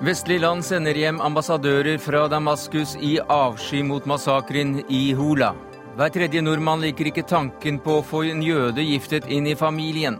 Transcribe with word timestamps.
Vestlige 0.00 0.40
land 0.40 0.64
sender 0.64 0.96
hjem 0.96 1.18
ambassadører 1.20 1.98
fra 2.00 2.22
Damaskus 2.32 2.94
i 3.04 3.18
avsky 3.20 3.82
mot 3.84 4.06
massakren 4.08 4.78
i 4.88 5.00
Hula. 5.12 5.50
Hver 5.98 6.14
tredje 6.14 6.40
nordmann 6.40 6.80
liker 6.80 7.10
ikke 7.10 7.26
tanken 7.28 7.76
på 7.84 7.98
å 7.98 8.04
få 8.08 8.22
en 8.30 8.40
jøde 8.40 8.80
giftet 8.80 9.28
inn 9.28 9.50
i 9.50 9.52
familien. 9.60 10.16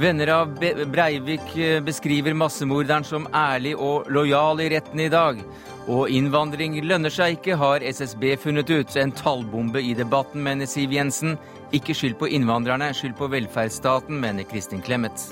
Venner 0.00 0.32
av 0.32 0.54
Breivik 0.56 1.52
eh, 1.58 1.82
beskriver 1.84 2.32
massemorderen 2.32 3.04
som 3.04 3.28
ærlig 3.36 3.74
og 3.76 4.08
lojal 4.08 4.64
i 4.64 4.70
retten 4.72 5.04
i 5.04 5.10
dag. 5.12 5.44
Og 5.84 6.08
innvandring 6.08 6.78
lønner 6.80 7.12
seg 7.12 7.36
ikke, 7.36 7.60
har 7.60 7.84
SSB 7.84 8.24
funnet 8.40 8.72
ut. 8.72 8.96
En 8.96 9.12
tallbombe 9.12 9.84
i 9.84 9.92
debatten, 10.00 10.40
mener 10.46 10.70
Siv 10.70 10.96
Jensen. 10.96 11.36
Ikke 11.76 11.92
skyld 11.92 12.16
på 12.22 12.32
innvandrerne, 12.38 12.94
skyld 12.96 13.18
på 13.20 13.28
velferdsstaten, 13.36 14.16
mener 14.24 14.48
Kristin 14.48 14.80
Clemet. 14.80 15.28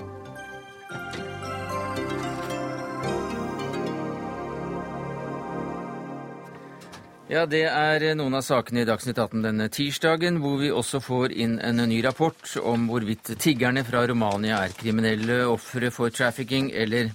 Ja, 7.29 7.43
det 7.45 7.67
er 7.69 8.01
noen 8.17 8.39
av 8.39 8.41
sakene 8.41 8.81
i 8.81 8.87
Dagsnytt 8.89 9.19
18 9.21 9.43
denne 9.45 9.67
tirsdagen, 9.69 10.39
hvor 10.41 10.55
vi 10.63 10.71
også 10.73 10.97
får 11.05 11.35
inn 11.37 11.59
en 11.61 11.83
ny 11.91 11.99
rapport 12.07 12.55
om 12.65 12.87
hvorvidt 12.89 13.35
tiggerne 13.37 13.83
fra 13.85 14.07
Romania 14.09 14.63
er 14.65 14.73
kriminelle 14.73 15.43
ofre 15.45 15.91
for 15.93 16.09
trafficking 16.09 16.71
eller 16.73 17.11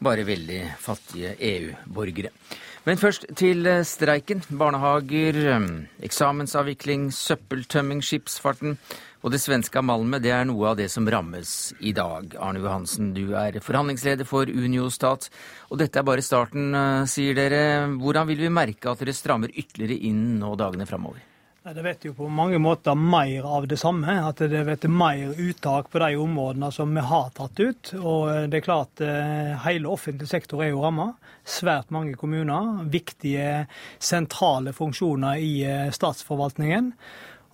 bare 0.00 0.24
veldig 0.24 0.62
fattige 0.80 1.34
EU-borgere. 1.36 2.32
Men 2.88 2.96
først 2.96 3.28
til 3.36 3.68
streiken. 3.84 4.40
Barnehager, 4.48 5.36
eksamensavvikling, 6.00 7.10
søppeltømming, 7.12 8.00
skipsfarten. 8.00 8.78
Og 9.22 9.30
det 9.30 9.38
svenske 9.38 9.82
Malmö 9.86 10.18
det 10.22 10.32
er 10.34 10.46
noe 10.48 10.72
av 10.72 10.78
det 10.80 10.88
som 10.90 11.06
rammes 11.06 11.72
i 11.78 11.92
dag. 11.94 12.34
Arne 12.42 12.62
Johansen, 12.62 13.12
du 13.14 13.36
er 13.38 13.60
forhandlingsleder 13.62 14.26
for 14.26 14.50
Unio 14.50 14.88
Stat. 14.90 15.28
Og 15.70 15.78
dette 15.78 16.00
er 16.00 16.06
bare 16.06 16.24
starten, 16.26 16.74
eh, 16.74 17.04
sier 17.06 17.34
dere. 17.34 17.86
Hvordan 18.02 18.26
vil 18.26 18.42
vi 18.42 18.48
merke 18.48 18.90
at 18.90 18.98
dere 18.98 19.14
strammer 19.14 19.54
ytterligere 19.54 20.02
inn 20.10 20.40
nå 20.40 20.56
dagene 20.58 20.86
framover? 20.86 21.22
Det 21.62 21.82
vet 21.82 22.02
jo 22.02 22.10
på 22.18 22.26
mange 22.26 22.58
måter 22.58 22.96
mer 22.98 23.44
av 23.46 23.68
det 23.70 23.76
samme. 23.78 24.16
At 24.26 24.40
det 24.50 24.64
vet 24.66 24.88
mer 24.90 25.36
uttak 25.38 25.92
på 25.92 26.00
de 26.02 26.16
områdene 26.18 26.72
som 26.74 26.90
vi 26.90 27.04
har 27.06 27.30
tatt 27.30 27.60
ut. 27.60 27.92
Og 28.02 28.50
det 28.50 28.58
er 28.58 28.66
klart 28.66 29.00
eh, 29.00 29.54
hele 29.62 29.86
offentlig 29.86 30.26
sektor 30.26 30.64
er 30.64 30.72
jo 30.72 30.82
ramma. 30.82 31.12
Svært 31.46 31.94
mange 31.94 32.18
kommuner. 32.18 32.82
Viktige 32.90 33.68
sentrale 34.02 34.74
funksjoner 34.74 35.38
i 35.38 35.52
eh, 35.62 35.92
statsforvaltningen. 35.94 36.96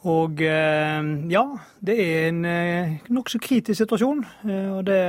Og 0.07 0.43
eh, 0.47 1.09
ja, 1.33 1.43
det 1.83 1.97
er 1.99 2.29
en 2.29 2.45
eh, 2.47 2.99
nokså 3.11 3.41
kritisk 3.43 3.81
situasjon. 3.81 4.23
Eh, 4.47 4.71
og 4.77 4.85
det 4.87 5.03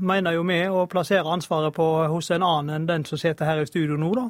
mener 0.00 0.38
jo 0.38 0.46
vi 0.48 0.62
å 0.64 0.86
plassere 0.88 1.28
ansvaret 1.28 1.74
på 1.76 1.88
hos 2.08 2.30
en 2.32 2.46
annen 2.46 2.78
enn 2.78 2.88
den 2.88 3.04
som 3.08 3.20
sitter 3.20 3.50
her 3.50 3.60
i 3.60 3.68
studio 3.68 4.00
nå, 4.00 4.14
da. 4.16 4.28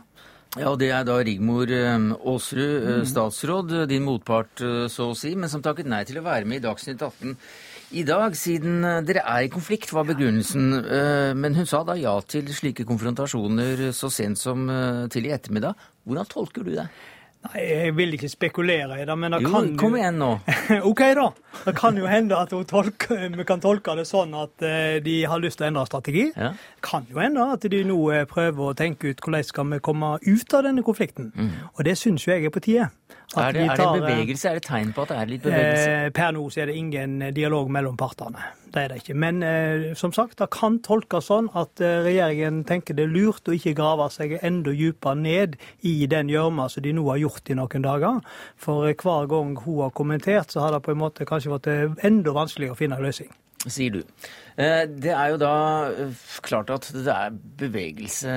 Ja, 0.58 0.72
og 0.72 0.80
Det 0.80 0.88
er 0.90 1.04
da 1.06 1.20
Rigmor 1.22 1.70
Aasrud, 1.70 2.86
mm. 2.88 3.04
statsråd, 3.06 3.74
din 3.86 4.02
motpart 4.02 4.58
så 4.90 5.12
å 5.12 5.14
si, 5.14 5.36
men 5.38 5.52
som 5.52 5.62
takket 5.62 5.86
nei 5.86 6.00
til 6.08 6.18
å 6.18 6.24
være 6.24 6.42
med 6.42 6.58
i 6.58 6.64
Dagsnytt 6.64 6.98
18 6.98 7.36
i 7.94 8.02
dag, 8.06 8.34
siden 8.34 8.82
dere 9.06 9.22
er 9.30 9.46
i 9.46 9.50
konflikt, 9.50 9.92
var 9.94 10.08
begrunnelsen. 10.08 10.74
Men 11.38 11.54
hun 11.54 11.70
sa 11.70 11.84
da 11.86 11.94
ja 11.98 12.16
til 12.26 12.50
slike 12.54 12.86
konfrontasjoner 12.86 13.88
så 13.94 14.10
sent 14.14 14.42
som 14.42 14.66
til 15.10 15.26
i 15.26 15.32
ettermiddag. 15.34 15.78
Hvordan 16.06 16.30
tolker 16.34 16.66
du 16.66 16.74
det? 16.74 16.86
Nei, 17.40 17.60
Jeg 17.64 17.92
vil 17.96 18.16
ikke 18.16 18.28
spekulere 18.28 18.98
i 19.00 19.06
det, 19.08 19.16
men 19.16 19.32
det 19.32 19.40
jo, 19.46 19.50
kan 19.54 19.70
Kom 19.80 19.96
igjen 19.96 20.18
nå. 20.20 20.28
OK, 20.90 21.00
da. 21.16 21.26
Det 21.64 21.74
kan 21.78 21.96
jo 21.96 22.08
hende 22.10 22.36
at 22.36 22.52
tolker, 22.68 23.22
vi 23.32 23.46
kan 23.48 23.62
tolke 23.64 23.94
det 23.96 24.04
sånn 24.08 24.34
at 24.36 24.52
uh, 24.60 24.98
de 25.04 25.16
har 25.24 25.40
lyst 25.40 25.60
til 25.60 25.68
å 25.68 25.70
endre 25.70 25.86
strategi. 25.88 26.26
Ja. 26.36 26.52
Kan 26.84 27.08
jo 27.08 27.22
hende 27.22 27.48
at 27.56 27.64
de 27.72 27.82
nå 27.88 27.96
uh, 28.12 28.22
prøver 28.28 28.72
å 28.72 28.76
tenke 28.76 29.14
ut 29.14 29.24
hvordan 29.24 29.46
skal 29.48 29.70
vi 29.72 29.80
komme 29.88 30.18
ut 30.20 30.56
av 30.58 30.68
denne 30.68 30.84
konflikten. 30.84 31.32
Mm. 31.32 31.52
Og 31.72 31.84
det 31.88 31.96
syns 32.00 32.26
jo 32.26 32.34
jeg 32.34 32.50
er 32.50 32.54
på 32.54 32.64
tide. 32.68 32.90
Er 33.38 33.52
det, 33.54 33.62
er 33.62 33.76
det, 33.78 34.02
bevegelse? 34.02 34.48
Er 34.48 34.56
det 34.58 34.64
tegn 34.66 34.88
på 34.94 35.04
at 35.04 35.12
det 35.12 35.16
er 35.20 35.28
litt 35.30 35.42
bevegelse? 35.44 35.90
Eh, 35.90 36.08
per 36.14 36.32
nå 36.34 36.42
så 36.50 36.64
er 36.64 36.70
det 36.70 36.78
ingen 36.80 37.12
dialog 37.34 37.68
mellom 37.70 37.98
partene. 37.98 38.42
Det 38.74 38.82
er 38.82 38.90
det 38.90 38.96
ikke. 39.04 39.14
Men 39.22 39.38
eh, 39.46 39.84
som 39.98 40.10
sagt, 40.14 40.38
det 40.40 40.48
kan 40.54 40.80
tolkes 40.82 41.28
sånn 41.30 41.46
at 41.58 41.82
eh, 41.84 42.00
regjeringen 42.06 42.64
tenker 42.66 42.98
det 42.98 43.06
er 43.06 43.12
lurt 43.14 43.46
å 43.46 43.54
ikke 43.54 43.76
grave 43.78 44.08
seg 44.10 44.34
enda 44.40 44.74
dypere 44.74 45.14
ned 45.20 45.54
i 45.86 45.94
den 46.10 46.32
gjørma 46.32 46.66
som 46.72 46.82
de 46.82 46.94
nå 46.96 47.06
har 47.06 47.22
gjort 47.22 47.52
i 47.54 47.58
noen 47.60 47.86
dager. 47.86 48.18
For 48.58 48.90
hver 48.90 49.30
gang 49.30 49.54
hun 49.62 49.84
har 49.84 49.94
kommentert, 49.94 50.50
så 50.50 50.66
har 50.66 50.74
det 50.74 50.82
på 50.86 50.96
en 50.96 51.02
måte 51.04 51.28
kanskje 51.28 51.54
vært 51.54 51.70
enda 52.06 52.34
vanskeligere 52.34 52.74
å 52.74 52.82
finne 52.82 52.98
en 52.98 53.06
løsning 53.06 53.30
sier 53.68 53.92
du. 53.92 54.00
Eh, 54.56 54.84
det 54.88 55.12
er 55.12 55.32
jo 55.32 55.40
da 55.40 55.54
eh, 55.92 56.20
klart 56.44 56.70
at 56.72 56.88
det 56.94 57.12
er 57.12 57.34
bevegelse 57.60 58.34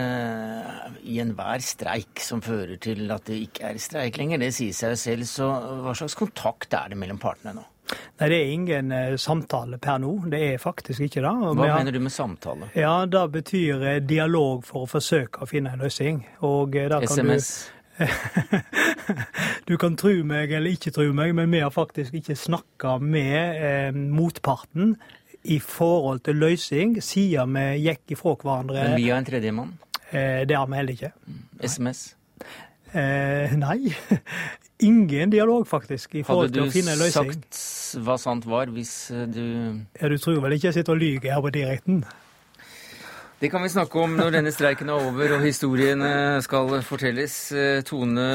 i 1.08 1.20
enhver 1.24 1.64
streik 1.64 2.22
som 2.24 2.44
fører 2.44 2.76
til 2.84 3.12
at 3.14 3.28
det 3.30 3.40
ikke 3.48 3.70
er 3.72 3.82
streik 3.82 4.20
lenger. 4.20 4.42
Det 4.44 4.54
sier 4.56 4.76
seg 4.76 4.96
jo 4.96 5.04
selv. 5.04 5.28
Så 5.30 5.52
hva 5.84 5.96
slags 5.98 6.18
kontakt 6.20 6.76
er 6.76 6.92
det 6.92 7.00
mellom 7.00 7.22
partene 7.22 7.56
nå? 7.60 7.68
Nei, 7.94 8.28
Det 8.30 8.38
er 8.38 8.52
ingen 8.54 8.92
eh, 8.96 9.16
samtale 9.20 9.78
per 9.82 10.00
nå. 10.04 10.14
Det 10.32 10.42
er 10.54 10.62
faktisk 10.62 11.04
ikke 11.08 11.24
det. 11.24 11.34
Hva 11.60 11.70
mener 11.78 11.96
du 11.96 12.02
med 12.04 12.16
samtale? 12.16 12.72
Ja, 12.76 13.06
Det 13.06 13.24
betyr 13.32 13.86
dialog 14.08 14.64
for 14.68 14.88
å 14.88 14.92
forsøke 14.92 15.44
å 15.44 15.50
finne 15.50 15.76
en 15.76 15.84
løsning. 15.84 16.24
SMS? 16.40 17.54
Du... 17.68 17.73
du 19.70 19.76
kan 19.82 19.98
tro 20.00 20.14
meg 20.28 20.52
eller 20.56 20.74
ikke 20.74 20.94
tro 20.96 21.06
meg, 21.16 21.34
men 21.38 21.52
vi 21.54 21.62
har 21.64 21.74
faktisk 21.74 22.16
ikke 22.18 22.38
snakka 22.40 22.98
med 23.04 23.60
eh, 23.60 23.92
motparten 23.94 24.96
i 25.44 25.60
forhold 25.60 26.24
til 26.26 26.40
løsning 26.40 26.98
siden 27.04 27.56
vi 27.58 27.84
gikk 27.84 28.16
ifra 28.16 28.36
hverandre. 28.40 28.90
Men 28.90 29.00
via 29.02 29.20
en 29.20 29.28
tredjemann? 29.28 29.74
Eh, 30.12 30.44
det 30.48 30.58
har 30.58 30.68
vi 30.70 30.80
heller 30.80 30.98
ikke. 30.98 31.14
SMS? 31.62 32.04
Eh, 32.94 33.54
nei. 33.58 33.94
Ingen 34.84 35.32
dialog, 35.32 35.68
faktisk, 35.68 36.16
i 36.20 36.24
forhold 36.28 36.52
til 36.54 36.66
å 36.66 36.72
finne 36.74 36.94
en 36.96 37.00
løsning. 37.00 37.30
Hadde 37.32 37.40
du 37.40 37.56
sagt 37.56 38.02
hva 38.04 38.18
sant 38.22 38.46
var, 38.50 38.72
hvis 38.74 38.94
eh, 39.14 39.26
du 39.30 39.44
Ja, 40.02 40.10
Du 40.10 40.18
tror 40.18 40.42
vel 40.44 40.58
ikke 40.58 40.72
jeg 40.72 40.80
sitter 40.80 40.96
og 40.96 41.02
lyver 41.02 41.34
her 41.34 41.42
på 41.46 41.54
direkten? 41.54 42.04
Det 43.40 43.50
kan 43.50 43.64
vi 43.64 43.70
snakke 43.70 44.00
om 44.00 44.14
når 44.16 44.30
denne 44.38 44.52
streiken 44.56 44.88
er 44.88 45.08
over 45.10 45.34
og 45.36 45.42
historiene 45.44 46.40
skal 46.46 46.70
fortelles. 46.88 47.34
Tone 47.84 48.28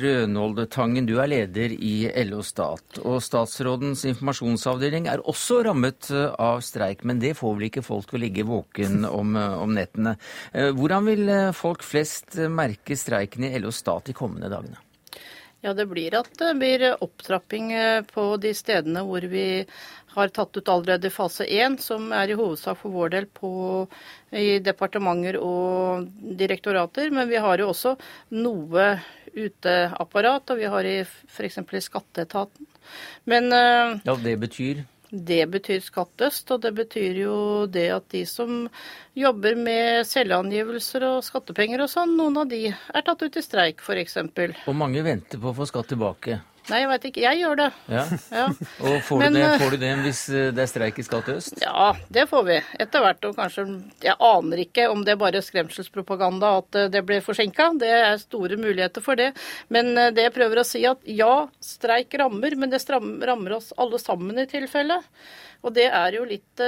Rønholde 0.00 0.64
Tangen, 0.72 1.04
du 1.04 1.18
er 1.20 1.28
leder 1.28 1.74
i 1.74 2.06
LO 2.24 2.40
Stat. 2.46 3.00
Og 3.04 3.20
statsrådens 3.24 4.06
informasjonsavdeling 4.08 5.10
er 5.12 5.24
også 5.28 5.60
rammet 5.66 6.08
av 6.40 6.64
streik, 6.64 7.04
men 7.04 7.20
det 7.20 7.34
får 7.36 7.58
vel 7.58 7.68
ikke 7.68 7.84
folk 7.84 8.08
til 8.08 8.20
å 8.20 8.24
ligge 8.24 8.48
våken 8.48 9.04
om, 9.10 9.36
om 9.36 9.76
nettene. 9.76 10.16
Hvordan 10.54 11.12
vil 11.12 11.36
folk 11.56 11.84
flest 11.84 12.40
merke 12.48 12.96
streiken 12.96 13.44
i 13.50 13.54
LO 13.60 13.74
Stat 13.74 14.08
de 14.08 14.16
kommende 14.16 14.52
dagene? 14.52 14.83
Ja, 15.64 15.72
Det 15.72 15.86
blir 15.88 16.12
at 16.18 16.28
det 16.36 16.50
blir 16.60 16.82
opptrapping 17.00 17.70
på 18.12 18.24
de 18.36 18.50
stedene 18.52 19.00
hvor 19.08 19.24
vi 19.32 19.64
har 20.14 20.28
tatt 20.28 20.56
ut 20.56 20.68
allerede 20.68 21.10
fase 21.10 21.46
1, 21.48 21.80
som 21.82 22.12
er 22.14 22.30
i 22.30 22.36
hovedsak 22.38 22.78
for 22.82 22.94
vår 22.94 23.14
del 23.16 23.26
på, 23.34 23.50
i 24.30 24.60
departementer 24.62 25.38
og 25.40 26.06
direktorater. 26.38 27.10
Men 27.14 27.30
vi 27.32 27.40
har 27.42 27.58
jo 27.62 27.70
også 27.72 27.96
noe 28.36 28.86
uteapparat, 29.34 30.52
og 30.52 30.60
vi 30.60 30.70
har 30.70 30.86
i 30.86 30.96
f.eks. 31.02 31.58
i 31.58 31.84
skatteetaten. 31.88 32.68
Men 33.30 33.50
eh, 33.52 34.00
Ja, 34.06 34.14
det 34.20 34.36
betyr? 34.44 34.84
Det 35.14 35.44
betyr 35.46 35.82
skattøst, 35.84 36.48
og 36.50 36.64
det 36.64 36.72
betyr 36.74 37.20
jo 37.22 37.34
det 37.70 37.86
at 37.94 38.08
de 38.10 38.24
som 38.26 38.64
jobber 39.14 39.54
med 39.54 40.08
selvangivelser 40.10 41.06
og 41.06 41.20
skattepenger 41.22 41.84
og 41.84 41.92
sånn, 41.92 42.16
noen 42.18 42.40
av 42.42 42.50
de 42.50 42.64
er 42.72 43.06
tatt 43.06 43.22
ut 43.22 43.38
i 43.38 43.44
streik 43.44 43.84
f.eks. 43.84 44.18
Og 44.66 44.74
mange 44.74 45.04
venter 45.06 45.38
på 45.38 45.52
å 45.52 45.56
få 45.60 45.68
skatt 45.70 45.92
tilbake? 45.94 46.40
Nei, 46.70 46.78
jeg 46.80 46.88
veit 46.88 47.02
ikke. 47.10 47.20
Jeg 47.20 47.40
gjør 47.42 47.58
det. 47.60 47.66
Ja. 47.92 48.02
ja. 48.32 48.44
Og 48.80 48.94
får, 49.04 49.18
Men, 49.20 49.34
du 49.34 49.38
det, 49.38 49.44
eh, 49.50 49.56
får, 49.60 49.74
du 49.74 49.82
det, 49.82 49.90
hvis 50.06 50.20
eh, 50.32 50.46
det 50.56 50.62
er 50.64 50.70
streik 50.70 50.98
i 51.00 51.04
Skatt 51.04 51.28
øst? 51.34 51.58
Ja, 51.60 51.90
det 52.16 52.24
får 52.30 52.44
vi. 52.48 52.56
Etter 52.80 53.04
hvert. 53.04 53.26
Og 53.28 53.36
kanskje 53.36 53.66
Jeg 54.04 54.16
aner 54.16 54.62
ikke 54.62 54.86
om 54.92 55.02
det 55.04 55.12
er 55.14 55.20
bare 55.20 55.42
skremselspropaganda 55.44 56.54
at 56.62 56.78
eh, 56.80 56.90
det 56.94 57.04
ble 57.04 57.20
forsinka. 57.24 57.68
Det 57.80 57.90
er 57.98 58.16
store 58.22 58.56
muligheter 58.60 59.04
for 59.04 59.20
det. 59.20 59.32
Men 59.68 59.92
det 60.16 60.24
jeg 60.24 60.34
prøver 60.36 60.62
å 60.62 60.66
si, 60.66 60.84
at 60.88 61.04
ja, 61.04 61.32
streik 61.60 62.16
rammer, 62.20 62.56
men 62.56 62.72
det 62.72 62.80
rammer 62.88 63.58
oss 63.58 63.72
alle 63.76 64.00
sammen 64.00 64.40
i 64.40 64.46
tilfelle. 64.48 65.02
Og 65.64 65.72
det 65.76 65.88
er 65.88 66.16
jo 66.16 66.24
litt 66.28 66.60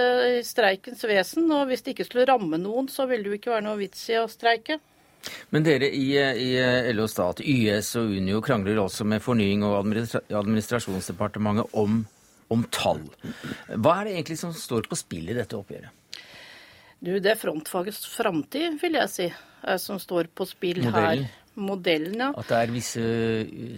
streikens 0.44 1.04
vesen. 1.08 1.48
Og 1.52 1.70
hvis 1.70 1.84
det 1.84 1.96
ikke 1.96 2.08
skulle 2.08 2.28
ramme 2.28 2.60
noen, 2.60 2.88
så 2.92 3.08
ville 3.08 3.24
det 3.24 3.32
jo 3.32 3.40
ikke 3.40 3.54
være 3.56 3.66
noe 3.68 3.80
vits 3.80 4.04
i 4.12 4.20
å 4.20 4.28
streike. 4.28 4.78
Men 5.54 5.66
dere 5.66 5.88
i, 5.88 6.08
i 6.16 6.50
LO 6.94 7.06
Stat, 7.10 7.40
YS 7.40 7.94
og 8.00 8.12
Unio 8.18 8.42
krangler 8.44 8.80
også 8.82 9.06
med 9.08 9.22
Fornying- 9.24 9.64
og 9.66 9.78
administrasjonsdepartementet 10.34 11.74
om, 11.78 12.02
om, 12.52 12.66
tall. 12.74 13.02
Hva 13.74 14.00
er 14.00 14.08
det 14.08 14.16
egentlig 14.16 14.38
som 14.42 14.54
står 14.56 14.88
på 14.90 14.98
spill 14.98 15.30
i 15.32 15.38
dette 15.38 15.58
oppgjøret? 15.58 15.90
Du, 16.98 17.12
Det 17.20 17.32
er 17.34 17.40
frontfagets 17.40 18.06
framtid, 18.08 18.78
vil 18.80 18.96
jeg 18.98 19.12
si, 19.12 19.26
som 19.82 19.98
står 20.00 20.30
på 20.34 20.46
spill 20.48 20.80
Modellen. 20.84 21.26
her. 21.26 21.45
Modellen, 21.56 22.20
ja. 22.20 22.30
At 22.36 22.50
det 22.50 22.58
er 22.60 22.72
visse 22.74 23.04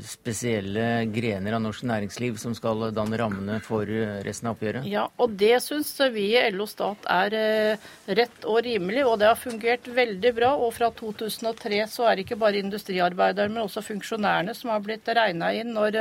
spesielle 0.09 0.87
grener 1.15 1.57
av 1.57 1.63
norsk 1.65 1.87
næringsliv 1.89 2.39
som 2.43 2.55
skal 2.57 2.89
danne 2.95 3.19
rammene 3.21 3.59
for 3.65 3.89
resten 4.27 4.51
av 4.51 4.57
oppgjøret? 4.57 4.89
Ja, 4.91 5.07
og 5.19 5.37
det 5.39 5.57
syns 5.65 5.93
vi 6.15 6.29
i 6.35 6.45
LO 6.55 6.67
Stat 6.69 7.07
er 7.11 7.79
rett 8.19 8.47
og 8.49 8.61
rimelig, 8.67 9.05
og 9.07 9.19
det 9.21 9.29
har 9.31 9.39
fungert 9.39 9.89
veldig 9.95 10.33
bra. 10.37 10.53
Og 10.59 10.73
fra 10.77 10.91
2003 10.95 11.81
så 11.91 12.09
er 12.09 12.19
det 12.19 12.27
ikke 12.27 12.41
bare 12.41 12.61
industriarbeidere, 12.63 13.51
men 13.53 13.65
også 13.65 13.85
funksjonærene 13.87 14.55
som 14.57 14.73
har 14.75 14.83
blitt 14.85 15.09
regna 15.19 15.53
inn 15.57 15.73
når 15.77 16.01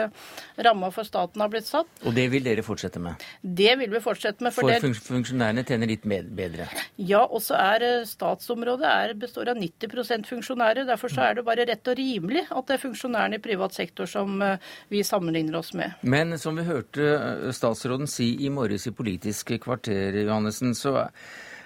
ramma 0.65 0.89
for 0.93 1.07
staten 1.07 1.43
har 1.43 1.51
blitt 1.53 1.69
satt. 1.69 1.89
Og 2.05 2.15
det 2.17 2.27
vil 2.33 2.45
dere 2.45 2.65
fortsette 2.65 3.01
med? 3.03 3.23
Det 3.41 3.77
vil 3.81 3.93
vi 3.93 4.03
fortsette 4.03 4.43
med. 4.43 4.55
For, 4.55 4.71
for 4.81 5.13
funksjonærene 5.13 5.65
tjener 5.67 5.91
litt 5.91 6.05
bedre? 6.07 6.69
Ja, 6.97 7.23
og 7.25 7.43
så 7.45 7.57
er 7.59 7.85
statsområdet 8.07 8.87
er, 8.89 9.15
består 9.19 9.53
av 9.53 9.61
90% 9.61 10.27
funksjonærer. 10.31 10.87
Derfor 10.89 11.13
så 11.13 11.27
er 11.27 11.37
det 11.37 11.45
bare 11.47 11.66
rett 11.69 11.91
og 11.91 11.99
rimelig 11.99 12.45
at 12.49 12.69
det 12.69 12.77
er 12.77 12.83
funksjonærene 12.85 13.39
i 13.39 13.43
privat 13.43 13.75
sektor 13.77 14.09
som 14.09 14.39
vi 14.91 15.03
sammenligner 15.05 15.59
oss 15.59 15.73
med. 15.77 15.99
Men 16.01 16.37
som 16.39 16.57
vi 16.57 16.65
hørte 16.67 17.51
statsråden 17.55 18.09
si 18.11 18.33
i 18.45 18.51
morges 18.53 18.87
i 18.89 18.95
Politisk 18.95 19.53
kvarter, 19.63 20.15
Johannessen, 20.23 20.73
så 20.77 21.07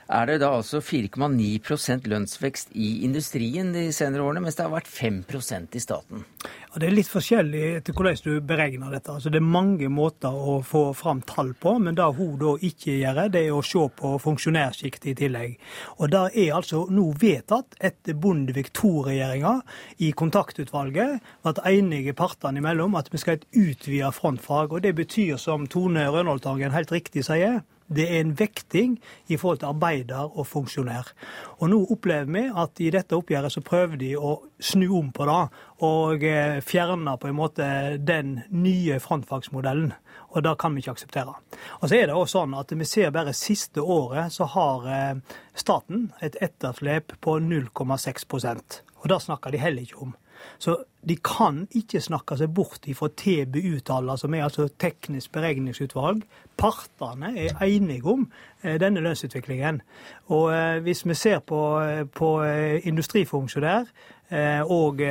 er 0.09 0.27
det 0.27 0.39
da 0.41 0.51
altså 0.57 0.81
4,9% 0.83 2.07
lønnsvekst 2.11 2.73
i 2.73 2.89
industrien 3.05 3.71
de 3.75 3.87
senere 3.95 4.25
årene, 4.25 4.43
mens 4.45 4.57
det 4.57 4.65
har 4.65 4.73
vært 4.73 4.89
5% 4.89 5.77
i 5.77 5.81
staten. 5.83 6.25
Ja, 6.71 6.79
det 6.81 6.87
er 6.87 6.95
litt 6.95 7.11
forskjellig 7.11 7.63
etter 7.77 7.95
hvordan 7.95 8.19
du 8.23 8.47
beregner 8.47 8.93
dette. 8.95 9.13
Altså, 9.13 9.31
det 9.31 9.41
er 9.41 9.47
mange 9.53 9.89
måter 9.91 10.31
å 10.31 10.59
få 10.65 10.83
fram 10.97 11.21
tall 11.27 11.53
på, 11.59 11.75
men 11.83 11.97
det 11.97 12.07
hun 12.17 12.37
da 12.41 12.55
ikke 12.57 12.97
gjør, 12.97 13.21
det 13.31 13.45
er 13.45 13.55
å 13.55 13.63
se 13.65 13.83
på 14.01 14.13
funksjonærsjiktet 14.23 15.11
i 15.11 15.17
tillegg. 15.23 15.57
Og 15.99 16.11
det 16.13 16.23
er 16.45 16.55
altså 16.57 16.85
nå 16.91 17.09
vedtatt 17.21 17.77
etter 17.79 18.17
Bondevik 18.17 18.71
II-regjeringa 18.71 19.57
i 20.05 20.11
kontaktutvalget 20.17 21.19
at 21.47 21.61
enige 21.67 22.15
partene 22.17 22.61
imellom 22.61 22.95
at 22.99 23.11
vi 23.11 23.21
skal 23.21 23.35
ha 23.35 23.41
et 23.41 23.61
utvida 23.65 24.11
frontfag. 24.15 24.73
og 24.73 24.81
Det 24.83 24.95
betyr, 24.95 25.37
som 25.37 25.67
Tone 25.67 26.07
Rønholdtangen 26.07 26.75
helt 26.75 26.91
riktig 26.91 27.25
sier, 27.27 27.61
det 27.91 28.07
er 28.07 28.21
en 28.21 28.33
vekting 28.39 28.95
i 29.27 29.37
forhold 29.37 29.61
til 29.61 29.71
arbeider 29.71 30.31
og 30.31 30.47
funksjonær. 30.47 31.11
Og 31.59 31.71
nå 31.71 31.81
opplever 31.93 32.31
vi 32.31 32.45
at 32.63 32.81
i 32.83 32.91
dette 32.93 33.17
oppgjøret 33.17 33.53
så 33.53 33.63
prøver 33.65 33.99
de 33.99 34.13
å 34.15 34.37
snu 34.61 34.87
om 34.99 35.11
på 35.15 35.27
det 35.27 35.41
og 35.85 36.23
eh, 36.27 36.61
fjerne 36.63 37.17
på 37.19 37.29
en 37.29 37.37
måte 37.37 37.67
den 37.97 38.39
nye 38.53 38.99
frontfagsmodellen. 39.03 39.91
Og 40.31 40.45
det 40.45 40.55
kan 40.61 40.75
vi 40.75 40.83
ikke 40.83 40.95
akseptere. 40.95 41.35
Og 41.81 41.89
så 41.89 41.97
er 41.97 42.07
det 42.07 42.15
også 42.15 42.39
sånn 42.39 42.55
at 42.55 42.71
vi 42.71 42.87
ser 42.87 43.11
bare 43.11 43.35
siste 43.35 43.83
året 43.83 44.31
så 44.31 44.47
har 44.53 44.87
eh, 44.87 45.37
staten 45.57 46.09
et 46.23 46.37
etterslep 46.39 47.17
på 47.19 47.39
0,6% 47.43 48.81
Og 49.01 49.09
det 49.09 49.21
snakker 49.25 49.51
de 49.51 49.59
heller 49.59 49.83
ikke 49.83 50.05
om. 50.07 50.15
Så 50.59 50.77
de 51.07 51.15
kan 51.17 51.63
ikke 51.73 52.01
snakke 52.01 52.37
seg 52.37 52.53
bort 52.53 52.85
ifra 52.89 53.09
TBU-tallene, 53.17 54.17
som 54.21 54.35
er 54.37 54.45
altså 54.45 54.67
teknisk 54.81 55.31
beregningsutvalg. 55.33 56.21
Partene 56.61 57.31
er 57.47 57.57
enige 57.65 58.05
om 58.05 58.27
eh, 58.61 58.77
denne 58.81 59.01
lønnsutviklingen. 59.01 59.81
Og 60.29 60.51
eh, 60.53 60.77
hvis 60.85 61.05
vi 61.07 61.17
ser 61.17 61.39
på, 61.39 61.61
eh, 61.81 62.03
på 62.05 62.31
industrifunksjonær 62.91 63.89
og 64.31 65.01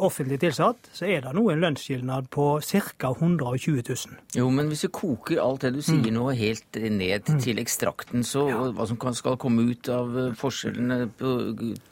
offentlig 0.00 0.38
tilsatt, 0.40 0.88
så 0.96 1.04
er 1.10 1.24
det 1.24 1.32
nå 1.36 1.42
en 1.52 1.60
lønnsskilnad 1.60 2.30
på 2.32 2.46
ca. 2.64 3.10
120 3.10 3.82
000. 3.82 4.16
Jo, 4.38 4.46
men 4.54 4.70
hvis 4.70 4.86
vi 4.86 4.90
koker 4.94 5.40
alt 5.42 5.66
det 5.66 5.74
du 5.76 5.82
sier 5.82 6.00
mm. 6.00 6.14
nå 6.16 6.30
helt 6.38 6.80
ned 6.80 7.28
mm. 7.28 7.40
til 7.44 7.60
ekstrakten, 7.60 8.24
så 8.26 8.46
ja. 8.48 8.58
hva 8.76 8.86
som 8.88 8.98
skal 9.16 9.36
komme 9.40 9.62
ut 9.70 9.88
av 9.92 10.06
forskjellene 10.40 10.98
på 11.18 11.28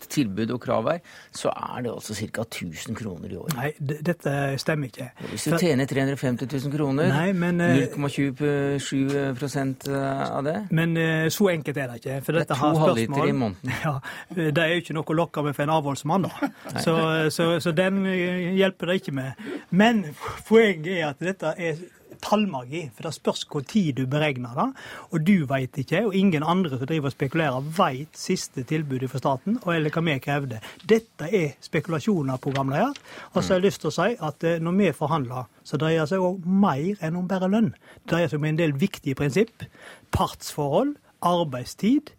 tilbud 0.09 0.51
og 0.55 0.61
krav 0.63 0.89
her, 0.93 1.01
så 1.35 1.49
er 1.53 1.83
det 1.85 1.91
altså 1.93 2.15
ca. 2.19 2.43
1000 2.47 2.97
kroner 2.99 3.29
i 3.33 3.37
år. 3.39 3.49
Nei, 3.59 3.71
dette 3.79 4.59
stemmer 4.61 4.87
ikke. 4.91 5.09
Hvis 5.33 5.45
du 5.49 5.57
tjener 5.59 5.87
350 5.91 6.47
000 6.49 6.73
kroner, 6.75 7.05
0,27 7.09 9.89
eh, 9.89 10.37
av 10.37 10.45
det 10.45 10.67
Men 10.71 10.97
eh, 10.97 11.29
så 11.33 11.49
enkelt 11.53 11.77
er 11.77 11.87
det 11.93 11.97
ikke. 12.03 12.21
For 12.27 12.33
dette 12.39 12.55
det 12.55 12.57
er 12.57 12.61
to 12.63 12.69
halvliter 12.85 13.27
i 13.27 13.33
måneden. 13.33 13.73
Ja, 13.89 13.95
det 14.35 14.59
er 14.59 14.67
jo 14.73 14.77
ikke 14.83 14.95
noe 14.97 15.05
å 15.09 15.15
lokke 15.17 15.43
med 15.47 15.53
for 15.57 15.63
en 15.65 15.75
avholdsmann, 15.77 16.23
da. 16.27 16.31
Så, 16.85 16.97
så, 17.35 17.51
så 17.61 17.73
den 17.77 18.05
eh, 18.07 18.55
hjelper 18.59 18.91
det 18.91 19.01
ikke 19.03 19.17
med. 19.21 19.47
Men 19.71 20.05
poenget 20.49 20.93
er 20.99 21.07
at 21.11 21.23
dette 21.23 21.55
er 21.57 21.81
tallmagi. 22.23 22.89
For 22.95 23.07
det 23.07 23.15
spørs 23.15 23.45
hvor 23.51 23.65
tid 23.67 23.93
du 23.99 24.05
beregner 24.11 24.57
det. 24.59 24.67
Og 25.13 25.25
du 25.27 25.47
veit 25.51 25.79
ikke, 25.79 26.05
og 26.07 26.17
ingen 26.17 26.43
andre 26.43 26.79
som 26.79 26.89
driver 26.89 27.11
og 27.11 27.15
spekulerer, 27.15 27.71
veit 27.79 28.19
siste 28.19 28.65
tilbudet 28.69 29.11
fra 29.11 29.23
staten, 29.23 29.59
og 29.63 29.75
eller 29.75 29.95
hva 29.95 30.05
vi 30.07 30.19
krevde. 30.23 30.61
Dette 30.89 31.31
er 31.35 31.57
spekulasjoner, 31.65 32.41
programleder. 32.43 32.99
Og 33.33 33.43
så 33.43 33.55
har 33.55 33.61
jeg 33.61 33.69
lyst 33.69 33.85
til 33.85 33.93
å 33.93 33.97
si 33.99 34.11
at 34.31 34.49
eh, 34.49 34.61
når 34.63 34.79
vi 34.83 34.93
forhandler, 34.97 35.49
så 35.65 35.81
dreier 35.81 36.05
det 36.05 36.13
seg 36.13 36.25
òg 36.25 36.47
mer 36.47 37.05
enn 37.05 37.19
om 37.21 37.29
bare 37.31 37.51
lønn. 37.51 37.73
Det 38.03 38.15
dreier 38.15 38.33
seg 38.33 38.43
om 38.43 38.49
en 38.51 38.61
del 38.61 38.77
viktige 38.79 39.19
prinsipp. 39.19 39.67
Partsforhold, 40.15 40.97
arbeidstid 41.27 42.15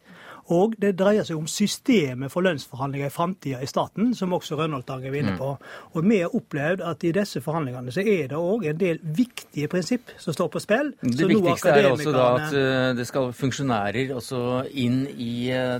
og 0.49 0.73
det 0.81 0.95
dreier 0.97 1.25
seg 1.27 1.37
om 1.37 1.47
systemet 1.49 2.31
for 2.33 2.45
lønnsforhandlinger 2.45 3.11
i 3.11 3.13
framtida 3.13 3.59
i 3.61 3.67
staten, 3.69 4.13
som 4.17 4.33
også 4.33 4.57
Rønholdtang 4.57 5.03
er 5.05 5.17
inne 5.19 5.35
mm. 5.35 5.37
på. 5.37 5.49
Og 5.93 6.05
vi 6.07 6.21
har 6.23 6.33
opplevd 6.35 6.81
at 6.89 7.03
i 7.05 7.11
disse 7.13 7.41
forhandlingene 7.45 7.93
så 7.93 8.01
er 8.01 8.31
det 8.31 8.39
òg 8.39 8.65
en 8.71 8.79
del 8.79 8.97
viktige 9.03 9.69
prinsipp 9.69 10.09
som 10.17 10.33
står 10.33 10.49
på 10.55 10.61
spill. 10.63 10.89
Det 11.03 11.27
viktigste 11.29 11.75
er 11.75 11.89
også 11.91 12.13
da 12.15 12.25
at 12.39 12.55
eh, 12.57 12.87
det 12.97 13.05
skal 13.09 13.29
funksjonærer 13.37 14.13
også 14.17 14.41
inn 14.81 15.03
i 15.13 15.33
eh, 15.53 15.75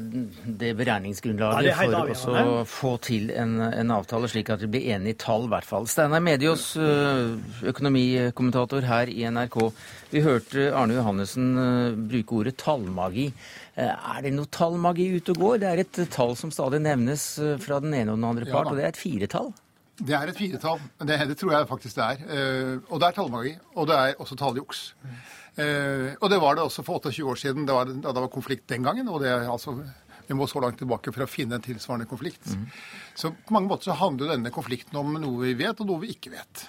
det 0.46 0.76
beregningsgrunnlaget 0.78 1.72
ja, 1.72 2.04
det 2.06 2.18
for 2.20 2.38
å 2.44 2.60
få 2.70 2.94
til 3.06 3.34
en, 3.34 3.58
en, 3.66 3.96
avtale, 3.96 4.30
slik 4.30 4.52
at 4.54 4.62
de 4.62 4.70
blir 4.70 4.92
enige 4.94 5.18
i 5.18 5.20
tall, 5.20 5.48
i 5.48 5.54
hvert 5.56 5.68
fall. 5.68 5.90
Steinar 5.90 6.22
Medios, 6.22 6.76
eh, 6.78 7.34
økonomikommentator 7.74 8.86
her 8.86 9.10
i 9.10 9.26
NRK. 9.26 9.58
Vi 10.14 10.22
hørte 10.26 10.70
Arne 10.78 11.00
Johannessen 11.00 11.50
bruke 12.10 12.44
ordet 12.44 12.56
tallmagi. 12.62 13.32
Eh, 13.80 14.12
er 14.18 14.26
det 14.26 14.34
noe 14.36 14.50
tallmagi 14.52 15.08
ute 15.16 15.34
og 15.36 15.42
går? 15.44 15.58
Det 15.62 15.70
er 15.70 15.82
et 15.86 16.00
tall 16.12 16.36
som 16.40 16.52
stadig 16.52 16.82
nevnes 16.84 17.32
eh, 17.40 17.56
fra 17.64 17.80
den 17.84 17.96
ene 17.96 18.14
og 18.14 18.20
den 18.20 18.28
andre 18.28 18.48
part, 18.50 18.68
ja, 18.68 18.74
og 18.74 18.80
det 18.80 18.86
er 18.86 18.92
et 18.92 19.00
firetall? 19.00 19.52
Det 20.00 20.16
er 20.16 20.32
et 20.32 20.40
firetall. 20.40 20.82
Det, 21.04 21.20
det 21.30 21.38
tror 21.40 21.56
jeg 21.56 21.70
faktisk 21.70 22.00
det 22.00 22.06
er. 22.06 22.20
Og 22.88 23.02
det 23.02 23.08
er 23.10 23.16
tallmagi. 23.18 23.50
Og 23.76 23.88
det 23.90 23.98
er 24.00 24.22
også 24.24 24.38
talljuks. 24.40 24.84
Og 25.60 26.28
det 26.32 26.38
var 26.40 26.56
det 26.56 26.64
også 26.64 26.86
for 26.88 27.02
28 27.04 27.26
år 27.28 27.40
siden, 27.42 27.66
da 27.68 27.82
det, 27.84 27.98
det 28.06 28.24
var 28.24 28.32
konflikt 28.32 28.64
den 28.72 28.88
gangen. 28.88 29.10
og 29.12 29.20
det 29.20 29.34
er 29.34 29.50
altså 29.52 29.76
vi 30.30 30.38
må 30.38 30.48
så 30.48 30.62
langt 30.64 30.80
tilbake 30.80 31.12
for 31.12 31.26
å 31.26 31.28
finne 31.28 31.58
en 31.58 31.66
tilsvarende 31.66 32.08
konflikt. 32.08 32.48
Mm. 32.54 32.64
Så 33.18 33.34
på 33.34 33.56
mange 33.56 33.68
måter 33.68 33.90
så 33.90 33.98
handler 34.00 34.32
denne 34.32 34.54
konflikten 34.56 35.02
om 35.02 35.18
noe 35.18 35.42
vi 35.42 35.56
vet, 35.60 35.82
og 35.82 35.90
noe 35.90 36.06
vi 36.06 36.14
ikke 36.14 36.32
vet. 36.32 36.68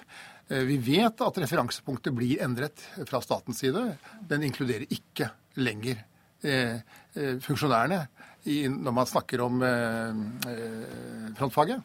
Vi 0.67 0.79
vet 0.83 1.23
at 1.23 1.41
referansepunktet 1.45 2.17
blir 2.17 2.41
endret 2.43 2.83
fra 3.07 3.21
statens 3.23 3.61
side. 3.63 3.85
Den 4.27 4.43
inkluderer 4.49 4.89
ikke 4.91 5.29
lenger 5.61 6.01
Eh, 6.41 6.51
eh, 6.51 6.79
funksjonærene 7.13 8.05
i, 8.43 8.65
når 8.67 8.95
man 8.95 9.09
snakker 9.09 9.43
om 9.45 9.61
eh, 9.65 11.33
frontfaget. 11.37 11.81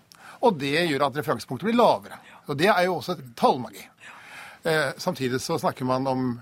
Og 0.47 0.59
det 0.61 0.75
gjør 0.87 1.07
at 1.09 1.19
referansepunktet 1.21 1.69
blir 1.69 1.79
lavere. 1.79 2.19
Og 2.47 2.59
det 2.59 2.69
er 2.71 2.87
jo 2.87 2.99
også 2.99 3.17
et 3.17 3.25
tallmagi. 3.37 3.85
samtidig 4.99 5.41
så 5.41 5.59
snakker 5.59 5.85
man 5.85 6.07
om 6.07 6.41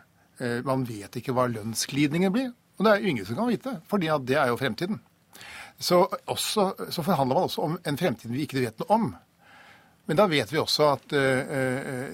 Man 0.65 0.83
vet 0.85 1.17
ikke 1.17 1.33
hva 1.33 1.45
lønnsglidningen 1.47 2.33
blir. 2.33 2.49
Og 2.79 2.85
det 2.85 2.91
er 2.91 3.01
jo 3.01 3.09
ingen 3.09 3.27
som 3.27 3.37
kan 3.37 3.49
vite, 3.49 3.81
fordi 3.87 4.09
det 4.27 4.37
er 4.37 4.49
jo 4.49 4.57
fremtiden. 4.57 4.99
Så, 5.79 6.09
også, 6.27 6.75
så, 6.91 7.03
forhandler 7.03 7.35
man 7.35 7.45
også 7.45 7.63
om 7.63 7.79
en 7.87 7.97
fremtid 7.97 8.31
vi 8.31 8.43
ikke 8.43 8.61
vet 8.61 8.81
noe 8.83 8.95
om. 8.97 9.07
Men 10.07 10.19
da 10.19 10.27
vet 10.27 10.53
vi 10.53 10.59
også 10.59 10.89
at 10.97 11.15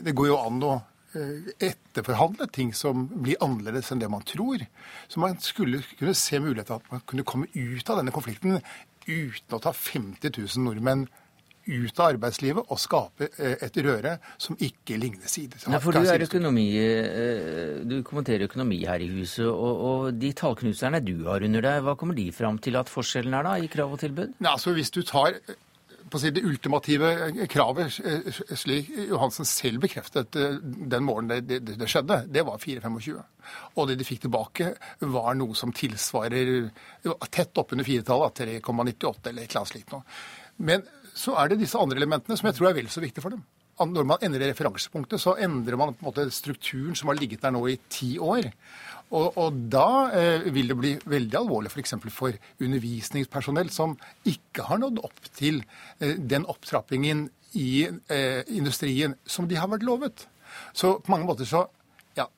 det 0.05 0.15
går 0.15 0.29
jo 0.29 0.37
an 0.37 0.63
å 0.63 0.75
Eh, 0.75 0.90
etterforhandle 1.13 2.47
ting 2.55 2.75
som 2.77 3.09
blir 3.11 3.41
annerledes 3.43 3.91
enn 3.91 4.03
det 4.03 4.11
man 4.13 4.27
tror. 4.27 4.63
Så 5.11 5.23
man 5.23 5.39
skulle 5.43 5.83
kunne 5.99 6.15
se 6.19 6.39
muligheter 6.43 6.79
at 6.79 6.93
man 6.93 7.03
kunne 7.07 7.27
komme 7.27 7.51
ut 7.55 7.91
av 7.91 8.01
denne 8.01 8.15
konflikten 8.15 8.61
uten 9.07 9.57
å 9.57 9.63
ta 9.63 9.73
50 9.75 10.31
000 10.37 10.67
nordmenn 10.69 11.09
ut 11.71 12.01
av 12.01 12.15
arbeidslivet 12.15 12.71
og 12.73 12.81
skape 12.81 13.29
eh, 13.39 13.57
et 13.67 13.79
røre 13.85 14.17
som 14.41 14.57
ikke 14.59 14.97
ligner 15.01 15.31
side. 15.31 15.61
Nei, 15.71 15.81
for 15.83 15.95
du, 15.95 16.03
er 16.09 16.25
økonomi, 16.25 16.67
eh, 16.81 17.81
du 17.87 18.01
kommenterer 18.07 18.49
økonomi 18.49 18.81
her 18.89 19.03
i 19.05 19.11
huset, 19.13 19.47
og, 19.47 19.83
og 19.91 20.21
de 20.21 20.33
tallknuserne 20.37 21.03
du 21.05 21.27
har 21.29 21.45
under 21.47 21.67
deg, 21.67 21.83
hva 21.87 21.97
kommer 22.01 22.17
de 22.19 22.31
fram 22.35 22.59
til 22.63 22.79
at 22.81 22.91
forskjellen 22.91 23.37
er 23.37 23.47
da 23.47 23.57
i 23.61 23.71
krav 23.71 23.93
og 23.97 24.01
tilbud? 24.03 24.39
Nei, 24.41 24.55
altså 24.55 24.75
Hvis 24.77 24.93
du 24.95 25.03
tar 25.07 25.37
si, 26.19 26.33
det 26.35 26.43
ultimative 26.43 27.11
kravet, 27.51 27.99
eh, 28.03 28.41
slik 28.59 28.91
Johansen 29.11 29.47
selv 29.47 29.85
bekreftet 29.85 30.37
eh, 30.37 30.57
den 30.63 31.07
morgenen 31.07 31.47
det, 31.47 31.61
det, 31.63 31.77
det 31.79 31.89
skjedde, 31.91 32.25
det 32.33 32.43
var 32.49 32.59
4,25. 32.59 33.21
Og 33.79 33.89
det 33.89 33.99
de 34.01 34.07
fikk 34.09 34.25
tilbake, 34.27 34.73
var 35.13 35.39
noe 35.39 35.55
som 35.59 35.75
tilsvarer 35.77 36.71
tett 37.31 37.63
oppunder 37.63 37.87
firetallet, 37.87 38.43
3,98 38.43 39.31
eller 39.31 39.45
et 39.45 39.51
eller 39.51 39.63
annet 39.63 39.73
slikt 39.73 39.95
noe. 39.95 40.03
Men 40.61 40.85
så 41.17 41.37
er 41.39 41.51
det 41.51 41.63
disse 41.63 41.79
andre 41.81 41.99
elementene 42.01 42.37
som 42.39 42.51
jeg 42.51 42.59
tror 42.59 42.71
er 42.71 42.79
vel 42.81 42.91
så 42.93 43.03
viktige 43.03 43.25
for 43.25 43.35
dem. 43.35 43.43
Når 43.81 44.05
man 44.05 44.21
endrer 44.27 44.51
referansepunktet, 44.51 45.23
så 45.23 45.39
endrer 45.41 45.79
man 45.81 45.95
på 45.95 46.05
en 46.05 46.09
måte 46.11 46.27
strukturen 46.35 46.97
som 46.99 47.09
har 47.09 47.17
ligget 47.17 47.41
der 47.41 47.55
nå 47.55 47.63
i 47.71 47.79
ti 47.89 48.19
år. 48.21 48.51
Og, 49.11 49.39
og 49.41 49.59
da 49.73 49.89
eh, 50.15 50.47
vil 50.55 50.71
det 50.71 50.77
bli 50.79 50.93
veldig 51.11 51.39
alvorlig 51.41 51.73
f.eks. 51.73 51.97
For, 51.99 52.15
for 52.15 52.63
undervisningspersonell 52.63 53.73
som 53.75 53.97
ikke 54.29 54.69
har 54.69 54.83
nådd 54.83 55.03
opp 55.07 55.33
til 55.37 55.63
eh, 55.99 56.15
den 56.15 56.47
opptrappingen 56.51 57.27
i 57.59 57.89
eh, 57.89 58.43
industrien 58.55 59.17
som 59.27 59.49
de 59.51 59.59
har 59.59 59.71
vært 59.73 59.87
lovet. 59.87 60.29
Så 60.75 60.99
på 61.03 61.15
mange 61.15 61.27
måter 61.27 61.49
så 61.49 61.65
ja, 62.19 62.29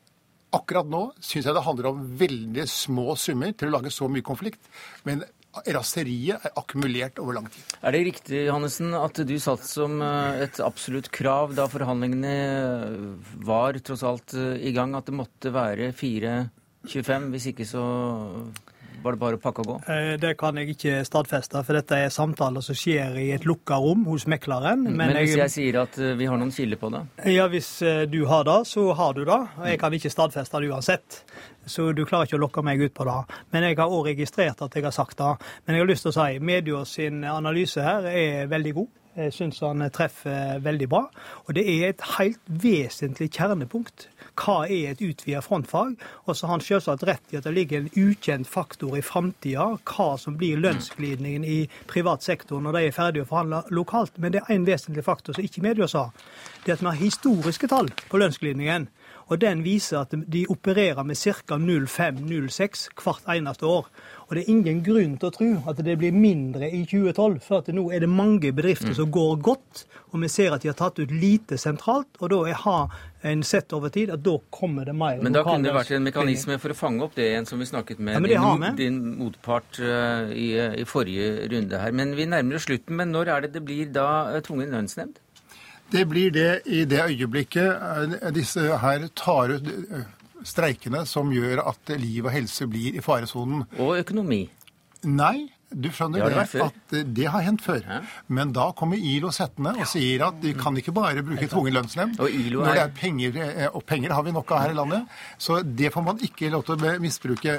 Akkurat 0.57 0.89
nå 0.89 1.05
syns 1.21 1.49
jeg 1.49 1.57
det 1.57 1.67
handler 1.67 1.93
om 1.93 2.03
veldig 2.21 2.67
små 2.69 3.13
summer 3.21 3.53
til 3.53 3.69
å 3.69 3.77
lage 3.77 3.93
så 3.93 4.09
mye 4.09 4.25
konflikt. 4.25 4.65
Men 5.09 5.25
raseriet 5.53 6.47
er 6.47 6.55
akkumulert 6.57 7.21
over 7.21 7.37
lang 7.37 7.49
tid. 7.53 7.75
Er 7.85 7.93
det 7.93 8.03
riktig 8.09 8.47
Johannessen, 8.47 8.95
at 8.97 9.21
du 9.29 9.35
satt 9.43 9.65
som 9.69 10.01
eh, 10.01 10.47
et 10.47 10.63
absolutt 10.65 11.11
krav 11.13 11.53
da 11.59 11.69
forhandlingene 11.69 12.33
var 13.45 13.77
tross 13.85 14.05
alt 14.09 14.37
eh, 14.39 14.57
i 14.65 14.73
gang, 14.77 14.97
at 14.97 15.11
det 15.11 15.19
måtte 15.19 15.53
være 15.53 15.93
4,25? 16.87 17.33
Hvis 17.35 17.51
ikke 17.53 17.67
så 17.69 17.83
var 19.03 19.17
det 19.17 19.19
bare 19.19 19.39
å 19.39 19.41
pakke 19.43 19.65
og 19.65 19.67
gå? 19.67 19.77
Eh, 19.91 20.13
det 20.23 20.37
kan 20.39 20.59
jeg 20.61 20.77
ikke 20.77 21.01
stadfeste, 21.07 21.63
for 21.67 21.75
dette 21.79 21.99
er 22.05 22.13
samtaler 22.15 22.63
som 22.63 22.77
skjer 22.79 23.17
i 23.19 23.29
et 23.35 23.47
lukka 23.49 23.81
rom 23.83 24.05
hos 24.07 24.29
mekleren. 24.31 24.85
Men, 24.87 25.01
Men 25.01 25.17
hvis 25.17 25.35
jeg, 25.35 25.41
jeg 25.43 25.55
sier 25.57 25.81
at 25.83 25.99
vi 26.19 26.29
har 26.31 26.39
noen 26.39 26.55
kilder 26.55 26.79
på 26.79 26.93
det? 26.95 27.03
Ja, 27.35 27.49
hvis 27.51 27.73
du 28.13 28.21
har 28.31 28.47
det, 28.47 28.61
så 28.71 28.87
har 28.99 29.19
du 29.19 29.25
det. 29.25 29.41
Og 29.59 29.67
jeg 29.67 29.83
kan 29.83 29.99
ikke 29.99 30.13
stadfeste 30.13 30.63
det 30.63 30.71
uansett. 30.71 31.23
Så 31.67 31.91
du 31.95 32.05
klarer 32.07 32.31
ikke 32.31 32.39
å 32.39 32.45
lokke 32.45 32.65
meg 32.67 32.83
ut 32.83 32.95
på 32.95 33.07
det. 33.07 33.19
Men 33.55 33.67
jeg 33.67 33.79
har 33.79 33.91
òg 33.91 34.13
registrert 34.13 34.63
at 34.63 34.79
jeg 34.79 34.87
har 34.87 34.95
sagt 34.95 35.19
det. 35.19 35.35
Men 35.67 35.77
jeg 35.77 35.85
har 35.85 35.91
lyst 35.91 36.07
til 36.07 36.15
å 36.15 36.19
si 36.19 36.43
media 36.53 36.85
sin 36.87 37.23
analyse 37.27 37.83
her 37.83 38.07
er 38.11 38.51
veldig 38.51 38.75
god. 38.79 38.91
Jeg 39.13 39.33
syns 39.37 39.59
han 39.61 39.85
treffer 39.93 40.63
veldig 40.65 40.87
bra. 40.89 41.03
Og 41.45 41.57
det 41.57 41.67
er 41.69 41.91
et 41.91 42.05
helt 42.15 42.41
vesentlig 42.49 43.29
kjernepunkt. 43.37 44.07
Hva 44.41 44.63
er 44.65 44.95
et 44.95 45.03
utvida 45.05 45.43
frontfag? 45.45 45.99
Og 46.25 46.37
så 46.37 46.49
har 46.49 46.57
han 46.57 46.65
selvsagt 46.65 47.05
rett 47.05 47.35
i 47.35 47.37
at 47.37 47.45
det 47.45 47.53
ligger 47.53 47.83
en 47.83 47.91
ukjent 47.93 48.49
faktor 48.49 48.97
i 48.97 49.05
framtida, 49.05 49.67
hva 49.85 50.09
som 50.17 50.39
blir 50.41 50.63
lønnsglidningen 50.65 51.45
i 51.45 51.59
privat 51.91 52.25
sektor 52.25 52.65
når 52.65 52.79
de 52.79 52.85
er 52.87 52.97
ferdige 52.97 53.27
å 53.27 53.29
forhandle 53.35 53.63
lokalt. 53.77 54.17
Men 54.17 54.33
det 54.33 54.47
er 54.47 54.57
en 54.57 54.67
vesentlig 54.67 55.05
faktor 55.05 55.37
som 55.37 55.45
ikke 55.45 55.67
media 55.67 55.91
sa. 55.91 56.09
Det 56.65 56.73
er 56.73 56.79
at 56.79 56.87
vi 56.87 56.89
har 56.89 57.05
historiske 57.05 57.69
tall 57.69 57.93
på 58.09 58.23
lønnsglidningen. 58.23 58.89
Og 59.29 59.41
den 59.41 59.63
viser 59.65 60.03
at 60.03 60.15
de 60.33 60.47
opererer 60.51 61.05
med 61.09 61.17
ca. 61.17 61.57
0,5-0,6 61.57 62.89
hvert 62.97 63.29
eneste 63.33 63.69
år. 63.69 63.87
Og 64.33 64.39
det 64.39 64.47
er 64.47 64.49
ingen 64.55 64.79
grunn 64.81 65.19
til 65.21 65.29
å 65.29 65.33
tro 65.35 65.47
at 65.69 65.81
det 65.85 65.93
blir 66.01 66.15
mindre 66.17 66.71
i 66.73 66.87
2012, 66.89 67.35
for 67.45 67.61
at 67.61 67.67
nå 67.77 67.83
er 67.93 68.01
det 68.01 68.09
mange 68.09 68.49
bedrifter 68.57 68.95
mm. 68.95 68.95
som 68.97 69.11
går 69.13 69.35
godt, 69.45 69.83
og 70.09 70.23
vi 70.23 70.31
ser 70.33 70.55
at 70.57 70.65
de 70.65 70.71
har 70.71 70.77
tatt 70.79 71.03
ut 71.03 71.13
lite 71.13 71.59
sentralt. 71.61 72.09
Og 72.17 72.33
da 72.33 72.39
har 72.63 72.95
en 73.29 73.43
sett 73.45 73.75
over 73.77 73.93
tid 73.93 74.09
at 74.15 74.23
da 74.25 74.39
kommer 74.49 74.89
det 74.89 74.95
mer 74.97 75.21
Men 75.21 75.37
da 75.37 75.43
kunne 75.45 75.69
det 75.69 75.75
vært 75.77 75.93
en 75.99 76.09
mekanisme 76.09 76.57
for 76.63 76.73
å 76.73 76.79
fange 76.79 77.05
opp 77.05 77.19
det 77.19 77.27
igjen, 77.29 77.51
som 77.51 77.61
vi 77.61 77.69
snakket 77.69 78.01
med 78.01 78.25
ja, 78.33 78.47
din, 78.57 78.81
din, 78.81 79.03
motpart 79.21 79.83
uh, 79.85 80.33
i, 80.33 80.49
i, 80.81 80.89
forrige 80.89 81.51
runde 81.53 81.85
her. 81.85 81.93
Men 82.01 82.17
vi 82.17 82.25
nærmer 82.33 82.57
oss 82.57 82.65
slutten. 82.71 82.97
Men 82.97 83.13
når 83.13 83.35
er 83.35 83.45
det 83.45 83.53
det 83.59 83.65
blir 83.69 83.93
da 83.93 84.09
uh, 84.33 84.41
tvungen 84.49 84.73
lønnsnemnd? 84.73 85.21
Det 85.93 86.07
blir 86.09 86.33
det 86.33 86.65
i 86.73 86.87
det 86.89 87.05
øyeblikket 87.05 87.69
eh, 87.69 88.33
disse 88.33 88.65
her 88.81 89.11
tar 89.13 89.53
ut 89.59 89.67
eh, 89.69 90.07
streikene 90.49 91.05
som 91.09 91.33
gjør 91.35 91.65
at 91.69 91.97
liv 92.01 92.27
og 92.27 92.35
helse 92.35 92.69
blir 92.71 92.99
i 92.99 93.05
faresonen. 93.05 93.67
Og 93.79 93.97
økonomi. 94.01 94.45
Nei, 95.03 95.49
du 95.73 95.89
skjønner 95.91 96.29
det, 96.29 96.43
det 96.53 96.63
at 96.63 96.95
eh, 96.95 97.05
det 97.17 97.29
har 97.33 97.45
hendt 97.47 97.65
før. 97.65 97.81
Ja. 97.81 98.01
Men 98.29 98.53
da 98.55 98.69
kommer 98.79 99.01
ILO 99.01 99.33
settende 99.35 99.73
og 99.75 99.89
sier 99.91 100.27
at 100.29 100.41
de 100.43 100.53
kan 100.59 100.77
ikke 100.79 100.95
bare 100.95 101.25
bruke 101.27 101.49
tvungen 101.51 101.75
lønnsnemnd 101.79 102.21
når 102.21 102.69
det 102.69 102.83
er 102.83 102.93
penger, 102.97 103.39
og 103.73 103.83
penger 103.89 104.15
har 104.15 104.27
vi 104.27 104.35
nok 104.37 104.53
av 104.53 104.67
her 104.67 104.75
i 104.75 104.77
landet. 104.79 105.17
Så 105.41 105.63
det 105.65 105.93
får 105.95 106.07
man 106.07 106.21
ikke 106.23 106.53
lov 106.53 106.67
til 106.69 106.77
å 106.77 106.99
misbruke. 107.03 107.57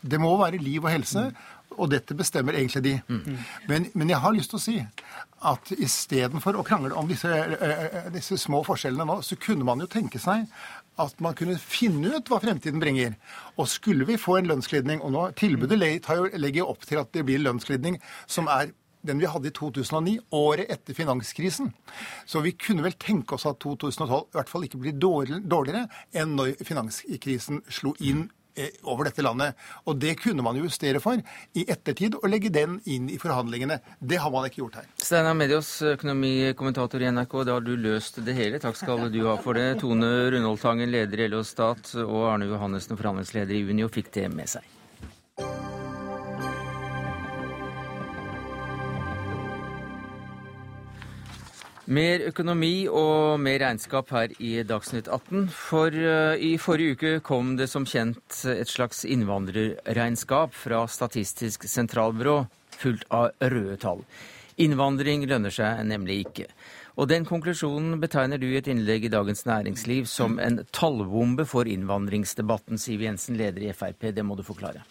Det 0.00 0.22
må 0.22 0.32
være 0.40 0.62
liv 0.62 0.84
og 0.84 0.90
helse. 0.94 1.28
Og 1.76 1.90
dette 1.92 2.14
bestemmer 2.16 2.56
egentlig 2.56 2.82
de. 2.84 2.94
Mm. 3.08 3.38
Men, 3.68 3.86
men, 3.92 4.10
jeg 4.10 4.22
har 4.22 4.34
lyst 4.34 4.52
til 4.52 4.58
å 4.58 4.62
si 4.62 4.76
at 5.46 5.72
istedenfor 5.76 6.56
å 6.56 6.64
krangle 6.64 6.96
om 6.96 7.08
disse, 7.10 7.28
eh, 7.28 7.82
eh, 7.84 8.06
disse, 8.14 8.38
små 8.40 8.62
forskjellene 8.64 9.04
nå, 9.08 9.18
så 9.26 9.36
kunne 9.40 9.66
man 9.68 9.82
jo 9.82 9.88
tenke 9.90 10.20
seg 10.22 10.46
at 11.02 11.20
man 11.20 11.36
kunne 11.36 11.58
finne 11.60 12.14
ut 12.16 12.30
hva 12.30 12.40
fremtiden 12.42 12.80
bringer. 12.82 13.16
Og 13.60 13.68
skulle 13.70 14.06
vi 14.08 14.18
få 14.20 14.38
en 14.38 14.48
lønnsglidning 14.50 15.02
Og 15.04 15.12
nå 15.12 15.28
tilbudet 15.36 15.78
legger 15.78 16.60
jo 16.62 16.70
opp 16.72 16.86
til 16.88 17.00
at 17.00 17.12
det 17.12 17.24
blir 17.28 17.42
lønnsglidning 17.44 18.00
som 18.26 18.48
er 18.52 18.72
den 19.06 19.20
vi 19.22 19.28
hadde 19.30 19.50
i 19.52 19.54
2009, 19.54 20.16
året 20.34 20.70
etter 20.72 20.96
finanskrisen. 20.96 21.70
Så 22.26 22.40
vi 22.42 22.56
kunne 22.58 22.82
vel 22.82 22.96
tenke 22.98 23.36
oss 23.36 23.46
at 23.46 23.60
2012 23.62 24.16
i 24.18 24.34
hvert 24.34 24.50
fall 24.50 24.66
ikke 24.66 24.80
blir 24.82 24.96
dårligere 24.98 25.84
enn 26.16 26.34
når 26.38 26.56
finanskrisen 26.66 27.62
slo 27.70 27.94
inn 28.02 28.26
over 28.84 29.08
dette 29.08 29.24
landet. 29.24 29.56
Og 29.86 29.98
det 30.00 30.16
kunne 30.20 30.44
man 30.44 30.58
justere 30.60 31.00
for 31.02 31.20
i 31.56 31.66
ettertid 31.68 32.18
og 32.20 32.28
legge 32.32 32.52
den 32.52 32.78
inn 32.84 33.10
i 33.12 33.18
forhandlingene. 33.20 33.80
Det 34.00 34.20
har 34.22 34.32
man 34.32 34.48
ikke 34.48 34.62
gjort 34.64 34.80
her. 34.80 34.88
Steinar 35.02 35.36
Medios, 35.38 35.70
økonomikommentator 35.94 37.04
i 37.04 37.12
NRK, 37.12 37.38
da 37.46 37.58
har 37.58 37.66
du 37.66 37.74
løst 37.76 38.22
det 38.26 38.36
hele. 38.38 38.62
Takk 38.62 38.78
skal 38.78 39.08
du 39.12 39.22
ha 39.28 39.36
for 39.42 39.58
det. 39.58 39.68
Tone 39.82 40.30
Rundholdtangen, 40.32 40.90
leder 40.92 41.26
i 41.26 41.30
LO 41.32 41.44
Stat, 41.46 41.94
og 42.06 42.28
Arne 42.32 42.50
Johannessen, 42.50 42.98
forhandlingsleder 42.98 43.56
i 43.56 43.64
Unio, 43.68 43.92
fikk 43.92 44.12
det 44.16 44.30
med 44.32 44.56
seg. 44.56 44.74
Mer 51.86 52.24
økonomi 52.26 52.88
og 52.90 53.38
mer 53.38 53.60
regnskap 53.62 54.08
her 54.10 54.32
i 54.42 54.56
Dagsnytt 54.66 55.06
18. 55.06 55.44
For 55.54 55.94
uh, 55.94 56.34
i 56.34 56.56
forrige 56.58 56.96
uke 56.96 57.12
kom 57.22 57.52
det 57.60 57.68
som 57.70 57.86
kjent 57.86 58.40
et 58.50 58.66
slags 58.66 59.04
innvandrerregnskap 59.06 60.50
fra 60.50 60.80
Statistisk 60.90 61.68
sentralbyrå, 61.70 62.40
fullt 62.74 63.06
av 63.14 63.28
røde 63.38 63.76
tall. 63.84 64.02
Innvandring 64.58 65.28
lønner 65.30 65.54
seg 65.54 65.84
nemlig 65.86 66.24
ikke. 66.24 66.48
Og 66.98 67.06
den 67.12 67.28
konklusjonen 67.28 68.00
betegner 68.02 68.42
du 68.42 68.48
i 68.48 68.58
et 68.58 68.66
innlegg 68.72 69.06
i 69.06 69.12
Dagens 69.12 69.46
Næringsliv 69.46 70.10
som 70.10 70.40
en 70.42 70.64
tallbombe 70.74 71.46
for 71.46 71.70
innvandringsdebatten. 71.70 72.82
Siv 72.82 73.06
Jensen, 73.06 73.38
leder 73.38 73.62
i 73.62 73.70
Frp, 73.76 74.10
det 74.16 74.26
må 74.26 74.34
du 74.34 74.42
forklare. 74.42 74.82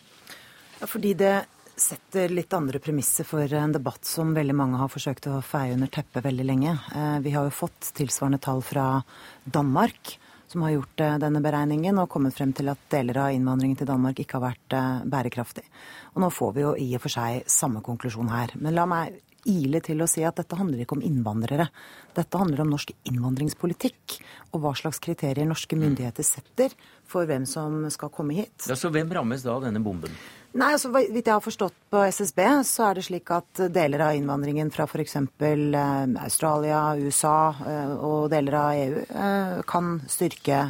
Ja, 0.80 0.88
fordi 0.88 1.12
det 1.20 1.36
setter 1.76 2.30
litt 2.30 2.54
andre 2.54 2.80
premisser 2.80 3.28
for 3.28 3.54
en 3.54 3.74
debatt 3.76 4.06
som 4.06 4.34
veldig 4.36 4.56
mange 4.56 4.80
har 4.80 4.92
forsøkt 4.92 5.28
å 5.32 5.42
feie 5.44 5.74
under 5.76 5.92
teppet 5.92 6.24
veldig 6.26 6.46
lenge. 6.48 6.76
Eh, 6.96 7.18
vi 7.26 7.34
har 7.36 7.48
jo 7.48 7.54
fått 7.54 7.92
tilsvarende 7.98 8.40
tall 8.44 8.64
fra 8.64 9.04
Danmark, 9.44 10.16
som 10.48 10.64
har 10.64 10.76
gjort 10.76 11.04
eh, 11.04 11.18
denne 11.22 11.42
beregningen 11.44 12.00
og 12.00 12.10
kommet 12.14 12.38
frem 12.38 12.54
til 12.56 12.72
at 12.72 12.88
deler 12.94 13.20
av 13.26 13.36
innvandringen 13.36 13.80
til 13.82 13.90
Danmark 13.90 14.22
ikke 14.24 14.40
har 14.40 14.48
vært 14.48 14.78
eh, 14.78 15.06
bærekraftig. 15.12 15.66
Og 16.16 16.24
nå 16.24 16.32
får 16.32 16.56
vi 16.56 16.66
jo 16.66 16.74
i 16.80 16.90
og 16.96 17.06
for 17.06 17.18
seg 17.18 17.44
samme 17.52 17.84
konklusjon 17.86 18.32
her. 18.32 18.56
Men 18.56 18.78
la 18.78 18.88
meg 18.90 19.20
ile 19.46 19.82
til 19.86 20.02
å 20.02 20.08
si 20.10 20.24
at 20.26 20.40
dette 20.40 20.58
handler 20.58 20.82
ikke 20.82 20.98
om 20.98 21.04
innvandrere. 21.06 21.68
Dette 22.16 22.40
handler 22.40 22.64
om 22.64 22.72
norsk 22.74 22.96
innvandringspolitikk 23.12 24.18
og 24.56 24.64
hva 24.64 24.72
slags 24.78 25.02
kriterier 25.04 25.46
norske 25.46 25.78
myndigheter 25.78 26.26
setter 26.26 26.74
for 27.06 27.30
hvem 27.30 27.46
som 27.50 27.84
skal 27.94 28.10
komme 28.14 28.40
hit. 28.40 28.66
Ja, 28.66 28.78
Så 28.80 28.90
hvem 28.94 29.12
rammes 29.14 29.46
da 29.46 29.54
av 29.54 29.68
denne 29.68 29.84
bomben? 29.84 30.16
Nei, 30.56 30.70
altså, 30.72 30.88
Vidt 30.96 31.28
jeg 31.28 31.34
har 31.34 31.44
forstått 31.44 31.76
på 31.92 32.00
SSB, 32.08 32.40
så 32.64 32.86
er 32.88 32.96
det 32.96 33.02
slik 33.10 33.32
at 33.36 33.60
deler 33.76 34.06
av 34.06 34.16
innvandringen 34.16 34.70
fra 34.72 34.86
f.eks. 34.88 35.18
Eh, 35.20 35.82
Australia, 36.24 36.80
USA 36.96 37.40
eh, 37.60 37.92
og 38.00 38.30
deler 38.32 38.56
av 38.62 38.80
EU 38.80 39.02
eh, 39.04 39.58
kan 39.68 39.98
styrke 40.08 40.62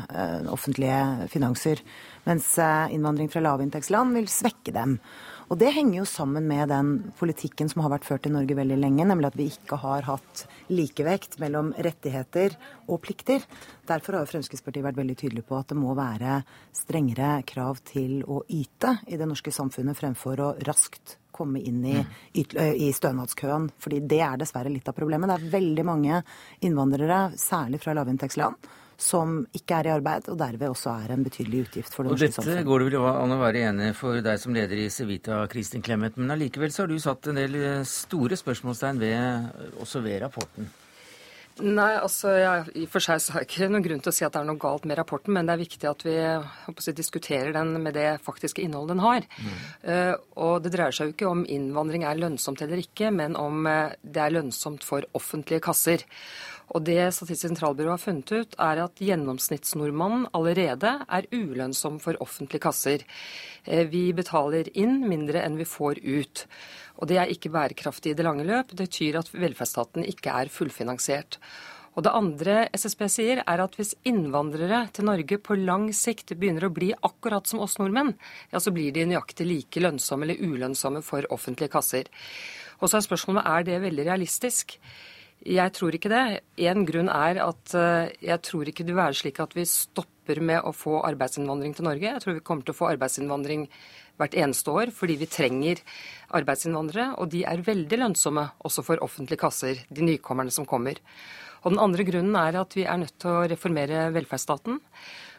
offentlige 0.49 1.29
finanser, 1.29 1.83
mens 2.25 2.49
innvandring 2.57 3.29
fra 3.29 3.43
lavinntektsland 3.45 4.17
vil 4.17 4.29
svekke 4.31 4.73
dem. 4.73 4.97
Og 5.45 5.59
det 5.61 5.71
henger 5.75 5.99
jo 5.99 6.05
sammen 6.09 6.47
med 6.49 6.71
den 6.73 6.91
politikken 7.19 7.69
som 7.69 7.83
har 7.85 7.91
vært 7.93 8.07
ført 8.07 8.25
i 8.25 8.33
Norge 8.33 8.57
veldig 8.57 8.77
lenge, 8.81 9.05
nemlig 9.05 9.29
at 9.29 9.37
vi 9.37 9.49
ikke 9.51 9.77
har 9.83 10.07
hatt 10.07 10.45
likevekt 10.73 11.37
mellom 11.41 11.69
rettigheter 11.77 12.55
og 12.89 13.03
plikter. 13.05 13.45
Derfor 13.85 14.17
har 14.17 14.25
jo 14.25 14.31
Fremskrittspartiet 14.31 14.85
vært 14.87 14.97
veldig 15.01 15.17
tydelig 15.21 15.45
på 15.45 15.59
at 15.59 15.69
det 15.69 15.77
må 15.77 15.93
være 15.97 16.39
strengere 16.75 17.37
krav 17.45 17.83
til 17.85 18.23
å 18.25 18.41
yte 18.49 18.97
i 19.05 19.19
det 19.21 19.29
norske 19.29 19.53
samfunnet 19.53 19.97
fremfor 19.99 20.41
å 20.41 20.55
raskt 20.65 21.19
komme 21.35 21.59
inn 21.59 21.83
i, 21.83 21.97
i, 22.39 22.89
stønadskøen. 22.95 23.67
fordi 23.79 23.99
det 24.07 24.21
er 24.23 24.39
dessverre 24.39 24.71
litt 24.71 24.87
av 24.87 24.95
problemet. 24.95 25.27
Det 25.27 25.35
er 25.35 25.55
veldig 25.57 25.85
mange 25.85 26.21
innvandrere, 26.63 27.35
særlig 27.37 27.81
fra 27.83 27.95
lavinntektsland, 27.97 28.69
som 29.01 29.41
ikke 29.55 29.81
er 29.81 29.89
i 29.89 29.93
arbeid, 29.95 30.29
og 30.31 30.39
derved 30.39 30.71
også 30.71 30.93
er 31.03 31.15
en 31.15 31.25
betydelig 31.25 31.65
utgift 31.65 31.95
for 31.95 32.05
det 32.05 32.13
og 32.13 32.17
norske 32.17 32.31
samfunnet. 32.31 32.53
Og 32.53 32.61
Dette 32.61 32.69
går 32.69 32.85
det 32.85 33.01
vel 33.03 33.09
an 33.11 33.35
å 33.35 33.41
være 33.41 33.65
enig 33.71 33.91
for 33.99 34.23
deg 34.29 34.41
som 34.41 34.55
leder 34.55 34.85
i 34.85 34.87
Civita, 34.93 35.41
Kristin 35.51 35.83
Clemet, 35.85 36.17
men 36.21 36.37
allikevel 36.37 36.73
så 36.73 36.85
har 36.85 36.93
du 36.93 36.97
satt 37.01 37.31
en 37.31 37.41
del 37.41 37.59
store 37.89 38.39
spørsmålstegn 38.39 39.03
ved, 39.03 39.77
også 39.83 40.03
ved 40.05 40.23
rapporten. 40.23 40.71
Nei, 41.63 41.93
altså 41.95 42.33
jeg, 42.35 42.63
I 42.75 42.81
og 42.83 42.89
for 42.91 43.03
seg 43.03 43.21
så 43.23 43.31
har 43.31 43.43
jeg 43.45 43.47
ikke 43.47 43.67
noen 43.71 43.83
grunn 43.85 44.01
til 44.03 44.11
å 44.11 44.15
si 44.15 44.25
at 44.27 44.33
det 44.35 44.41
er 44.41 44.47
noe 44.49 44.59
galt 44.59 44.83
med 44.89 44.97
rapporten, 44.99 45.31
men 45.37 45.47
det 45.47 45.53
er 45.53 45.61
viktig 45.61 45.87
at 45.87 46.03
vi 46.03 46.15
si, 46.83 46.93
diskuterer 46.97 47.53
den 47.55 47.77
med 47.79 47.95
det 47.95 48.09
faktiske 48.25 48.59
innholdet 48.65 48.97
den 48.97 49.03
har. 49.05 49.27
Mm. 49.39 49.61
Uh, 49.87 50.13
og 50.43 50.65
det 50.65 50.73
dreier 50.73 50.95
seg 50.95 51.07
jo 51.07 51.15
ikke 51.15 51.29
om 51.31 51.45
innvandring 51.47 52.03
er 52.03 52.19
lønnsomt 52.19 52.63
eller 52.65 52.83
ikke, 52.83 53.13
men 53.15 53.39
om 53.39 53.63
uh, 53.71 53.95
det 54.03 54.25
er 54.25 54.35
lønnsomt 54.35 54.83
for 54.83 55.07
offentlige 55.15 55.63
kasser. 55.63 56.03
Og 56.73 56.85
det 56.87 56.97
Statistisk 57.13 57.51
sentralbyrå 57.51 57.93
har 57.93 58.01
funnet 58.01 58.31
ut, 58.33 58.55
er 58.57 58.81
at 58.85 59.03
gjennomsnittsnordmannen 59.03 60.25
allerede 60.35 60.95
er 61.05 61.29
ulønnsom 61.31 61.99
for 62.03 62.17
offentlige 62.23 62.63
kasser. 62.65 63.05
Eh, 63.65 63.85
vi 63.91 64.07
betaler 64.17 64.71
inn 64.73 65.03
mindre 65.09 65.43
enn 65.45 65.59
vi 65.61 65.69
får 65.69 66.01
ut. 66.01 66.45
Og 66.97 67.11
det 67.11 67.21
er 67.21 67.31
ikke 67.31 67.53
bærekraftig 67.53 68.13
i 68.13 68.17
det 68.17 68.25
lange 68.25 68.47
løp. 68.47 68.73
Det 68.73 68.87
betyr 68.87 69.21
at 69.21 69.31
velferdsstaten 69.35 70.07
ikke 70.09 70.33
er 70.33 70.51
fullfinansiert. 70.51 71.39
Og 71.95 72.03
det 72.03 72.11
andre 72.11 72.55
SSB 72.75 73.05
sier, 73.07 73.41
er 73.47 73.61
at 73.63 73.75
hvis 73.79 73.93
innvandrere 74.07 74.81
til 74.95 75.07
Norge 75.07 75.37
på 75.39 75.55
lang 75.55 75.87
sikt 75.95 76.33
begynner 76.35 76.67
å 76.67 76.73
bli 76.75 76.91
akkurat 76.91 77.47
som 77.47 77.61
oss 77.63 77.77
nordmenn, 77.79 78.11
ja, 78.51 78.59
så 78.59 78.73
blir 78.75 78.91
de 78.95 79.05
nøyaktig 79.07 79.47
like 79.47 79.83
lønnsomme 79.83 80.27
eller 80.27 80.41
ulønnsomme 80.43 80.99
for 81.05 81.27
offentlige 81.31 81.71
kasser. 81.71 82.11
Og 82.81 82.91
så 82.91 82.99
er 82.99 83.05
spørsmålet 83.07 83.47
er 83.47 83.67
det 83.69 83.83
veldig 83.85 84.07
realistisk. 84.09 84.75
Jeg 85.45 85.73
tror 85.77 85.93
ikke 85.93 86.09
det. 86.09 86.23
En 86.65 86.85
grunn 86.87 87.09
er 87.13 87.37
at 87.43 87.73
eh, 87.77 88.13
jeg 88.31 88.41
tror 88.47 88.69
ikke 88.69 88.81
det 88.85 88.95
vil 88.95 89.03
være 89.03 89.17
slik 89.19 89.41
at 89.43 89.53
vi 89.53 89.67
stopper 89.69 90.41
med 90.41 90.65
å 90.65 90.73
få 90.73 91.03
arbeidsinnvandring 91.05 91.75
til 91.77 91.85
Norge. 91.85 92.07
Jeg 92.07 92.23
tror 92.23 92.37
vi 92.39 92.45
kommer 92.45 92.65
til 92.65 92.73
å 92.73 92.79
få 92.79 92.89
arbeidsinnvandring 92.95 93.67
hvert 94.17 94.37
eneste 94.41 94.73
år 94.73 94.93
fordi 94.95 95.19
vi 95.21 95.29
trenger 95.29 95.83
arbeidsinnvandrere. 96.39 97.11
Og 97.21 97.29
de 97.35 97.43
er 97.45 97.61
veldig 97.67 98.01
lønnsomme 98.01 98.47
også 98.65 98.85
for 98.87 99.05
offentlige 99.05 99.43
kasser, 99.43 99.85
de 99.85 100.07
nykommerne 100.09 100.53
som 100.53 100.65
kommer. 100.65 100.97
Og 101.61 101.73
den 101.73 101.81
andre 101.81 102.05
grunnen 102.09 102.37
er 102.41 102.57
at 102.61 102.73
vi 102.77 102.87
er 102.89 102.99
nødt 103.01 103.15
til 103.21 103.37
å 103.37 103.45
reformere 103.49 104.07
velferdsstaten. 104.17 104.81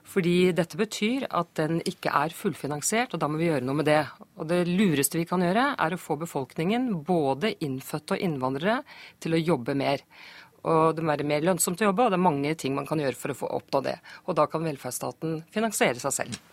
Fordi 0.06 0.52
dette 0.54 0.78
betyr 0.78 1.26
at 1.34 1.50
den 1.58 1.80
ikke 1.88 2.12
er 2.14 2.34
fullfinansiert, 2.34 3.14
og 3.14 3.20
da 3.20 3.28
må 3.28 3.40
vi 3.40 3.48
gjøre 3.50 3.66
noe 3.66 3.80
med 3.80 3.88
det. 3.90 4.02
Og 4.38 4.48
det 4.50 4.62
lureste 4.68 5.18
vi 5.18 5.26
kan 5.28 5.42
gjøre, 5.42 5.72
er 5.82 5.94
å 5.94 6.00
få 6.00 6.16
befolkningen, 6.20 6.88
både 7.06 7.56
innfødte 7.66 8.16
og 8.16 8.26
innvandrere, 8.28 8.80
til 9.20 9.34
å 9.34 9.42
jobbe 9.42 9.74
mer. 9.78 10.04
Og 10.66 10.96
det 10.96 11.02
må 11.04 11.12
være 11.12 11.26
mer 11.26 11.46
lønnsomt 11.46 11.82
å 11.82 11.90
jobbe, 11.90 12.06
og 12.06 12.14
det 12.14 12.20
er 12.20 12.26
mange 12.26 12.54
ting 12.58 12.74
man 12.78 12.86
kan 12.88 13.02
gjøre 13.02 13.18
for 13.18 13.34
å 13.34 13.40
få 13.42 13.50
oppnå 13.58 13.82
det. 13.86 13.96
Og 14.26 14.38
da 14.38 14.46
kan 14.50 14.66
velferdsstaten 14.66 15.40
finansiere 15.54 16.02
seg 16.02 16.20
selv. 16.22 16.44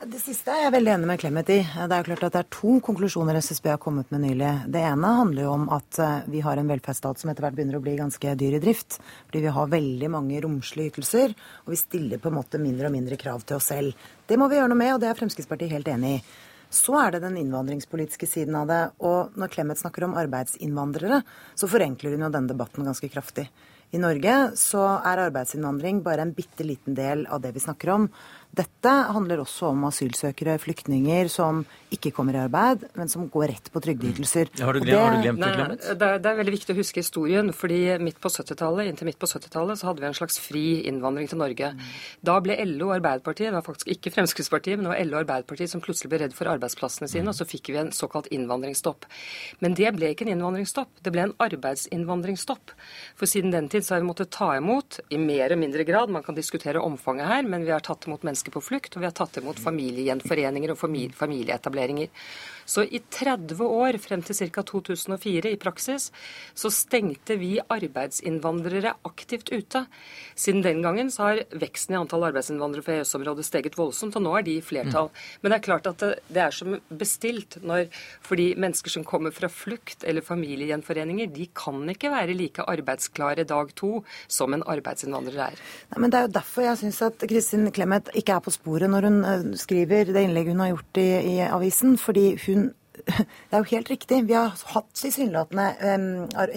Det 0.00 0.16
siste 0.16 0.48
er 0.48 0.62
jeg 0.62 0.72
veldig 0.72 0.92
enig 0.94 1.08
med 1.10 1.20
Clemet 1.20 1.50
i. 1.52 1.58
Det 1.60 1.92
er 1.92 1.98
jo 2.00 2.06
klart 2.06 2.22
at 2.24 2.32
det 2.32 2.40
er 2.40 2.54
to 2.54 2.78
konklusjoner 2.80 3.36
SSB 3.36 3.66
har 3.68 3.80
kommet 3.82 4.08
med 4.08 4.22
nylig. 4.22 4.52
Det 4.72 4.80
ene 4.80 5.10
handler 5.18 5.44
jo 5.44 5.50
om 5.52 5.66
at 5.76 5.98
eh, 6.00 6.22
vi 6.32 6.40
har 6.40 6.56
en 6.56 6.70
velferdsstat 6.72 7.20
som 7.20 7.28
etter 7.28 7.44
hvert 7.44 7.58
begynner 7.58 7.76
å 7.76 7.82
bli 7.84 7.98
ganske 7.98 8.32
dyr 8.40 8.56
i 8.56 8.60
drift. 8.64 8.96
Fordi 9.26 9.42
vi 9.44 9.52
har 9.52 9.74
veldig 9.74 10.08
mange 10.14 10.40
romslige 10.40 10.94
ytelser, 10.94 11.34
og 11.66 11.74
vi 11.74 11.80
stiller 11.82 12.22
på 12.22 12.30
en 12.30 12.38
måte 12.38 12.62
mindre 12.62 12.88
og 12.88 12.94
mindre 12.94 13.18
krav 13.20 13.44
til 13.44 13.58
oss 13.58 13.68
selv. 13.74 14.06
Det 14.24 14.40
må 14.40 14.48
vi 14.48 14.56
gjøre 14.56 14.72
noe 14.72 14.80
med, 14.80 14.94
og 14.94 15.02
det 15.02 15.10
er 15.10 15.18
Fremskrittspartiet 15.20 15.74
helt 15.76 15.92
enig 15.92 16.14
i. 16.14 16.22
Så 16.72 16.96
er 16.96 17.12
det 17.12 17.20
den 17.26 17.36
innvandringspolitiske 17.36 18.30
siden 18.30 18.56
av 18.56 18.72
det. 18.72 18.80
Og 19.04 19.36
når 19.36 19.52
Clemet 19.52 19.82
snakker 19.82 20.08
om 20.08 20.16
arbeidsinnvandrere, 20.16 21.20
så 21.52 21.68
forenkler 21.68 22.16
hun 22.16 22.24
jo 22.24 22.32
denne 22.32 22.54
debatten 22.54 22.88
ganske 22.88 23.12
kraftig. 23.12 23.50
I 23.90 23.98
Norge 23.98 24.34
så 24.54 24.84
er 25.02 25.24
arbeidsinnvandring 25.24 26.04
bare 26.06 26.22
en 26.22 26.34
bitte 26.34 26.62
liten 26.62 26.94
del 26.94 27.24
av 27.26 27.40
det 27.42 27.50
vi 27.56 27.62
snakker 27.64 27.90
om. 27.90 28.04
Dette 28.50 28.92
handler 29.14 29.44
også 29.44 29.68
om 29.70 29.84
asylsøkere, 29.86 30.56
flyktninger, 30.58 31.28
som 31.30 31.62
ikke 31.94 32.10
kommer 32.14 32.34
i 32.34 32.40
arbeid, 32.42 32.82
men 32.98 33.10
som 33.10 33.28
går 33.30 33.50
rett 33.52 33.68
på 33.70 33.82
trygdeytelser. 33.82 34.50
Mm. 34.50 34.62
Har, 34.66 34.74
du 34.74 34.80
glemt, 34.80 34.90
det, 34.90 34.98
har 35.00 35.14
du 35.14 35.22
glemt 35.22 35.42
det, 35.84 35.94
Det, 36.00 36.08
det, 36.24 36.30
er 36.30 36.38
veldig 36.40 36.54
viktig 36.56 36.74
å 36.74 36.78
huske 36.78 37.02
historien. 37.02 37.52
fordi 37.54 37.78
midt 38.02 38.18
på 38.22 38.30
70-tallet, 38.30 38.90
Inntil 38.90 39.06
midt 39.06 39.20
på 39.22 39.28
70-tallet 39.30 39.78
så 39.78 39.90
hadde 39.90 40.02
vi 40.02 40.08
en 40.10 40.18
slags 40.18 40.38
fri 40.42 40.64
innvandring 40.90 41.30
til 41.30 41.38
Norge. 41.38 41.72
Da 42.26 42.36
ble 42.42 42.58
LO 42.66 42.90
og 42.90 42.96
Arbeiderpartiet, 42.98 43.50
det 43.50 43.58
var 43.58 43.66
faktisk 43.66 43.90
ikke 43.94 44.14
Fremskrittspartiet, 44.16 44.78
men 44.78 44.88
det 44.88 44.92
var 44.94 45.04
LO 45.06 45.18
og 45.18 45.22
Arbeiderpartiet 45.24 45.70
som 45.70 45.84
plutselig 45.84 46.10
ble 46.10 46.22
redd 46.24 46.34
for 46.34 46.50
arbeidsplassene 46.50 47.10
sine, 47.10 47.30
og 47.30 47.38
så 47.38 47.46
fikk 47.46 47.70
vi 47.70 47.78
en 47.84 47.94
såkalt 47.94 48.30
innvandringsstopp. 48.34 49.06
Men 49.62 49.78
det 49.78 49.94
ble 49.94 50.10
ikke 50.10 50.26
en 50.26 50.34
innvandringsstopp, 50.34 50.90
det 51.06 51.14
ble 51.14 51.28
en 51.28 51.36
arbeidsinnvandringsstopp. 51.46 52.74
For 53.14 53.30
siden 53.30 53.54
den 53.54 53.70
tid 53.70 53.86
så 53.86 53.96
har 53.96 54.02
vi 54.02 54.10
måttet 54.10 54.34
ta 54.34 54.52
imot, 54.58 54.98
i 55.10 55.22
mer 55.22 55.54
og 55.54 55.62
mindre 55.62 55.86
grad, 55.86 56.10
man 56.10 56.26
kan 56.26 56.38
diskutere 56.38 56.82
omfanget 56.82 57.30
her, 57.30 57.46
men 57.46 57.66
vi 57.66 57.74
har 57.74 57.86
tatt 57.86 58.06
imot 58.10 58.26
mennesker 58.26 58.39
mennesker 58.40 58.52
på 58.52 58.60
flukt, 58.60 58.96
og 58.96 59.02
vi 59.02 59.08
har 59.08 59.14
tatt 59.14 59.38
imot 59.38 59.60
familiegjenforeninger 59.60 60.72
og 60.72 60.78
familieetableringer. 60.78 62.08
Så 62.70 62.84
i 62.86 63.00
30 63.02 63.64
år, 63.66 63.98
frem 64.02 64.22
til 64.22 64.36
ca. 64.38 64.62
2004 64.66 65.50
i 65.50 65.58
praksis, 65.60 66.10
så 66.54 66.70
stengte 66.70 67.34
vi 67.40 67.56
arbeidsinnvandrere 67.60 68.94
aktivt 69.08 69.50
ute. 69.50 69.84
Siden 70.38 70.62
den 70.62 70.82
gangen 70.84 71.10
så 71.10 71.26
har 71.26 71.42
veksten 71.50 71.96
i 71.96 72.00
antall 72.00 72.28
arbeidsinnvandrere 72.28 72.86
fra 72.86 72.98
EØS-området 73.00 73.46
steget 73.48 73.78
voldsomt, 73.78 74.16
og 74.18 74.24
nå 74.24 74.36
er 74.38 74.46
de 74.46 74.56
i 74.58 74.64
flertall. 74.64 75.10
Mm. 75.10 75.24
Men 75.42 75.52
det 75.52 75.58
er 75.58 75.66
klart 75.66 75.90
at 75.90 76.04
det, 76.04 76.12
det 76.30 76.44
er 76.44 76.54
som 76.54 76.76
bestilt. 77.00 77.58
Når, 77.66 77.88
fordi 78.26 78.52
mennesker 78.60 78.94
som 78.94 79.06
kommer 79.06 79.34
fra 79.34 79.50
flukt 79.50 80.06
eller 80.06 80.24
familiegjenforeninger, 80.24 81.32
de 81.34 81.48
kan 81.56 81.82
ikke 81.90 82.12
være 82.12 82.38
like 82.38 82.66
arbeidsklare 82.70 83.46
dag 83.48 83.74
to 83.78 84.04
som 84.30 84.54
en 84.54 84.64
arbeidsinnvandrer 84.70 85.42
er. 85.50 85.64
Nei, 85.90 86.04
men 86.04 86.10
Det 86.10 86.20
er 86.20 86.28
jo 86.28 86.34
derfor 86.38 86.66
jeg 86.66 86.80
syns 86.84 87.02
at 87.06 87.26
Kristin 87.30 87.70
Clemet 87.74 88.10
ikke 88.14 88.36
er 88.36 88.44
på 88.44 88.54
sporet 88.54 88.90
når 88.90 89.08
hun 89.08 89.20
eh, 89.26 89.44
skriver 89.58 90.10
det 90.14 90.24
innlegget 90.26 90.54
hun 90.54 90.64
har 90.64 90.72
gjort 90.74 91.02
i, 91.02 91.08
i 91.34 91.36
avisen. 91.46 91.96
fordi 91.98 92.26
hun 92.46 92.59
det 93.06 93.56
er 93.56 93.62
jo 93.62 93.68
helt 93.72 93.90
riktig. 93.90 94.20
Vi 94.28 94.36
har 94.36 94.54
hatt 94.74 94.88
tilsynelatende 94.98 95.66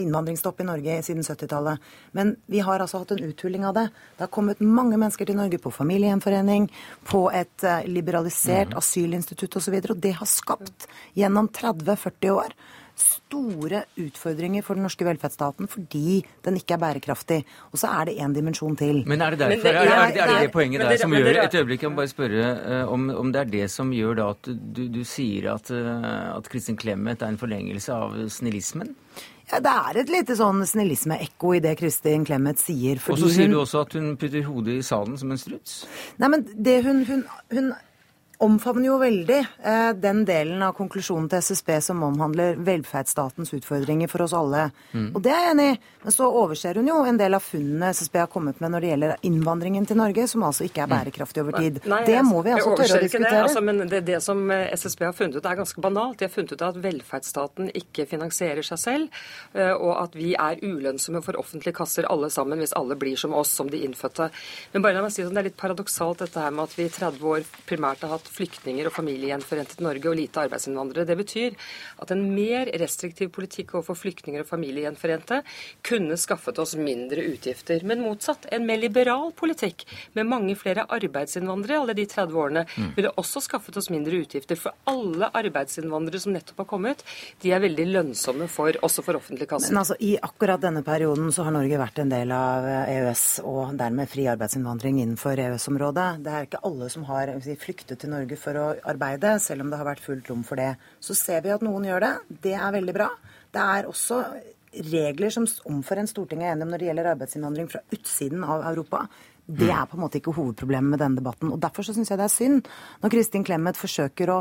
innvandringsstopp 0.02 0.62
i 0.62 0.68
Norge 0.68 1.00
siden 1.06 1.24
70-tallet. 1.24 1.82
Men 2.18 2.36
vi 2.52 2.62
har 2.66 2.84
altså 2.84 3.02
hatt 3.04 3.16
en 3.16 3.24
uthuling 3.28 3.66
av 3.68 3.78
det. 3.78 3.88
Det 4.18 4.26
har 4.26 4.34
kommet 4.34 4.62
mange 4.64 4.98
mennesker 4.98 5.30
til 5.30 5.40
Norge 5.40 5.60
på 5.62 5.74
familiegjenforening, 5.74 6.70
på 7.10 7.26
et 7.34 7.66
eh, 7.68 7.88
liberalisert 7.90 8.74
mm. 8.74 8.78
asylinstitutt 8.80 9.58
osv. 9.58 9.60
Og, 9.64 9.66
så 9.66 9.72
videre, 9.72 9.96
og 9.96 10.04
det 10.04 10.16
har 10.20 10.28
skapt 10.28 10.88
gjennom 11.18 11.48
30-40 11.56 12.34
år 12.36 12.56
store 13.00 13.84
utfordringer 14.00 14.64
for 14.66 14.78
den 14.78 14.86
norske 14.88 15.06
velferdsstaten 15.08 15.70
fordi 15.72 16.22
den 16.46 16.60
ikke 16.60 16.76
er 16.78 16.82
bærekraftig. 16.84 17.40
Og 17.72 17.82
så 17.82 17.90
er 17.90 18.10
det 18.10 18.18
én 18.22 18.36
dimensjon 18.36 18.78
til. 18.80 19.04
Men 19.10 19.22
er 19.22 19.34
det 19.34 19.42
derfor, 19.42 19.64
det, 19.64 19.74
er, 19.74 19.82
er, 19.82 20.14
det, 20.14 20.22
er 20.22 20.34
det, 20.34 20.40
det 20.48 20.54
poenget 20.54 20.86
der 20.86 20.98
som 21.02 21.14
gjør 21.16 21.42
Et 21.44 21.60
øyeblikk, 21.60 21.84
jeg 21.84 21.92
må 21.92 22.02
bare 22.02 22.12
spørre 22.12 22.48
uh, 22.62 22.94
om, 22.94 23.10
om, 23.10 23.34
det 23.34 23.42
er 23.42 23.52
det 23.58 23.68
som 23.72 23.94
gjør 23.94 24.18
da 24.22 24.30
at 24.36 24.50
du, 24.50 24.88
du 24.94 25.04
sier 25.08 25.54
at, 25.54 25.72
uh, 25.74 26.38
at 26.38 26.50
Kristin 26.50 26.78
Clemet 26.80 27.22
er 27.22 27.34
en 27.34 27.40
forlengelse 27.42 27.94
av 27.94 28.18
snillismen? 28.30 28.94
Ja, 29.52 29.60
Det 29.60 29.72
er 29.72 30.00
et 30.02 30.12
lite 30.14 30.36
sånn 30.40 30.64
snillisme-ekko 30.66 31.56
i 31.58 31.64
det 31.64 31.76
Kristin 31.80 32.24
Clemet 32.26 32.62
sier. 32.62 33.02
Og 33.12 33.20
så 33.20 33.30
sier 33.30 33.50
hun... 33.50 33.58
du 33.58 33.62
også 33.64 33.84
at 33.84 33.98
hun 33.98 34.14
putter 34.20 34.46
hodet 34.48 34.78
i 34.80 34.86
salen 34.86 35.18
som 35.20 35.34
en 35.34 35.42
struts? 35.42 35.84
Nei, 36.22 36.30
men 36.32 36.46
det 36.54 36.80
hun, 36.86 37.04
hun, 37.10 37.26
hun 37.52 37.74
omfavner 38.38 38.88
jo 38.88 38.98
veldig 39.02 39.40
eh, 39.40 39.90
den 40.00 40.24
delen 40.26 40.62
av 40.66 40.74
konklusjonen 40.78 41.30
til 41.32 41.44
SSB 41.44 41.76
som 41.86 42.04
omhandler 42.06 42.58
velferdsstatens 42.64 43.54
utfordringer 43.56 44.12
for 44.12 44.26
oss 44.26 44.36
alle. 44.38 44.70
Mm. 44.92 45.12
Og 45.14 45.22
det 45.24 45.34
er 45.34 45.44
jeg 45.44 45.56
enig 45.56 45.68
i. 45.74 45.76
Men 46.04 46.12
så 46.12 46.28
overser 46.28 46.76
hun 46.76 46.90
jo 46.90 46.98
en 47.08 47.18
del 47.20 47.38
av 47.38 47.44
funnene 47.46 47.94
SSB 47.96 48.18
har 48.20 48.30
kommet 48.32 48.60
med 48.60 48.74
når 48.74 48.84
det 48.84 48.90
gjelder 48.92 49.28
innvandringen 49.30 49.86
til 49.88 50.00
Norge, 50.00 50.26
som 50.28 50.44
altså 50.44 50.66
ikke 50.68 50.84
er 50.84 50.90
mm. 50.90 50.96
bærekraftig 50.98 51.44
over 51.44 51.58
tid. 51.60 51.80
Nei, 51.88 52.02
det 52.10 52.18
må 52.28 52.42
vi 52.44 52.52
altså 52.56 52.74
tørre 52.74 52.98
å 52.98 53.04
diskutere. 53.06 53.30
Det, 53.30 53.44
altså, 53.46 53.64
men 53.64 53.84
det, 53.88 54.02
det, 54.10 54.20
som 54.26 54.42
eh, 54.52 54.66
SSB 54.76 55.06
har 55.08 55.16
funnet 55.16 55.38
ut, 55.40 55.48
er 55.48 55.60
ganske 55.62 55.86
banalt. 55.86 56.18
De 56.20 56.28
har 56.28 56.34
funnet 56.34 56.52
ut 56.52 56.66
at 56.68 56.80
velferdsstaten 56.84 57.72
ikke 57.84 58.08
finansierer 58.12 58.68
seg 58.68 58.82
selv, 58.82 59.22
eh, 59.56 59.72
og 59.72 59.94
at 60.02 60.18
vi 60.20 60.34
er 60.36 60.60
ulønnsomme 60.60 61.24
for 61.24 61.40
offentlige 61.40 61.78
kasser 61.80 62.10
alle 62.12 62.32
sammen 62.34 62.60
hvis 62.60 62.76
alle 62.80 63.00
blir 63.00 63.16
som 63.20 63.36
oss, 63.40 63.54
som 63.56 63.72
de 63.72 63.80
innfødte. 63.88 64.28
Men 64.74 64.84
bare 64.84 65.00
la 65.00 65.06
meg 65.06 65.16
si 65.16 65.24
sånn, 65.24 65.38
det 65.38 65.46
er 65.46 65.50
litt 65.52 65.60
paradoksalt 65.62 66.26
dette 66.26 66.44
her 66.44 66.52
med 66.52 66.68
at 66.68 66.76
vi 66.76 66.90
i 66.90 66.92
30 66.92 67.32
år 67.32 67.48
primært 67.70 68.04
har 68.04 68.18
hatt 68.18 68.28
flyktninger 68.34 68.90
og 68.90 68.96
familiegjenforente 68.96 69.78
til 69.78 69.88
Norge 69.88 70.10
og 70.10 70.18
lite 70.18 70.44
arbeidsinnvandrere. 70.48 71.08
Det 71.10 71.18
betyr 71.20 71.58
at 72.04 72.14
en 72.14 72.26
mer 72.34 72.72
restriktiv 72.82 73.32
politikk 73.36 73.76
overfor 73.78 74.00
flyktninger 74.00 74.44
og 74.44 74.50
familiegjenforente 74.50 75.42
kunne 75.86 76.18
skaffet 76.20 76.60
oss 76.64 76.76
mindre 76.80 77.26
utgifter. 77.34 77.84
Men 77.88 78.04
motsatt, 78.06 78.48
en 78.52 78.66
mer 78.68 78.82
liberal 78.82 79.32
politikk 79.38 79.86
med 80.18 80.30
mange 80.30 80.58
flere 80.60 80.88
arbeidsinnvandrere 80.90 81.82
alle 81.84 81.96
de 81.98 82.06
30 82.10 82.40
årene 82.40 82.66
mm. 82.66 82.92
ville 82.98 83.12
også 83.20 83.44
skaffet 83.44 83.78
oss 83.80 83.90
mindre 83.94 84.24
utgifter. 84.24 84.60
For 84.60 84.76
alle 84.90 85.30
arbeidsinnvandrere 85.36 86.22
som 86.24 86.36
nettopp 86.36 86.64
har 86.64 86.70
kommet, 86.70 87.04
de 87.44 87.54
er 87.54 87.64
veldig 87.64 87.88
lønnsomme 87.92 88.48
for, 88.52 88.76
også 88.86 89.06
for 89.06 89.20
offentlig 89.20 89.50
kasse. 89.52 89.72
Men 89.72 89.84
altså, 89.84 89.98
I 90.00 90.16
akkurat 90.24 90.64
denne 90.64 90.84
perioden 90.86 91.32
så 91.34 91.48
har 91.48 91.56
Norge 91.56 91.82
vært 91.82 92.02
en 92.04 92.14
del 92.14 92.34
av 92.36 92.68
EØS 92.84 93.26
og 93.50 93.76
dermed 93.80 94.10
fri 94.12 94.28
arbeidsinnvandring 94.32 95.02
innenfor 95.04 95.40
EØS-området. 95.40 96.08
Det 96.24 96.34
er 96.34 96.48
ikke 96.48 96.64
alle 96.70 96.90
som 96.94 97.06
har 97.10 97.34
si, 97.44 97.58
flyktet 97.60 98.02
til 98.02 98.13
Norge 98.14 98.38
for 98.40 98.60
å 98.60 98.66
arbeide, 98.94 99.36
selv 99.44 99.66
om 99.66 99.72
det 99.72 99.80
har 99.82 99.90
vært 99.90 100.04
fullt 100.06 100.30
rom 100.32 100.44
for 100.48 100.62
det. 100.62 100.74
Så 101.04 101.18
ser 101.18 101.44
vi 101.46 101.54
at 101.54 101.66
noen 101.66 101.88
gjør 101.90 102.06
det. 102.06 102.14
Det 102.48 102.56
er 102.58 102.76
veldig 102.78 102.96
bra. 102.96 103.10
Det 103.54 103.70
er 103.76 103.90
også 103.90 104.24
regler 104.74 105.30
som 105.34 105.46
omforent 105.70 106.10
Stortinget 106.10 106.48
er 106.48 106.56
enig 106.56 106.66
om 106.66 106.74
når 106.74 106.82
det 106.82 106.90
gjelder 106.90 107.12
arbeidsinnvandring 107.14 107.70
fra 107.70 107.84
utsiden 107.94 108.46
av 108.48 108.66
Europa. 108.72 109.04
Det 109.46 109.70
er 109.70 109.86
på 109.90 109.98
en 109.98 110.04
måte 110.06 110.22
ikke 110.22 110.34
hovedproblemet 110.38 110.96
med 110.96 111.02
denne 111.04 111.20
debatten. 111.20 111.52
og 111.52 111.60
Derfor 111.62 111.86
syns 111.86 112.10
jeg 112.10 112.20
det 112.20 112.30
er 112.30 112.32
synd 112.32 112.70
når 113.04 113.14
Kristin 113.14 113.44
Clemet 113.46 113.80
forsøker 113.80 114.32
å 114.32 114.40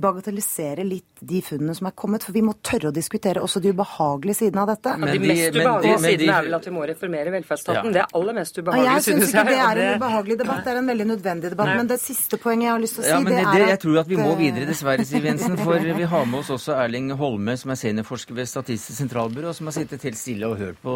bagatellisere 0.00 0.84
litt 0.86 1.20
de 1.20 1.40
funnene 1.44 1.74
som 1.76 1.88
er 1.88 1.94
kommet. 1.96 2.24
For 2.26 2.36
vi 2.36 2.42
må 2.44 2.54
tørre 2.64 2.90
å 2.90 2.94
diskutere 2.94 3.42
også 3.44 3.62
de 3.64 3.72
ubehagelige 3.74 4.40
sidene 4.40 4.64
av 4.64 4.70
dette. 4.72 4.94
Men 5.00 5.10
de, 5.10 5.18
de 5.18 5.30
mest 5.30 5.56
ubehagelige 5.56 6.00
sidene 6.04 6.36
er 6.36 6.46
vel 6.46 6.58
at 6.58 6.68
vi 6.68 6.74
må 6.76 6.84
reformere 6.90 7.32
velferdsstaten. 7.34 7.88
Ja. 7.90 7.94
Det 7.96 8.02
er 8.04 8.18
aller 8.20 8.36
mest 8.36 8.60
ubehagelige, 8.60 8.90
ja, 8.90 8.98
jeg. 8.98 9.06
synes 9.08 9.32
ikke 9.32 9.46
det 9.48 9.56
er 9.64 9.80
en 9.86 10.02
ubehagelig 10.02 10.38
debatt, 10.42 10.62
det 10.66 10.72
er 10.74 10.80
en 10.82 10.92
veldig 10.92 11.08
nødvendig 11.12 11.52
debatt. 11.54 11.72
Nei. 11.72 11.78
Men 11.80 11.90
det 11.92 11.98
siste 12.02 12.40
poenget 12.42 12.68
jeg 12.68 12.74
har 12.74 12.84
lyst 12.84 12.98
til 12.98 13.04
å 13.04 13.06
si, 13.06 13.14
ja, 13.14 13.22
det, 13.24 13.34
det 13.36 13.40
er 13.46 13.64
at 13.66 13.72
Jeg 13.74 13.82
tror 13.86 13.98
at 14.02 14.12
vi 14.12 14.20
må 14.20 14.36
videre, 14.40 14.68
dessverre, 14.70 15.08
Siv 15.08 15.30
Jensen. 15.30 15.58
For 15.66 15.88
vi 16.00 16.10
har 16.12 16.28
med 16.28 16.40
oss 16.42 16.52
også 16.56 16.76
Erling 16.76 17.10
Holme, 17.18 17.56
som 17.60 17.72
er 17.74 17.80
seniorforsker 17.80 18.36
ved 18.36 18.50
Statistisk 18.50 19.00
sentralbyrå, 19.00 19.56
som 19.56 19.70
har 19.70 19.78
sittet 19.78 20.06
helt 20.06 20.20
stille 20.20 20.52
og 20.52 20.60
hørt 20.60 20.80
på 20.84 20.94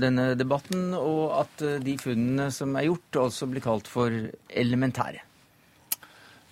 denne 0.00 0.32
debatten, 0.38 0.92
og 0.98 1.36
at 1.42 1.66
de 1.82 1.98
funnene 2.00 2.50
som 2.54 2.76
er 2.78 2.90
gjort, 2.90 3.22
altså 3.26 3.50
blir 3.50 3.64
kalt 3.64 3.90
for 3.90 4.12
elementære. 4.48 5.31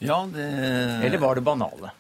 Ja, 0.01 0.23
det 0.33 0.47
Eller 1.05 1.21
var 1.21 1.37
det 1.37 1.45
banale? 1.45 1.93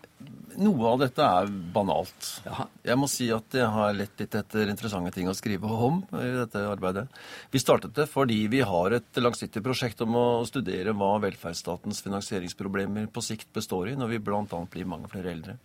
Noe 0.60 0.88
av 0.90 0.98
dette 1.00 1.24
er 1.24 1.48
banalt. 1.72 2.26
Ja. 2.44 2.66
Jeg 2.84 2.98
må 3.00 3.06
si 3.08 3.30
at 3.32 3.54
jeg 3.56 3.68
har 3.70 3.94
lett 3.96 4.18
litt 4.20 4.34
etter 4.36 4.68
interessante 4.68 5.12
ting 5.14 5.28
å 5.30 5.36
skrive 5.36 5.68
om 5.70 6.02
i 6.18 6.26
dette 6.36 6.64
arbeidet. 6.68 7.06
Vi 7.52 7.62
startet 7.62 7.94
det 7.96 8.08
fordi 8.10 8.42
vi 8.52 8.60
har 8.66 8.96
et 8.96 9.20
langsiktig 9.20 9.62
prosjekt 9.64 10.02
om 10.04 10.18
å 10.18 10.26
studere 10.48 10.92
hva 10.92 11.14
velferdsstatens 11.22 12.02
finansieringsproblemer 12.04 13.08
på 13.14 13.24
sikt 13.24 13.48
består 13.56 13.92
i, 13.92 13.96
når 13.96 14.16
vi 14.16 14.20
bl.a. 14.26 14.44
blir 14.44 14.90
mange 14.90 15.08
flere 15.12 15.32
eldre. 15.32 15.56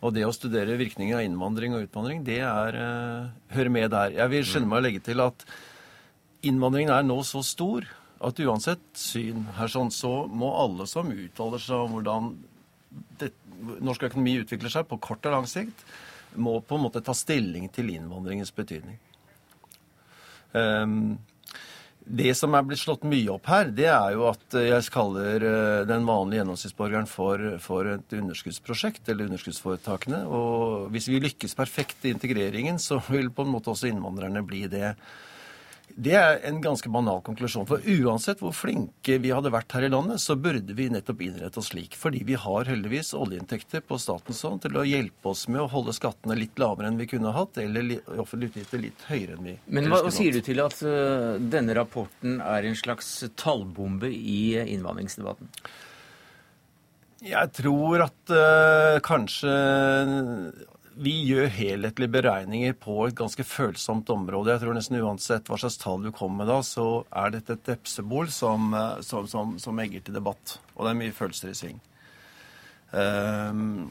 Og 0.00 0.14
det 0.16 0.24
å 0.24 0.32
studere 0.32 0.78
virkninger 0.80 1.18
av 1.18 1.26
innvandring 1.26 1.76
og 1.76 1.84
utvandring, 1.84 2.24
det 2.24 2.40
er, 2.40 2.80
uh, 2.80 3.52
hører 3.52 3.74
med 3.74 3.90
der. 3.92 4.16
Jeg 4.16 4.32
vil 4.32 4.46
skynde 4.48 4.70
meg 4.70 4.80
å 4.80 4.86
legge 4.86 5.04
til 5.10 5.20
at 5.20 5.44
innvandringen 6.48 6.94
er 6.94 7.04
nå 7.04 7.18
så 7.28 7.42
stor 7.44 7.84
at 8.20 8.40
uansett 8.44 8.82
syn 8.98 9.46
her 9.56 9.70
sånn, 9.72 9.90
så 9.94 10.26
må 10.28 10.50
alle 10.60 10.86
som 10.90 11.08
uttaler 11.12 11.62
seg 11.62 11.86
om 11.86 11.96
hvordan 11.96 12.30
det, 13.20 13.30
norsk 13.80 14.08
økonomi 14.10 14.38
utvikler 14.42 14.72
seg 14.72 14.88
på 14.90 15.00
kort 15.00 15.24
og 15.28 15.36
lang 15.36 15.48
sikt, 15.48 15.84
må 16.36 16.58
på 16.62 16.76
en 16.76 16.84
måte 16.84 17.02
ta 17.04 17.14
stilling 17.16 17.68
til 17.74 17.90
innvandringens 17.94 18.52
betydning. 18.54 19.00
Um, 20.52 21.18
det 22.10 22.32
som 22.34 22.54
er 22.56 22.64
blitt 22.66 22.80
slått 22.80 23.04
mye 23.06 23.28
opp 23.30 23.46
her, 23.50 23.68
det 23.76 23.86
er 23.92 24.14
jo 24.16 24.24
at 24.30 24.56
jeg 24.56 24.90
kaller 24.90 25.44
eh, 25.46 25.82
den 25.86 26.06
vanlige 26.08 26.40
gjennomsnittsborgeren 26.40 27.06
for, 27.06 27.44
for, 27.62 27.86
et 27.92 28.14
underskuddsprosjekt, 28.16 29.04
eller 29.06 29.28
underskuddsforetakene. 29.28 30.24
Og 30.26 30.88
hvis 30.94 31.06
vi 31.12 31.20
lykkes 31.22 31.54
perfekt 31.58 32.08
i 32.08 32.14
integreringen, 32.16 32.80
så 32.82 32.98
vil 33.06 33.30
på 33.30 33.46
en 33.46 33.52
måte 33.52 33.70
også 33.70 33.92
innvandrerne 33.92 34.42
bli 34.42 34.64
det. 34.72 34.94
Det 35.96 36.14
er 36.16 36.38
en 36.48 36.60
ganske 36.62 36.90
banal 36.92 37.20
konklusjon. 37.26 37.66
For 37.68 37.82
uansett 37.82 38.40
hvor 38.42 38.54
flinke 38.56 39.18
vi 39.22 39.32
hadde 39.34 39.52
vært 39.52 39.72
her 39.76 39.86
i 39.86 39.90
landet, 39.92 40.22
så 40.22 40.36
burde 40.38 40.76
vi 40.76 40.88
nettopp 40.92 41.22
innrette 41.24 41.60
oss 41.60 41.70
slik. 41.72 41.96
Fordi 41.98 42.22
vi 42.28 42.38
har 42.38 42.70
heldigvis 42.70 43.12
oljeinntekter 43.18 43.84
på 43.86 43.98
statens 44.00 44.42
hånd 44.46 44.62
til 44.64 44.78
å 44.80 44.86
hjelpe 44.86 45.32
oss 45.32 45.46
med 45.50 45.64
å 45.64 45.68
holde 45.72 45.94
skattene 45.96 46.38
litt 46.38 46.58
lavere 46.60 46.90
enn 46.90 47.00
vi 47.00 47.08
kunne 47.10 47.34
hatt, 47.36 47.60
eller 47.60 47.98
offentlige 48.20 48.54
utgifter 48.54 48.84
litt 48.86 49.04
høyere 49.10 49.36
enn 49.36 49.46
vi 49.50 49.58
Men 49.66 49.90
hva 49.92 50.02
sier 50.14 50.34
du 50.34 50.42
til 50.44 50.62
at 50.64 50.80
uh, 50.86 51.36
denne 51.40 51.76
rapporten 51.78 52.40
er 52.44 52.66
en 52.66 52.78
slags 52.78 53.12
tallbombe 53.40 54.10
i 54.10 54.42
innvandringsdebatten? 54.62 55.52
Jeg 57.20 57.52
tror 57.52 58.06
at 58.06 58.32
uh, 58.32 58.96
kanskje 59.04 59.52
vi 61.00 61.12
gjør 61.24 61.48
helhetlige 61.54 62.12
beregninger 62.12 62.74
på 62.76 62.96
et 63.06 63.16
ganske 63.16 63.44
følsomt 63.46 64.10
område. 64.12 64.52
Jeg 64.52 64.62
tror 64.64 64.76
nesten 64.76 64.98
uansett 65.00 65.48
hva 65.48 65.56
slags 65.60 65.78
tall 65.80 66.02
du 66.04 66.10
kommer 66.12 66.42
med 66.42 66.50
da, 66.52 66.58
så 66.66 67.06
er 67.22 67.32
dette 67.32 67.56
et 67.56 67.70
vepsebol 67.72 68.28
som, 68.34 68.74
eh, 68.76 68.98
som, 69.06 69.28
som, 69.30 69.54
som, 69.62 69.80
egger 69.80 70.04
til 70.04 70.18
debatt. 70.18 70.58
Og 70.76 70.84
det 70.84 70.92
er 70.92 70.98
mye 71.00 71.16
følelser 71.16 71.52
i 71.52 71.56
sving. 71.56 71.78
Um, 72.90 73.88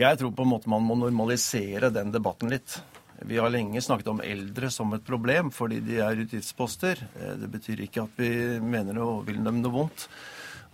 jeg 0.00 0.18
tror 0.18 0.32
på 0.34 0.46
en 0.46 0.50
måte 0.54 0.70
man 0.72 0.82
må 0.82 0.96
normalisere 0.98 1.92
den 1.94 2.10
debatten 2.14 2.50
litt. 2.50 2.80
Vi 3.22 3.38
har 3.38 3.52
lenge 3.52 3.82
snakket 3.84 4.10
om 4.10 4.22
eldre 4.24 4.72
som 4.74 4.90
et 4.96 5.04
problem 5.06 5.52
fordi 5.54 5.78
de 5.86 6.00
er 6.02 6.24
utgiftsposter. 6.24 7.04
Eh, 7.14 7.36
det 7.44 7.52
betyr 7.54 7.86
ikke 7.86 8.08
at 8.08 8.18
vi 8.18 8.32
mener 8.58 8.98
og 9.06 9.22
vil 9.30 9.38
dem 9.44 9.62
noe 9.62 9.78
vondt. 9.78 10.08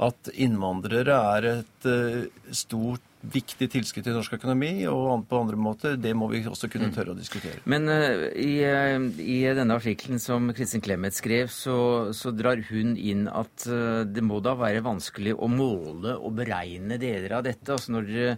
At 0.01 0.33
innvandrere 0.33 1.21
er 1.37 1.53
et 1.59 1.91
uh, 1.91 2.53
stort 2.57 3.05
viktig 3.21 3.69
tilskudd 3.69 4.07
til 4.07 4.15
norsk 4.17 4.39
økonomi, 4.39 4.87
og 4.89 5.27
på 5.29 5.41
andre 5.43 5.59
måter, 5.61 5.97
det 6.01 6.13
må 6.17 6.31
vi 6.31 6.41
også 6.49 6.71
kunne 6.73 6.89
mm. 6.89 6.95
tørre 6.95 7.13
å 7.13 7.19
diskutere. 7.19 7.61
Men 7.69 7.89
uh, 7.91 8.27
i, 8.33 8.63
uh, 8.65 8.97
i, 9.21 9.43
denne 9.57 9.77
artikkelen 9.77 10.21
som 10.23 10.49
Kristin 10.57 10.83
Clemet 10.85 11.17
skrev, 11.17 11.51
så, 11.53 11.77
så, 12.17 12.33
drar 12.33 12.63
hun 12.71 12.95
inn 12.97 13.27
at 13.29 13.67
uh, 13.69 14.03
det 14.09 14.25
må 14.25 14.41
da 14.45 14.55
være 14.59 14.85
vanskelig 14.87 15.37
å 15.37 15.51
måle 15.53 16.17
og 16.17 16.39
beregne 16.41 16.97
deler 17.01 17.37
av 17.39 17.45
dette. 17.49 17.69
Altså 17.77 17.97
når 17.97 18.09
dere 18.09 18.37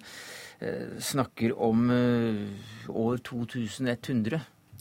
snakker 1.02 1.56
om 1.58 1.88
år 1.90 3.16
2100, 3.26 4.36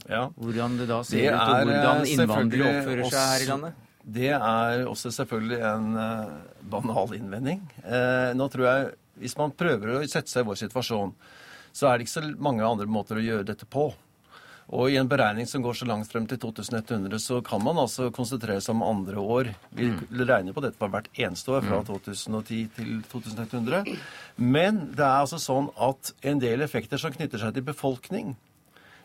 ja. 0.06 0.20
hvordan 0.36 0.76
det 0.78 0.84
da 0.86 1.00
ser 1.02 1.24
det 1.24 1.32
ut, 1.32 1.40
og 1.42 1.72
hvordan 1.72 2.04
innvandrere 2.12 2.68
oppfører 2.68 3.08
seg 3.10 3.24
her 3.32 3.42
i 3.42 3.48
landet? 3.48 3.80
Det 4.14 4.30
er 4.36 4.84
også 4.86 5.10
selvfølgelig 5.16 5.58
en 5.66 5.88
banal 6.70 7.16
innvending. 7.18 7.66
nå 8.38 8.48
tror 8.54 8.68
jeg 8.68 8.92
hvis 9.22 9.38
man 9.38 9.54
prøver 9.56 9.94
å 9.94 10.00
sette 10.04 10.30
seg 10.30 10.44
i 10.44 10.50
vår 10.50 10.60
situasjon, 10.66 11.14
så 11.72 11.88
er 11.88 11.96
det 11.96 12.06
ikke 12.06 12.18
så 12.18 12.24
mange 12.42 12.66
andre 12.66 12.88
måter 12.90 13.18
å 13.18 13.24
gjøre 13.24 13.48
dette 13.48 13.68
på. 13.70 13.90
Og 14.72 14.92
i 14.92 14.96
en 14.96 15.08
beregning 15.08 15.48
som 15.48 15.62
går 15.64 15.74
så 15.76 15.86
langt 15.88 16.08
frem 16.08 16.24
til 16.28 16.38
2100, 16.40 17.18
så 17.20 17.40
kan 17.44 17.60
man 17.64 17.80
altså 17.82 18.08
konsentrere 18.14 18.62
seg 18.62 18.76
om 18.76 18.84
andre 18.86 19.20
år. 19.20 19.50
Vi 19.74 19.90
mm. 19.90 19.98
regner 20.22 20.56
på 20.56 20.62
dette 20.64 20.78
for 20.80 20.92
hvert 20.92 21.10
eneste 21.12 21.52
år 21.52 21.66
fra 21.66 21.82
2010 21.88 22.62
mm. 22.62 22.70
til 22.76 22.94
2100. 23.10 23.98
Men 24.38 24.86
det 24.94 25.04
er 25.04 25.18
altså 25.24 25.40
sånn 25.42 25.68
at 25.76 26.14
en 26.24 26.40
del 26.40 26.64
effekter 26.64 27.00
som 27.00 27.12
knytter 27.12 27.42
seg 27.42 27.56
til 27.56 27.66
befolkning, 27.66 28.32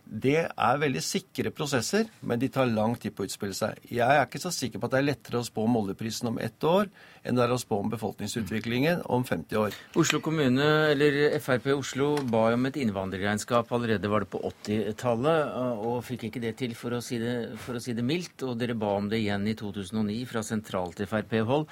det 0.07 0.47
er 0.47 0.77
veldig 0.79 1.01
sikre 1.03 1.51
prosesser, 1.51 2.07
men 2.23 2.39
de 2.39 2.47
tar 2.53 2.69
lang 2.71 2.95
tid 2.99 3.11
på 3.15 3.23
å 3.23 3.25
utspille 3.27 3.55
seg. 3.57 3.75
Jeg 3.91 4.07
er 4.07 4.23
ikke 4.23 4.39
så 4.39 4.51
sikker 4.55 4.79
på 4.79 4.87
at 4.87 4.93
det 4.95 4.99
er 5.01 5.09
lettere 5.09 5.39
å 5.41 5.47
spå 5.47 5.59
om 5.67 5.75
oljeprisen 5.81 6.29
om 6.31 6.39
ett 6.39 6.63
år 6.63 6.87
enn 7.27 7.35
det 7.35 7.43
er 7.43 7.51
å 7.51 7.59
spå 7.59 7.75
om 7.83 7.89
befolkningsutviklingen 7.91 9.01
om 9.11 9.25
50 9.27 9.59
år. 9.59 9.71
Oslo 9.99 10.19
kommune, 10.23 10.67
eller 10.93 11.11
Frp 11.43 11.67
Oslo, 11.75 12.15
ba 12.31 12.55
om 12.55 12.65
et 12.69 12.79
innvandrerregnskap 12.79 13.67
allerede 13.75 14.11
var 14.11 14.19
det 14.23 14.31
på 14.31 14.39
80-tallet, 14.47 15.39
og 15.83 16.05
fikk 16.07 16.21
ikke 16.29 16.43
det 16.45 16.53
til, 16.61 16.71
for 16.77 16.89
å, 16.95 16.99
si 17.03 17.15
det, 17.21 17.35
for 17.63 17.73
å 17.75 17.83
si 17.83 17.91
det 17.97 18.05
mildt. 18.07 18.37
Og 18.47 18.53
dere 18.61 18.75
ba 18.79 18.91
om 19.01 19.07
det 19.11 19.19
igjen 19.23 19.43
i 19.49 19.57
2009 19.59 20.29
fra 20.29 20.41
sentralt 20.45 20.97
Frp-hold. 21.03 21.65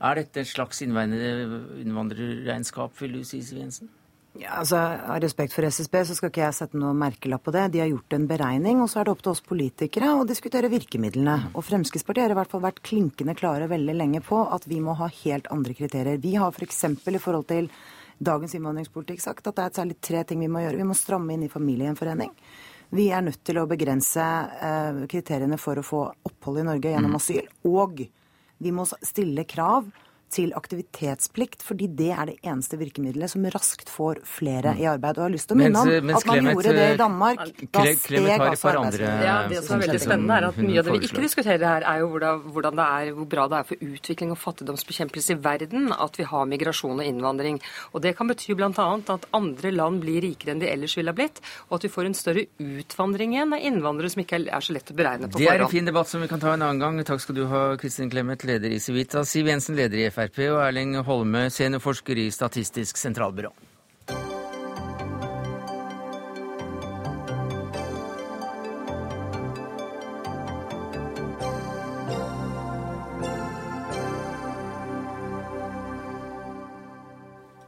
Er 0.00 0.14
dette 0.20 0.40
et 0.42 0.48
slags 0.48 0.78
innvandrerregnskap, 0.84 2.92
vil 3.00 3.12
du 3.18 3.22
si, 3.24 3.38
Siv 3.44 3.58
Jensen? 3.60 3.88
Ja, 4.38 4.60
altså, 4.60 4.76
Av 4.78 5.18
respekt 5.20 5.54
for 5.56 5.66
SSB 5.66 5.96
så 6.06 6.14
skal 6.14 6.30
ikke 6.30 6.44
jeg 6.44 6.54
sette 6.54 6.78
noe 6.78 6.94
merkelapp 6.94 7.42
på 7.48 7.54
det. 7.54 7.64
De 7.74 7.80
har 7.82 7.88
gjort 7.90 8.14
en 8.14 8.28
beregning, 8.30 8.82
og 8.82 8.90
så 8.90 9.00
er 9.00 9.08
det 9.08 9.14
opp 9.16 9.24
til 9.24 9.32
oss 9.32 9.42
politikere 9.42 10.12
å 10.14 10.26
diskutere 10.28 10.70
virkemidlene. 10.70 11.50
Og 11.58 11.66
Fremskrittspartiet 11.66 12.28
har 12.28 12.34
i 12.34 12.38
hvert 12.38 12.52
fall 12.52 12.62
vært 12.62 12.82
klinkende 12.86 13.34
klare 13.38 13.66
veldig 13.70 13.96
lenge 13.98 14.20
på 14.22 14.38
at 14.54 14.68
vi 14.70 14.78
må 14.84 14.94
ha 15.00 15.08
helt 15.24 15.50
andre 15.50 15.74
kriterier. 15.74 16.20
Vi 16.22 16.36
har 16.38 16.54
f.eks. 16.54 16.84
For 17.02 17.16
i 17.16 17.22
forhold 17.22 17.48
til 17.50 17.70
dagens 18.22 18.54
innvandringspolitikk 18.54 19.22
sagt 19.24 19.50
at 19.50 19.56
det 19.58 19.64
er 19.66 19.78
særlig 19.80 19.98
tre 20.04 20.22
ting 20.28 20.44
vi 20.44 20.50
må 20.52 20.62
gjøre. 20.62 20.78
Vi 20.78 20.86
må 20.92 20.98
stramme 20.98 21.34
inn 21.34 21.48
i 21.48 21.50
familiegjenforening. 21.50 22.30
Vi 22.94 23.08
er 23.14 23.26
nødt 23.26 23.42
til 23.46 23.58
å 23.58 23.66
begrense 23.70 24.22
eh, 24.22 25.02
kriteriene 25.10 25.58
for 25.58 25.78
å 25.78 25.86
få 25.86 26.04
opphold 26.30 26.62
i 26.62 26.66
Norge 26.70 26.94
gjennom 26.94 27.14
mm. 27.14 27.18
asyl. 27.18 27.50
Og 27.70 28.04
vi 28.60 28.72
må 28.74 28.86
stille 28.86 29.46
krav 29.48 29.90
til 30.30 30.52
aktivitetsplikt, 30.56 31.64
fordi 31.66 31.88
det 31.98 32.10
er 32.14 32.30
det 32.30 32.36
eneste 32.46 32.78
virkemidlet 32.80 33.32
som 33.32 33.46
raskt 33.50 33.90
får 33.90 34.22
flere 34.28 34.76
i 34.78 34.86
arbeid. 34.88 35.18
Og 35.18 35.24
jeg 35.24 35.28
har 35.28 35.34
lyst 35.34 35.50
til 35.50 35.56
å 35.56 35.60
minne 35.60 35.82
om 35.82 35.90
mens, 35.90 36.06
mens 36.06 36.20
at 36.20 36.28
man 36.28 36.38
Clement, 36.38 36.54
gjorde 36.54 36.74
det 36.76 36.86
i 36.86 36.98
Danmark. 37.00 37.42
Da 37.60 37.84
steg 37.98 38.28
altså 38.36 38.70
arbeidsledigheten. 38.72 39.26
Ja, 39.26 39.36
det 39.50 39.62
som 39.66 39.76
er 39.76 39.84
veldig 39.86 40.02
spennende, 40.04 40.38
er 40.38 40.48
at 40.50 40.60
mye 40.60 40.82
av 40.82 40.88
det 40.88 40.96
vi 40.96 41.10
ikke 41.10 41.24
diskuterer 41.24 41.66
her, 41.66 41.86
er 41.92 42.02
jo 42.02 42.10
hvordan, 42.14 42.44
hvordan 42.54 42.80
det 42.80 42.86
er, 42.86 43.12
hvor 43.18 43.30
bra 43.34 43.46
det 43.50 43.58
er 43.60 43.68
for 43.70 43.84
utvikling 43.90 44.34
og 44.34 44.40
fattigdomsbekjempelse 44.44 45.36
i 45.36 45.40
verden 45.48 45.94
at 45.96 46.20
vi 46.20 46.28
har 46.30 46.50
migrasjon 46.50 47.02
og 47.02 47.06
innvandring. 47.06 47.60
Og 47.94 48.04
Det 48.06 48.14
kan 48.18 48.30
bety 48.30 48.54
bl.a. 48.58 48.70
at 48.70 49.28
andre 49.36 49.74
land 49.74 50.00
blir 50.04 50.22
rikere 50.24 50.54
enn 50.54 50.62
de 50.62 50.70
ellers 50.70 50.96
ville 50.98 51.12
ha 51.12 51.16
blitt, 51.16 51.42
og 51.68 51.78
at 51.80 51.88
vi 51.88 51.92
får 51.92 52.10
en 52.10 52.18
større 52.18 52.46
utvandring 52.60 53.34
igjen 53.36 53.56
av 53.56 53.66
innvandrere 53.70 54.12
som 54.14 54.22
ikke 54.24 54.44
er 54.46 54.64
så 54.64 54.76
lett 54.76 54.90
å 54.90 54.96
beregne 54.96 55.26
på 55.28 55.38
forhånd. 55.38 55.46
Det 55.46 55.54
er 55.54 55.66
en 55.66 55.72
fin 55.72 55.88
debatt 55.88 56.10
som 56.10 56.22
vi 56.22 56.30
kan 56.30 56.42
ta 56.42 56.54
en 56.54 56.62
annen 56.66 56.82
gang. 56.82 57.00
Takk 57.06 57.22
skal 57.24 57.38
du 57.38 57.44
ha, 57.50 57.62
Kristin 57.80 58.10
Clemet, 58.12 58.44
leder 58.48 58.70
i 58.70 58.80
Civita. 58.82 59.24
Siv 59.26 59.48
Jensen, 59.50 59.78
leder 59.78 59.98
i 59.98 60.08
FR. 60.10 60.19
Frp, 60.20 60.38
og 60.52 60.60
Erling 60.66 60.98
Holme, 61.06 61.46
seniorforsker 61.48 62.18
i 62.20 62.30
Statistisk 62.34 62.98
sentralbyrå. 63.00 63.52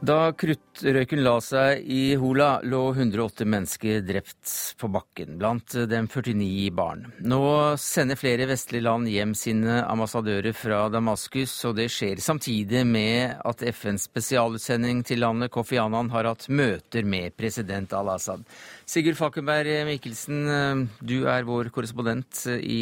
Da 0.03 0.33
kruttrøyken 0.35 1.21
la 1.23 1.37
seg 1.39 1.85
i 1.87 2.17
Hola, 2.19 2.57
lå 2.67 2.89
108 2.91 3.45
mennesker 3.47 4.01
drept 4.03 4.51
på 4.75 4.89
bakken, 4.91 5.37
blant 5.39 5.77
dem 5.87 6.09
49 6.11 6.73
barn. 6.75 7.05
Nå 7.23 7.39
sender 7.79 8.19
flere 8.19 8.43
vestlige 8.49 8.83
land 8.83 9.07
hjem 9.07 9.31
sine 9.39 9.77
ambassadører 9.85 10.51
fra 10.59 10.81
Damaskus, 10.91 11.53
og 11.69 11.77
det 11.77 11.85
skjer 11.93 12.19
samtidig 12.19 12.81
med 12.83 13.37
at 13.47 13.63
FNs 13.63 14.09
spesialutsending 14.09 15.05
til 15.07 15.23
landet, 15.23 15.53
Kofi 15.55 15.79
Annan, 15.79 16.11
har 16.11 16.27
hatt 16.27 16.49
møter 16.51 17.07
med 17.07 17.37
president 17.39 17.95
al-Assad. 17.95 18.43
Sigurd 18.83 19.15
Falkenberg 19.21 19.85
Mikkelsen, 19.87 20.89
du 20.99 21.21
er 21.31 21.47
vår 21.47 21.71
korrespondent 21.71 22.43
i, 22.59 22.81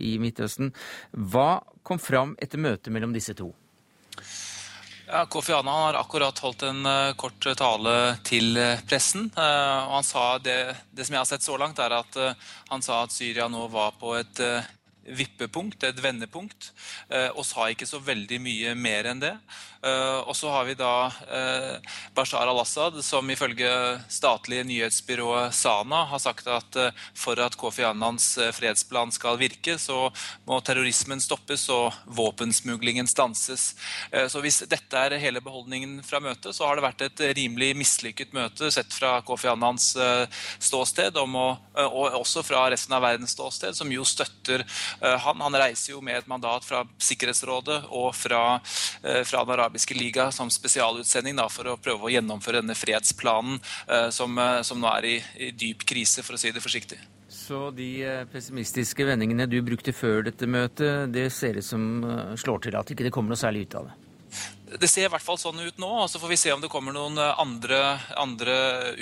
i 0.00 0.16
Midtøsten. 0.16 0.72
Hva 1.12 1.58
kom 1.84 2.00
fram 2.00 2.32
etter 2.40 2.64
møtet 2.64 2.88
mellom 2.96 3.12
disse 3.12 3.36
to? 3.36 3.52
Ja, 5.06 5.26
Kofi 5.26 5.52
Annan 5.52 5.82
har 5.82 5.94
akkurat 5.94 6.38
holdt 6.38 6.62
en 6.62 6.86
uh, 6.86 7.12
kort 7.20 7.46
tale 7.56 8.16
til 8.24 8.56
uh, 8.56 8.80
pressen. 8.88 9.28
Uh, 9.36 9.84
og 9.84 9.98
han 9.98 10.06
sa 10.06 10.24
det, 10.38 10.56
det, 10.90 11.04
som 11.04 11.16
jeg 11.16 11.20
har 11.20 11.28
sett 11.28 11.44
så 11.44 11.58
langt, 11.60 11.78
er 11.78 11.92
at 11.98 12.18
han 12.70 12.82
sa 12.82 13.02
at 13.04 13.12
Syria 13.12 13.50
nå 13.52 13.66
var 13.72 13.92
på 14.00 14.16
et 14.16 14.40
vippepunkt, 15.04 15.84
et 15.84 16.02
vendepunkt, 16.02 16.70
og 17.34 17.44
sa 17.46 17.68
ikke 17.70 17.86
så 17.88 18.00
veldig 18.02 18.38
mye 18.40 18.74
mer 18.78 19.10
enn 19.10 19.22
det. 19.22 19.34
Eh, 19.84 20.18
og 20.24 20.32
så 20.36 20.48
har 20.48 20.64
vi 20.64 20.76
da 20.78 21.10
eh, 21.28 21.96
Bashar 22.16 22.48
al-Assad, 22.48 22.96
som 23.04 23.28
ifølge 23.30 23.68
statlige 24.08 24.64
nyhetsbyrået 24.64 25.52
Sana 25.54 26.04
har 26.08 26.22
sagt 26.22 26.48
at 26.48 26.78
eh, 26.80 27.02
for 27.12 27.40
at 27.42 27.56
Kofi 27.60 27.84
Annans 27.84 28.30
fredsplan 28.56 29.12
skal 29.12 29.36
virke, 29.40 29.76
så 29.78 30.08
må 30.48 30.60
terrorismen 30.64 31.20
stoppes 31.20 31.66
og 31.72 31.92
våpensmuglingen 32.06 33.08
stanses. 33.08 33.74
Så 34.30 34.40
hvis 34.42 34.62
dette 34.70 34.98
er 34.98 35.16
hele 35.20 35.42
beholdningen 35.44 35.98
fra 36.06 36.20
møtet, 36.22 36.54
så 36.56 36.66
har 36.66 36.76
det 36.76 36.84
vært 36.84 37.04
et 37.06 37.22
rimelig 37.38 37.72
mislykket 37.78 38.34
møte 38.36 38.70
sett 38.74 38.92
fra 38.94 39.16
Kofi 39.26 39.48
Annans 39.50 39.90
ståsted, 40.62 41.18
og 41.18 42.18
også 42.20 42.44
fra 42.46 42.66
resten 42.72 42.96
av 42.96 43.04
verdens 43.04 43.34
ståsted, 43.36 43.76
som 43.76 43.92
jo 43.92 44.06
støtter 44.08 44.64
han. 45.00 45.40
Han 45.44 45.58
reiser 45.58 45.94
jo 45.94 46.02
med 46.04 46.18
et 46.18 46.28
mandat 46.30 46.64
fra 46.66 46.82
Sikkerhetsrådet 47.02 47.80
og 47.90 48.10
fra, 48.16 48.58
fra 49.26 49.42
den 49.44 49.54
arabiske 49.56 49.96
liga 49.96 50.30
som 50.32 50.50
spesialutsending 50.52 51.36
da, 51.38 51.48
for 51.52 51.70
å 51.70 51.78
prøve 51.80 52.08
å 52.08 52.12
gjennomføre 52.12 52.62
denne 52.62 52.76
fredsplanen 52.78 53.58
eh, 53.88 54.08
som, 54.14 54.38
eh, 54.38 54.60
som, 54.66 54.80
nå 54.80 54.90
er 54.98 55.10
i, 55.10 55.16
i, 55.48 55.50
dyp 55.64 55.84
krise, 55.88 56.24
for 56.26 56.36
å 56.36 56.40
si 56.40 56.52
det 56.54 56.64
forsiktig. 56.64 57.00
Så 57.34 57.68
de 57.76 57.88
eh, 58.04 58.22
pessimistiske 58.30 59.06
vendingene 59.08 59.48
du 59.50 59.60
brukte 59.66 59.94
før 59.96 60.26
dette 60.30 60.48
møtet, 60.50 61.10
det 61.14 61.28
ser 61.34 61.60
ut 61.60 61.66
som 61.66 61.84
slår 62.40 62.66
til 62.68 62.80
at 62.80 62.94
ikke 62.94 63.08
det 63.08 63.14
kommer 63.14 63.34
noe 63.34 63.40
særlig 63.40 63.68
ut 63.68 63.78
av 63.80 63.90
det? 63.90 64.03
Det 64.80 64.88
ser 64.90 65.06
i 65.06 65.12
hvert 65.12 65.22
fall 65.24 65.38
sånn 65.40 65.60
ut 65.62 65.78
nå. 65.80 65.88
og 66.04 66.10
Så 66.10 66.20
får 66.22 66.32
vi 66.32 66.38
se 66.40 66.52
om 66.54 66.62
det 66.62 66.70
kommer 66.72 66.94
noen 66.94 67.18
eh, 67.20 67.40
andre, 67.40 67.80
andre 68.20 68.56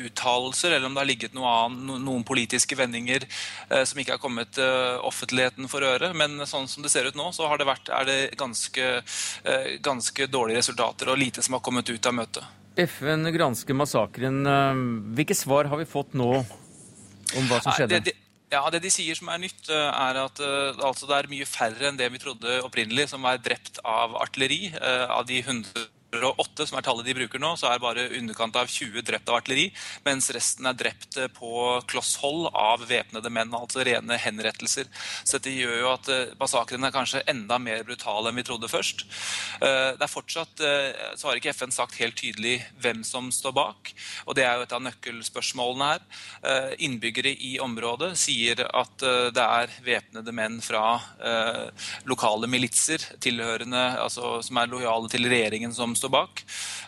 uttalelser, 0.04 0.76
eller 0.76 0.88
om 0.88 0.96
det 0.96 1.02
har 1.02 1.10
ligget 1.10 1.36
noe 1.36 1.50
annen, 1.64 2.02
noen 2.04 2.24
politiske 2.26 2.76
vendinger 2.78 3.26
eh, 3.26 3.84
som 3.88 4.00
ikke 4.00 4.16
har 4.16 4.22
kommet 4.22 4.60
eh, 4.60 4.96
offentligheten 5.02 5.70
for 5.72 5.84
øre. 5.86 6.12
Men 6.16 6.40
sånn 6.48 6.68
som 6.70 6.84
det 6.84 6.92
ser 6.92 7.08
ut 7.08 7.18
nå, 7.18 7.30
så 7.34 7.48
det 7.60 7.68
vært, 7.68 7.92
er 7.92 8.08
det 8.08 8.18
ganske, 8.40 8.88
eh, 9.44 9.70
ganske 9.84 10.26
dårlige 10.30 10.62
resultater 10.62 11.12
og 11.12 11.20
lite 11.20 11.44
som 11.44 11.58
har 11.58 11.64
kommet 11.64 11.90
ut 11.90 12.10
av 12.10 12.16
møtet. 12.16 12.58
FN 12.76 13.28
gransker 13.34 13.76
massakren. 13.76 14.42
Eh, 14.48 14.82
hvilke 15.18 15.36
svar 15.36 15.70
har 15.72 15.80
vi 15.80 15.88
fått 15.88 16.16
nå 16.18 16.32
om 16.40 17.48
hva 17.48 17.62
som 17.62 17.74
skjedde? 17.76 18.00
Det, 18.00 18.12
det, 18.12 18.21
ja, 18.52 18.62
Det 18.70 18.82
de 18.84 18.90
sier 18.92 19.16
som 19.18 19.30
er 19.32 19.40
nytt, 19.42 19.68
eh, 19.72 19.88
er 20.06 20.20
at 20.22 20.42
uh, 20.44 20.76
altså 20.84 21.08
det 21.08 21.18
er 21.18 21.30
mye 21.32 21.48
færre 21.48 21.88
enn 21.88 21.98
det 22.00 22.10
vi 22.12 22.20
trodde 22.22 22.60
opprinnelig 22.66 23.08
som 23.12 23.24
er 23.28 23.40
drept 23.40 23.80
av 23.84 24.16
artilleri. 24.20 24.72
Uh, 24.76 25.08
av 25.18 25.26
de 25.28 25.40
100 25.40 25.88
108, 26.12 26.66
som 26.68 26.76
er 26.76 26.84
tallet 26.84 27.06
de 27.08 27.14
bruker 27.16 27.40
nå, 27.40 27.54
så 27.56 27.70
er 27.70 27.80
bare 27.82 28.04
underkant 28.18 28.56
av 28.60 28.68
20 28.68 29.04
drept 29.06 29.30
av 29.30 29.38
artilleri, 29.38 29.70
mens 30.04 30.28
resten 30.34 30.68
er 30.68 30.76
drept 30.76 31.16
eh, 31.16 31.30
på 31.32 31.80
kloss 31.88 32.14
hold 32.20 32.50
av 32.52 32.84
væpnede 32.88 33.32
menn, 33.32 33.54
altså 33.56 33.84
rene 33.86 34.18
henrettelser. 34.20 34.90
Så 35.24 35.38
dette 35.38 35.54
gjør 35.56 35.78
jo 35.80 35.90
at 35.94 36.10
massakrene 36.40 36.90
er 36.90 36.94
kanskje 36.94 37.24
enda 37.32 37.58
mer 37.62 37.84
brutale 37.88 38.28
enn 38.28 38.40
vi 38.40 38.44
trodde 38.46 38.70
først. 38.70 39.06
Eh, 39.64 39.94
det 39.96 40.04
er 40.04 40.12
fortsatt, 40.12 40.60
så 41.16 41.28
har 41.28 41.38
ikke 41.38 41.54
FN 41.56 41.72
sagt 41.72 41.96
helt 42.00 42.18
tydelig 42.20 42.58
hvem 42.82 43.02
som 43.06 43.30
står 43.32 43.54
bak, 43.56 43.92
og 44.26 44.36
det 44.36 44.44
er 44.44 44.58
jo 44.58 44.66
et 44.66 44.74
av 44.76 44.82
nøkkelspørsmålene 44.84 45.88
her. 45.92 46.04
Innbyggere 46.84 47.32
i 47.32 47.54
området 47.62 48.12
sier 48.20 48.60
at 48.66 49.04
det 49.34 49.44
er 49.44 49.72
væpnede 49.84 50.34
menn 50.36 50.58
fra 50.64 51.00
lokale 52.08 52.48
militser 52.50 53.04
tilhørende, 53.22 53.82
altså, 54.02 54.34
som 54.44 54.60
er 54.60 54.70
lojale 54.72 55.10
til 55.12 55.28
regjeringen 55.30 55.74
som 55.76 55.94
står 56.02 56.12
bak. 56.12 56.42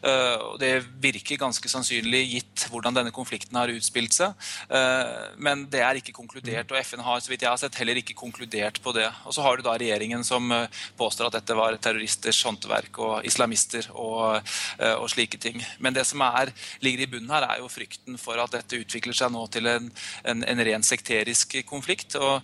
Eh, 0.04 0.36
og 0.50 0.58
det 0.60 0.72
virker 1.02 1.40
ganske 1.40 1.70
sannsynlig 1.70 2.22
gitt 2.32 2.66
hvordan 2.70 2.96
denne 2.98 3.12
konflikten 3.14 3.56
har 3.58 3.72
utspilt 3.72 4.16
seg. 4.16 4.34
Eh, 4.68 5.14
men 5.40 5.66
det 5.72 5.82
er 5.84 6.00
ikke 6.00 6.16
konkludert, 6.16 6.72
og 6.72 6.80
FN 6.82 7.04
har 7.04 7.22
så 7.22 7.32
vidt 7.32 7.46
jeg 7.46 7.52
har 7.52 7.60
sett, 7.60 7.78
heller 7.80 8.00
ikke 8.00 8.18
konkludert 8.18 8.80
på 8.84 8.94
det. 8.96 9.08
Og 9.24 9.36
så 9.36 9.44
har 9.46 9.56
du 9.56 9.64
da 9.66 9.76
regjeringen 9.80 10.24
som 10.26 10.52
eh, 10.54 10.82
påstår 11.00 11.30
at 11.30 11.38
dette 11.40 11.58
var 11.58 11.78
terroristers 11.80 12.42
håndverk 12.44 13.00
og 13.04 13.26
islamister 13.26 13.88
og, 13.94 14.40
og 14.98 15.06
slike 15.10 15.38
ting. 15.40 15.60
Men 15.82 15.94
det 15.96 16.04
som 16.08 16.22
er, 16.26 16.52
ligger 16.84 17.04
i 17.04 17.10
bunnen 17.10 17.32
her, 17.32 17.46
er 17.48 17.62
jo 17.62 17.70
frykten 17.72 18.18
for 18.20 18.40
at 18.42 18.54
dette 18.54 18.80
utvikler 18.82 19.16
seg 19.16 19.32
nå 19.32 19.46
til 19.52 19.68
en, 19.70 19.90
en, 20.28 20.44
en 20.44 20.64
ren 20.68 20.86
sekterisk 20.86 21.58
konflikt. 21.68 22.16
og 22.20 22.42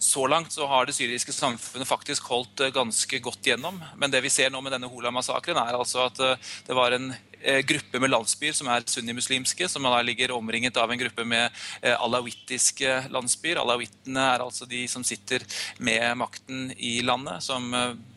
så 0.00 0.26
langt 0.26 0.52
så 0.52 0.66
har 0.66 0.86
det 0.88 0.94
syriske 0.96 1.32
samfunnet 1.32 1.88
faktisk 1.88 2.30
holdt 2.32 2.62
eh, 2.64 2.72
ganske 2.72 3.18
godt 3.20 3.44
gjennom. 3.44 3.82
Men 4.00 4.12
det 4.12 4.22
vi 4.24 4.32
ser 4.32 4.48
nå 4.52 4.62
med 4.64 4.72
denne 4.72 4.88
Hola-massakren, 4.88 5.60
er 5.60 5.76
altså 5.76 6.06
at 6.06 6.22
eh, 6.24 6.52
det 6.66 6.76
var 6.76 6.96
en 6.96 7.10
eh, 7.42 7.60
gruppe 7.66 8.02
med 8.02 8.12
landsbyer 8.12 8.56
som 8.56 8.70
er 8.72 8.86
sunnimuslimske, 8.86 9.68
som 9.68 9.88
da 9.88 10.00
ligger 10.06 10.36
omringet 10.36 10.76
av 10.80 10.90
en 10.90 11.00
gruppe 11.00 11.24
med 11.24 11.50
alawittiske 11.82 13.10
landsbyer. 13.12 13.60
Alawittene 13.60 14.26
er 14.34 14.44
altså 14.44 14.68
de 14.68 14.84
som 14.90 15.04
sitter 15.06 15.44
med 15.78 16.04
makten 16.20 16.70
i 16.76 17.00
landet, 17.06 17.42
som 17.44 17.70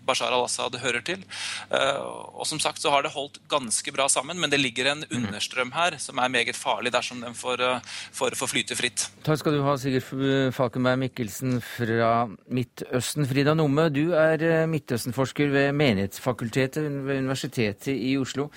Bashar 0.04 0.34
al-Assad 0.36 0.76
hører 0.84 1.04
til. 1.06 1.24
Eh, 1.72 2.00
og 2.36 2.46
som 2.48 2.60
sagt 2.62 2.82
så 2.84 2.92
har 2.94 3.06
det 3.06 3.14
holdt 3.14 3.40
ganske 3.52 3.94
bra 3.96 4.10
sammen, 4.12 4.40
men 4.40 4.52
det 4.52 4.60
ligger 4.60 4.92
en 4.92 5.04
mm. 5.06 5.16
understrøm 5.20 5.74
her 5.76 5.98
som 6.02 6.20
er 6.20 6.32
meget 6.34 6.60
farlig 6.60 6.94
dersom 6.94 7.24
den 7.24 7.38
får, 7.38 7.64
eh, 7.64 7.92
får, 8.16 8.38
får 8.40 8.52
flyte 8.52 8.78
fritt. 8.80 9.08
Takk 9.24 9.42
skal 9.42 9.58
du 9.58 9.64
ha, 9.66 9.76
Sigurd 9.80 10.56
Falkenberg 10.56 11.00
Mikkelsen 11.06 11.60
fra 11.64 12.14
Midtøsten. 12.52 13.28
Frida 13.30 13.56
Numme, 13.58 13.88
du 13.94 14.06
er 14.18 14.44
eh, 14.44 14.66
Midtøsten-forsker 14.72 15.54
ved 15.54 15.72
Menighetsfakultetet 15.80 16.84
ved 17.08 17.24
Universitetet 17.24 17.96
i 17.96 18.18
Oslo. 18.20 18.50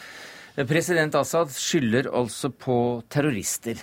President 0.56 1.14
Assad 1.14 1.52
skylder 1.52 2.08
altså 2.16 2.48
på 2.48 3.02
terrorister. 3.12 3.82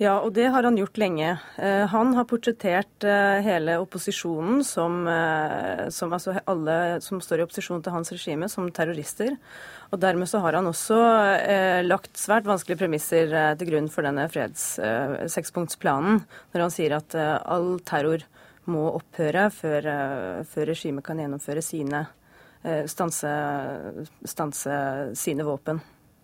Ja, 0.00 0.14
og 0.24 0.32
det 0.32 0.46
har 0.48 0.64
han 0.64 0.78
gjort 0.80 0.96
lenge. 0.96 1.34
Eh, 1.60 1.82
han 1.92 2.14
har 2.16 2.24
portrettert 2.24 3.04
eh, 3.04 3.42
hele 3.44 3.74
opposisjonen 3.82 4.62
som, 4.64 5.02
eh, 5.04 5.88
som 5.92 6.14
altså 6.16 6.38
alle 6.48 6.76
som 7.04 7.20
står 7.20 7.42
i 7.42 7.44
opposisjon 7.44 7.82
til 7.84 7.92
hans 7.92 8.12
regime, 8.14 8.48
som 8.48 8.70
terrorister. 8.72 9.36
Og 9.92 10.00
dermed 10.00 10.30
så 10.30 10.40
har 10.40 10.56
han 10.56 10.70
også 10.70 10.96
lagt 11.84 12.16
svært 12.16 12.46
vanskelige 12.48 12.78
premisser 12.80 13.32
til 13.58 13.72
grunn 13.72 13.88
for 13.90 14.06
denne 14.06 14.28
freds 14.30 14.78
sekspunktsplanen, 15.34 16.20
når 16.54 16.62
han 16.62 16.70
sier 16.70 16.94
at 16.94 17.16
all 17.18 17.72
terror 17.82 18.22
må 18.70 18.84
opphøre 18.92 19.48
før, 19.50 19.88
før 20.46 20.70
regimet 20.70 21.04
kan 21.08 21.18
gjennomføre 21.18 21.64
sine 21.66 22.04
stanse, 22.90 23.30
stanse 24.28 24.74
sine 25.16 25.46
våpen. 25.46 25.80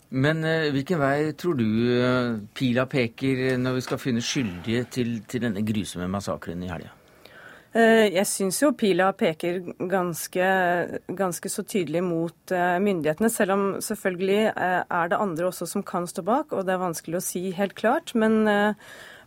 Men 0.09 0.45
eh, 0.47 0.69
hvilken 0.75 1.01
vei 1.03 1.33
tror 1.39 1.57
du 1.59 1.67
eh, 1.99 2.37
pila 2.55 2.87
peker 2.91 3.57
når 3.59 3.81
vi 3.81 3.87
skal 3.89 3.99
finne 4.01 4.23
skyldige 4.23 4.85
til, 4.95 5.19
til 5.27 5.49
denne 5.49 5.65
grusomme 5.67 6.07
massakren 6.11 6.63
i 6.63 6.71
helga? 6.71 6.93
Eh, 7.77 8.07
jeg 8.15 8.29
syns 8.31 8.61
jo 8.63 8.71
pila 8.79 9.11
peker 9.19 9.59
ganske, 9.91 10.47
ganske, 11.11 11.51
så 11.51 11.67
tydelig 11.67 12.05
mot 12.07 12.55
myndighetene, 12.55 13.33
selv 13.33 13.57
om 13.57 13.67
selvfølgelig 13.83 14.41
er 14.55 15.11
det 15.11 15.19
andre 15.19 15.51
også 15.51 15.67
som 15.75 15.85
kan 15.87 16.07
stå 16.07 16.23
bak, 16.25 16.55
og 16.55 16.65
det 16.69 16.77
er 16.77 16.85
vanskelig 16.87 17.19
å 17.19 17.27
si 17.27 17.49
helt 17.57 17.75
klart. 17.77 18.15
Men 18.15 18.47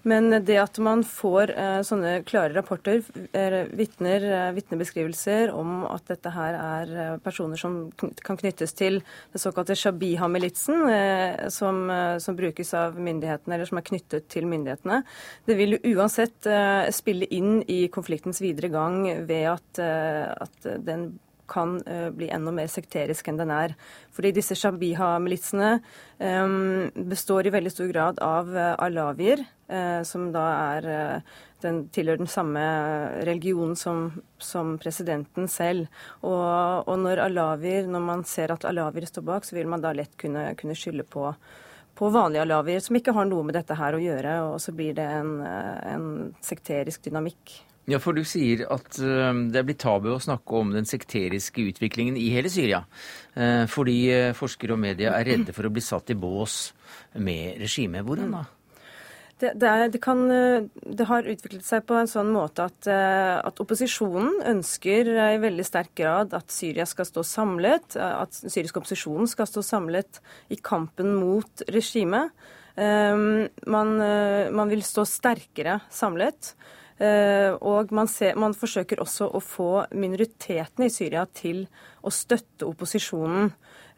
men 0.07 0.31
det 0.45 0.57
at 0.61 0.77
man 0.83 1.01
får 1.03 1.51
eh, 1.51 1.79
sånne 1.85 2.21
klare 2.27 2.53
rapporter, 2.55 3.01
eh, 3.35 3.57
vitner, 3.75 4.23
eh, 4.23 4.51
vitnebeskrivelser 4.55 5.51
om 5.51 5.83
at 5.89 6.07
dette 6.07 6.31
her 6.31 6.55
er 6.55 6.93
eh, 6.95 7.17
personer 7.23 7.59
som 7.59 7.77
kan 7.97 8.39
knyttes 8.39 8.73
til 8.79 9.01
det 9.33 9.41
såkalte 9.43 9.75
Shabiha-militsen, 9.75 10.85
eh, 10.93 11.47
som, 11.53 11.83
eh, 11.91 12.17
som, 12.23 12.37
brukes 12.39 12.73
av 12.77 12.95
myndighetene, 12.95 13.57
eller 13.57 13.67
som 13.67 13.81
er 13.81 13.87
knyttet 13.89 14.29
til 14.31 14.47
myndighetene, 14.47 15.01
det 15.49 15.57
vil 15.59 15.79
uansett 15.91 16.47
spille 16.95 17.27
inn 17.35 17.59
i 17.67 17.81
konfliktens 17.91 18.39
videre 18.39 18.69
gang 18.71 19.01
ved 19.27 19.49
at, 19.51 19.81
at 19.81 20.69
den 20.85 21.09
kan 21.49 21.77
bli 22.15 22.29
enda 22.33 22.53
mer 22.55 22.69
sekterisk 22.71 23.27
enn 23.29 23.41
den 23.41 23.53
er. 23.53 23.75
Fordi 24.15 24.31
disse 24.35 24.57
Shabiha-militsene 24.59 25.71
består 27.09 27.47
i 27.47 27.53
veldig 27.53 27.71
stor 27.73 27.91
grad 27.91 28.21
av 28.23 28.49
alawier, 28.77 29.45
som 30.05 30.29
da 30.35 30.45
er 30.75 30.89
den 31.63 31.79
tilhører 31.93 32.21
den 32.21 32.31
samme 32.31 32.61
religionen 33.27 33.75
som, 33.79 34.09
som 34.39 34.77
presidenten 34.81 35.49
selv. 35.51 35.89
Og, 36.21 36.85
og, 36.85 36.95
når 37.03 37.23
alawier, 37.27 37.87
når 37.89 38.05
man 38.05 38.25
ser 38.27 38.53
at 38.53 38.67
alawier 38.67 39.09
står 39.09 39.25
bak, 39.27 39.47
så 39.47 39.57
vil 39.57 39.69
man 39.71 39.83
da 39.83 39.93
lett 39.95 40.15
kunne, 40.19 40.49
kunne 40.59 40.77
skylde 40.77 41.05
på, 41.07 41.27
på 41.99 42.11
vanlige 42.15 42.45
alawier 42.45 42.83
som 42.83 42.99
ikke 42.99 43.15
har 43.15 43.27
noe 43.29 43.47
med 43.47 43.59
dette 43.59 43.77
her 43.79 43.97
å 43.97 44.03
gjøre, 44.03 44.35
og 44.53 44.59
så 44.63 44.75
blir 44.75 44.95
det 44.97 45.07
en, 45.19 45.39
en 45.43 46.07
sekterisk 46.45 47.09
dynamikk. 47.09 47.59
Ja, 47.89 47.97
for 48.01 48.13
du 48.13 48.21
sier 48.27 48.65
at 48.69 48.99
uh, 49.01 49.31
det 49.49 49.61
er 49.61 49.65
blitt 49.65 49.81
tabu 49.81 50.11
å 50.13 50.21
snakke 50.21 50.59
om 50.59 50.75
den 50.75 50.85
sekteriske 50.89 51.65
utviklingen 51.71 52.19
i 52.19 52.29
hele 52.35 52.51
Syria. 52.53 52.83
Uh, 53.33 53.65
fordi 53.71 53.97
uh, 54.13 54.37
forskere 54.37 54.77
og 54.77 54.83
media 54.83 55.15
er 55.17 55.27
redde 55.33 55.55
for 55.55 55.65
å 55.65 55.73
bli 55.73 55.83
satt 55.83 56.13
i 56.13 56.19
bås 56.19 56.61
med 57.17 57.57
regimet. 57.63 58.05
Hvordan 58.05 58.37
da? 58.37 58.45
Det, 59.39 59.53
det, 59.55 59.67
er, 59.67 59.87
det, 59.87 59.99
kan, 60.03 60.25
eh, 60.35 60.65
det, 60.83 61.05
har 61.07 61.27
utviklet 61.31 61.63
seg 61.63 61.85
på 61.87 61.95
en 61.95 62.09
sånn 62.11 62.27
måte 62.33 62.65
at, 62.67 62.87
eh, 62.91 63.37
at, 63.39 63.61
opposisjonen 63.63 64.41
ønsker 64.51 65.07
i 65.07 65.37
veldig 65.39 65.63
sterk 65.63 65.93
grad 65.95 66.35
at 66.35 66.51
Syria 66.51 66.83
skal 66.89 67.07
stå 67.07 67.23
samlet, 67.23 67.95
at 67.95 68.35
syrisk 68.35 68.81
opposisjonen 68.81 69.31
skal 69.31 69.47
stå 69.47 69.63
samlet 69.63 70.19
i 70.51 70.59
kampen 70.59 71.13
mot 71.15 71.63
regimet. 71.71 72.35
Ehm, 72.79 73.47
man, 73.67 73.95
eh, 74.03 74.51
man 74.51 74.71
vil 74.71 74.83
stå 74.83 75.07
sterkere 75.07 75.79
samlet. 75.91 76.53
Og 76.99 77.93
man, 77.95 78.09
ser, 78.11 78.33
man, 78.35 78.51
forsøker 78.51 78.99
også 78.99 79.29
å 79.31 79.39
få 79.39 79.69
minoritetene 79.95 80.89
i 80.89 80.91
Syria 80.91 81.21
til 81.31 81.61
å 82.03 82.11
støtte 82.11 82.67
opposisjonen. 82.67 83.53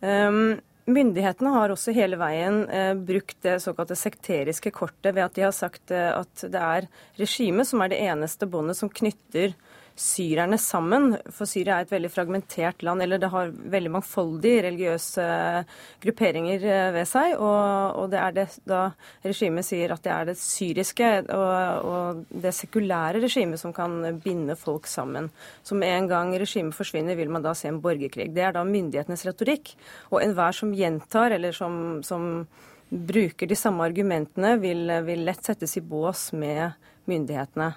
Ehm, 0.05 0.59
Myndighetene 0.89 1.51
har 1.53 1.71
også 1.71 1.93
hele 1.93 2.17
veien 2.17 2.63
eh, 2.73 2.93
brukt 2.97 3.37
det 3.45 3.59
såkalte 3.61 3.95
sekteriske 3.97 4.71
kortet 4.73 5.13
ved 5.13 5.27
at 5.27 5.35
de 5.37 5.43
har 5.45 5.53
sagt 5.53 5.93
eh, 5.93 6.09
at 6.09 6.41
det 6.41 6.61
er 6.61 6.87
regimet 7.19 7.69
som 7.69 7.83
er 7.83 7.91
det 7.91 7.99
eneste 8.01 8.47
båndet 8.49 8.79
som 8.79 8.89
knytter 8.89 9.53
syrerne 10.01 10.57
sammen. 10.61 11.13
For 11.33 11.49
Syria 11.49 11.77
er 11.77 11.85
et 11.85 11.93
veldig 11.93 12.09
fragmentert 12.11 12.81
land, 12.85 13.03
eller 13.03 13.21
det 13.21 13.29
har 13.33 13.51
veldig 13.51 13.91
mangfoldige 13.93 14.63
religiøse 14.65 15.25
eh, 15.25 15.75
grupperinger 16.03 16.65
eh, 16.65 16.87
ved 16.95 17.09
seg. 17.09 17.35
Og, 17.37 17.99
og 18.01 18.09
det 18.13 18.21
er 18.21 18.35
det 18.35 18.47
da 18.67 18.81
regimet 19.25 19.67
sier 19.67 19.93
at 19.93 20.03
det 20.05 20.13
er 20.15 20.31
det 20.31 20.37
syriske 20.41 21.11
og, 21.35 21.91
og 21.91 22.23
det 22.43 22.53
sekulære 22.57 23.21
regimet 23.21 23.61
som 23.61 23.75
kan 23.75 23.99
binde 24.23 24.57
folk 24.59 24.89
sammen. 24.89 25.29
Med 25.71 25.93
en 25.93 26.09
gang 26.11 26.33
regimet 26.41 26.75
forsvinner, 26.75 27.15
vil 27.17 27.31
man 27.31 27.45
da 27.45 27.53
se 27.57 27.69
en 27.69 27.79
borgerkrig. 27.83 28.31
Det 28.35 28.43
er 28.47 28.57
da 28.57 28.65
myndighetenes 28.67 29.25
retorikk. 29.29 29.75
Og 30.11 30.19
enhver 30.23 30.57
som 30.57 30.73
gjentar, 30.75 31.37
eller 31.37 31.55
som, 31.55 32.01
som 32.05 32.45
bruker 32.91 33.47
de 33.47 33.55
samme 33.55 33.85
argumentene, 33.87 34.57
vil, 34.61 34.83
vil 35.07 35.23
lett 35.29 35.45
settes 35.45 35.77
i 35.79 35.85
bås 35.85 36.31
med 36.35 36.73
myndighetene. 37.09 37.71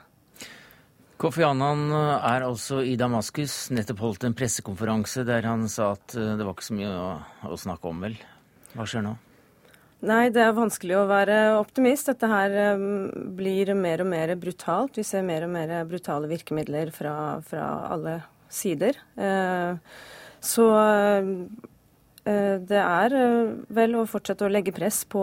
Kofi 1.20 1.44
Annan 1.46 1.86
eh, 1.94 2.24
er 2.32 2.44
altså 2.46 2.80
i 2.82 2.96
Damaskus, 2.98 3.68
nettopp 3.74 4.02
holdt 4.02 4.26
en 4.26 4.34
pressekonferanse 4.36 5.22
der 5.28 5.46
han 5.46 5.68
sa 5.70 5.92
at 5.94 6.16
eh, 6.18 6.34
det 6.38 6.46
var 6.46 6.56
ikke 6.56 6.66
så 6.66 6.78
mye 6.78 6.90
å, 6.90 7.12
å 7.46 7.58
snakke 7.60 7.90
om, 7.90 8.02
vel. 8.02 8.16
Hva 8.74 8.86
skjer 8.90 9.06
nå? 9.06 9.14
Nei, 10.04 10.26
det 10.34 10.42
er 10.42 10.56
vanskelig 10.56 10.98
å 10.98 11.06
være 11.08 11.36
optimist. 11.56 12.10
Dette 12.10 12.28
her 12.28 12.56
eh, 12.64 12.88
blir 13.38 13.70
mer 13.78 14.02
og 14.02 14.10
mer 14.10 14.34
brutalt. 14.40 14.98
Vi 14.98 15.06
ser 15.06 15.24
mer 15.26 15.46
og 15.46 15.54
mer 15.54 15.76
brutale 15.88 16.30
virkemidler 16.32 16.90
fra, 16.94 17.14
fra 17.46 17.68
alle 17.94 18.18
sider. 18.52 18.98
Så 20.44 20.66
det 22.24 22.80
er 22.80 23.14
eh, 23.18 23.52
vel 23.76 23.98
å 23.98 24.06
fortsette 24.08 24.46
å 24.46 24.52
legge 24.52 24.72
press 24.72 25.02
på, 25.04 25.22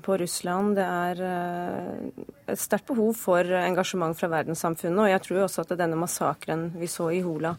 på 0.00 0.16
Russland. 0.22 0.78
Det 0.78 0.86
er 0.88 1.20
eh, 1.28 2.22
et 2.54 2.60
sterkt 2.60 2.88
behov 2.88 3.12
for 3.20 3.44
engasjement 3.60 4.16
fra 4.16 4.30
verdenssamfunnet. 4.32 5.02
Og 5.04 5.10
jeg 5.12 5.24
tror 5.26 5.42
også 5.44 5.66
at 5.66 5.74
denne 5.76 5.98
massakren 6.00 6.70
vi 6.80 6.88
så 6.88 7.10
i 7.12 7.20
Hola 7.24 7.52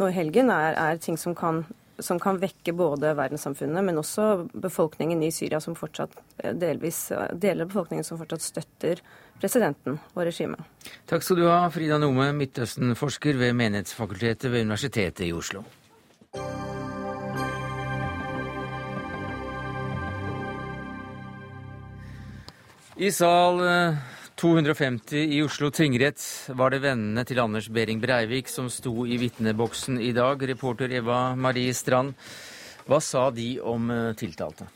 nå 0.00 0.10
i 0.10 0.16
helgen, 0.16 0.52
er, 0.52 0.76
er 0.80 1.00
ting 1.00 1.16
som 1.20 1.34
kan, 1.36 1.62
som 2.00 2.20
kan, 2.20 2.38
vekke 2.40 2.72
både 2.76 3.14
verdenssamfunnet, 3.16 3.84
men 3.84 4.00
også 4.00 4.46
befolkningen 4.52 5.20
i 5.24 5.32
Syria, 5.32 5.60
som 5.60 5.76
fortsatt 5.76 6.14
delvis, 6.56 7.02
deler 7.36 7.68
befolkningen 7.68 8.06
som 8.06 8.20
fortsatt 8.20 8.44
støtter 8.44 9.02
presidenten 9.40 9.98
og 10.14 10.24
regimet. 10.24 10.64
Takk 11.08 11.24
skal 11.24 11.42
du 11.42 11.44
ha, 11.50 11.66
Frida 11.72 12.00
Nome, 12.00 12.30
Midtøsten-forsker 12.36 13.40
ved 13.40 13.52
Menighetsfakultetet 13.60 14.48
ved 14.52 14.68
Universitetet 14.68 15.28
i 15.28 15.34
Oslo. 15.36 15.66
I 22.96 23.10
sal 23.12 23.60
250 24.34 25.16
eh, 25.16 25.36
i 25.36 25.42
Oslo 25.42 25.70
tingrett 25.70 26.50
var 26.58 26.72
det 26.74 26.80
vennene 26.82 27.22
til 27.24 27.38
Anders 27.38 27.68
Behring 27.70 28.00
Breivik 28.02 28.50
som 28.50 28.66
sto 28.70 29.06
i 29.06 29.18
vitneboksen 29.20 30.00
i 30.02 30.10
dag. 30.16 30.42
Reporter 30.42 30.90
Eva 30.98 31.36
Marie 31.38 31.74
Strand, 31.74 32.16
hva 32.90 32.98
sa 32.98 33.28
de 33.30 33.52
om 33.62 33.86
eh, 33.94 34.10
tiltalte? 34.18 34.66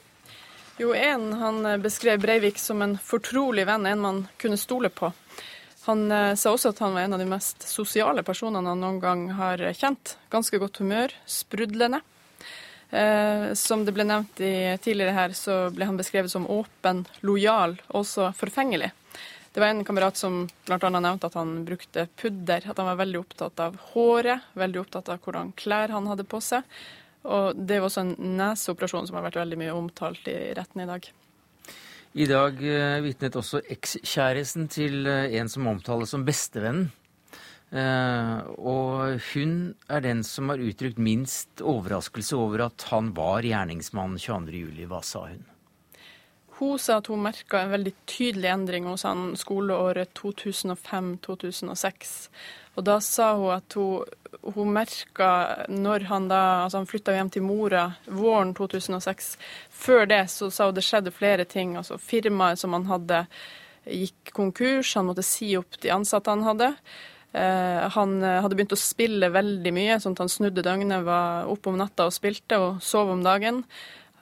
Jo, 0.79 0.92
en 0.94 1.33
han 1.40 1.61
eh, 1.66 1.81
beskrev 1.83 2.22
Breivik 2.22 2.62
som 2.62 2.87
en 2.87 2.94
fortrolig 3.03 3.66
venn, 3.66 3.90
en 3.90 4.07
man 4.07 4.24
kunne 4.38 4.62
stole 4.62 4.94
på. 4.94 5.11
Han 5.85 6.07
sa 6.40 6.55
også 6.55 6.70
at 6.70 6.79
han 6.81 6.94
var 6.96 7.05
en 7.05 7.12
av 7.12 7.20
de 7.20 7.27
mest 7.29 7.66
sosiale 7.68 8.22
personene 8.24 8.70
han 8.72 8.81
noen 8.81 9.03
gang 9.03 9.27
har 9.37 9.61
kjent. 9.77 10.14
Ganske 10.33 10.57
godt 10.62 10.79
humør, 10.81 11.12
sprudlende. 11.29 12.00
Eh, 12.95 13.47
som 13.59 13.83
det 13.85 13.95
ble 13.97 14.07
nevnt 14.07 14.39
tidligere 14.39 15.17
her, 15.17 15.35
så 15.35 15.65
ble 15.75 15.89
han 15.89 15.99
beskrevet 15.99 16.31
som 16.31 16.47
åpen, 16.51 17.05
lojal, 17.27 17.75
også 17.91 18.31
forfengelig. 18.39 18.93
Det 19.55 19.63
var 19.63 19.71
en 19.71 19.85
kamerat 19.85 20.17
som 20.19 20.49
bl.a. 20.67 20.91
nevnte 20.91 21.29
at 21.31 21.37
han 21.39 21.61
brukte 21.67 22.09
pudder. 22.19 22.65
At 22.67 22.79
han 22.79 22.89
var 22.89 22.99
veldig 22.99 23.21
opptatt 23.21 23.61
av 23.63 23.77
håret, 23.93 24.49
veldig 24.59 24.81
opptatt 24.81 25.13
av 25.15 25.21
hvordan 25.23 25.53
klær 25.55 25.95
han 25.95 26.09
hadde 26.11 26.27
på 26.27 26.41
seg. 26.43 26.67
Og 27.23 27.55
det 27.55 27.79
var 27.79 27.87
også 27.87 28.03
en 28.03 28.17
neseoperasjon 28.41 29.07
som 29.07 29.21
har 29.21 29.29
vært 29.29 29.39
veldig 29.39 29.61
mye 29.63 29.77
omtalt 29.77 30.27
i 30.27 30.35
retten 30.59 30.83
i 30.83 30.89
dag. 30.89 31.07
I 32.15 32.27
dag 32.31 32.59
eh, 32.67 32.99
vitnet 33.07 33.39
også 33.39 33.63
ekskjæresten 33.77 34.67
til 34.75 35.07
eh, 35.07 35.39
en 35.39 35.49
som 35.51 35.71
omtales 35.71 36.11
som 36.15 36.27
bestevennen. 36.27 36.91
Eh, 37.75 38.39
og 38.63 39.19
hun 39.33 39.75
er 39.91 40.05
den 40.05 40.23
som 40.23 40.53
har 40.53 40.63
uttrykt 40.63 41.01
minst 41.03 41.59
overraskelse 41.59 42.37
over 42.39 42.69
at 42.69 42.87
han 42.93 43.11
var 43.17 43.43
gjerningsmann 43.43 44.15
22.07. 44.21 44.87
Hva 44.87 45.01
sa 45.03 45.25
hun? 45.33 45.43
Hun 46.61 46.79
sa 46.79 47.01
at 47.01 47.09
hun 47.11 47.25
merka 47.25 47.65
en 47.65 47.73
veldig 47.73 47.93
tydelig 48.07 48.47
endring 48.53 48.85
hos 48.87 49.03
han 49.03 49.33
skoleåret 49.35 50.13
2005-2006. 50.15 52.13
Og 52.79 52.87
da 52.87 53.01
sa 53.03 53.33
hun 53.41 53.57
at 53.57 53.75
hun, 53.75 54.05
hun 54.55 54.71
merka 54.77 55.31
når 55.67 56.07
han 56.13 56.29
da 56.31 56.43
altså 56.63 56.79
han 56.79 56.87
flytta 56.91 57.17
hjem 57.17 57.33
til 57.35 57.43
mora 57.43 57.89
våren 58.07 58.55
2006. 58.55 59.33
Før 59.71 60.07
det 60.15 60.29
så 60.31 60.47
sa 60.55 60.69
hun 60.71 60.79
det 60.79 60.87
skjedde 60.87 61.11
flere 61.15 61.45
ting. 61.45 61.75
altså 61.77 61.99
Firmaet 61.99 62.63
som 62.63 62.73
han 62.79 62.87
hadde, 62.87 63.25
gikk 63.91 64.31
konkurs. 64.39 64.95
Han 64.95 65.11
måtte 65.11 65.27
si 65.27 65.57
opp 65.59 65.81
de 65.83 65.91
ansatte 65.91 66.31
han 66.31 66.47
hadde. 66.47 66.71
Eh, 67.35 67.88
han 67.90 68.23
eh, 68.23 68.40
hadde 68.42 68.55
begynt 68.55 68.77
å 68.77 68.79
spille 68.79 69.27
veldig 69.35 69.73
mye, 69.75 69.99
sånn 69.99 70.14
at 70.14 70.23
han 70.23 70.31
snudde 70.31 70.62
døgnet, 70.62 71.03
var 71.03 71.51
oppe 71.51 71.73
om 71.73 71.81
natta 71.81 72.07
og 72.07 72.14
spilte 72.14 72.61
og 72.62 72.79
sov 72.85 73.11
om 73.11 73.25
dagen. 73.27 73.64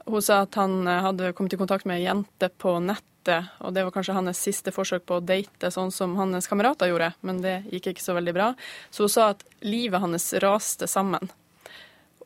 Hun 0.07 0.25
sa 0.25 0.43
at 0.47 0.57
han 0.57 0.87
eh, 0.89 1.03
hadde 1.05 1.35
kommet 1.37 1.53
i 1.53 1.59
kontakt 1.61 1.85
med 1.89 2.01
ei 2.01 2.07
jente 2.07 2.49
på 2.49 2.79
nettet, 2.81 3.53
og 3.61 3.77
det 3.77 3.85
var 3.85 3.93
kanskje 3.95 4.17
hans 4.17 4.41
siste 4.41 4.73
forsøk 4.73 5.05
på 5.07 5.21
å 5.21 5.27
date 5.29 5.71
sånn 5.75 5.93
som 5.93 6.17
hans 6.17 6.49
kamerater 6.49 6.89
gjorde, 6.89 7.13
men 7.21 7.45
det 7.45 7.59
gikk 7.69 7.93
ikke 7.93 8.07
så 8.07 8.17
veldig 8.17 8.37
bra. 8.39 8.49
Så 8.89 9.05
hun 9.05 9.13
sa 9.13 9.29
at 9.35 9.45
livet 9.61 10.01
hans 10.01 10.33
raste 10.43 10.89
sammen. 10.89 11.29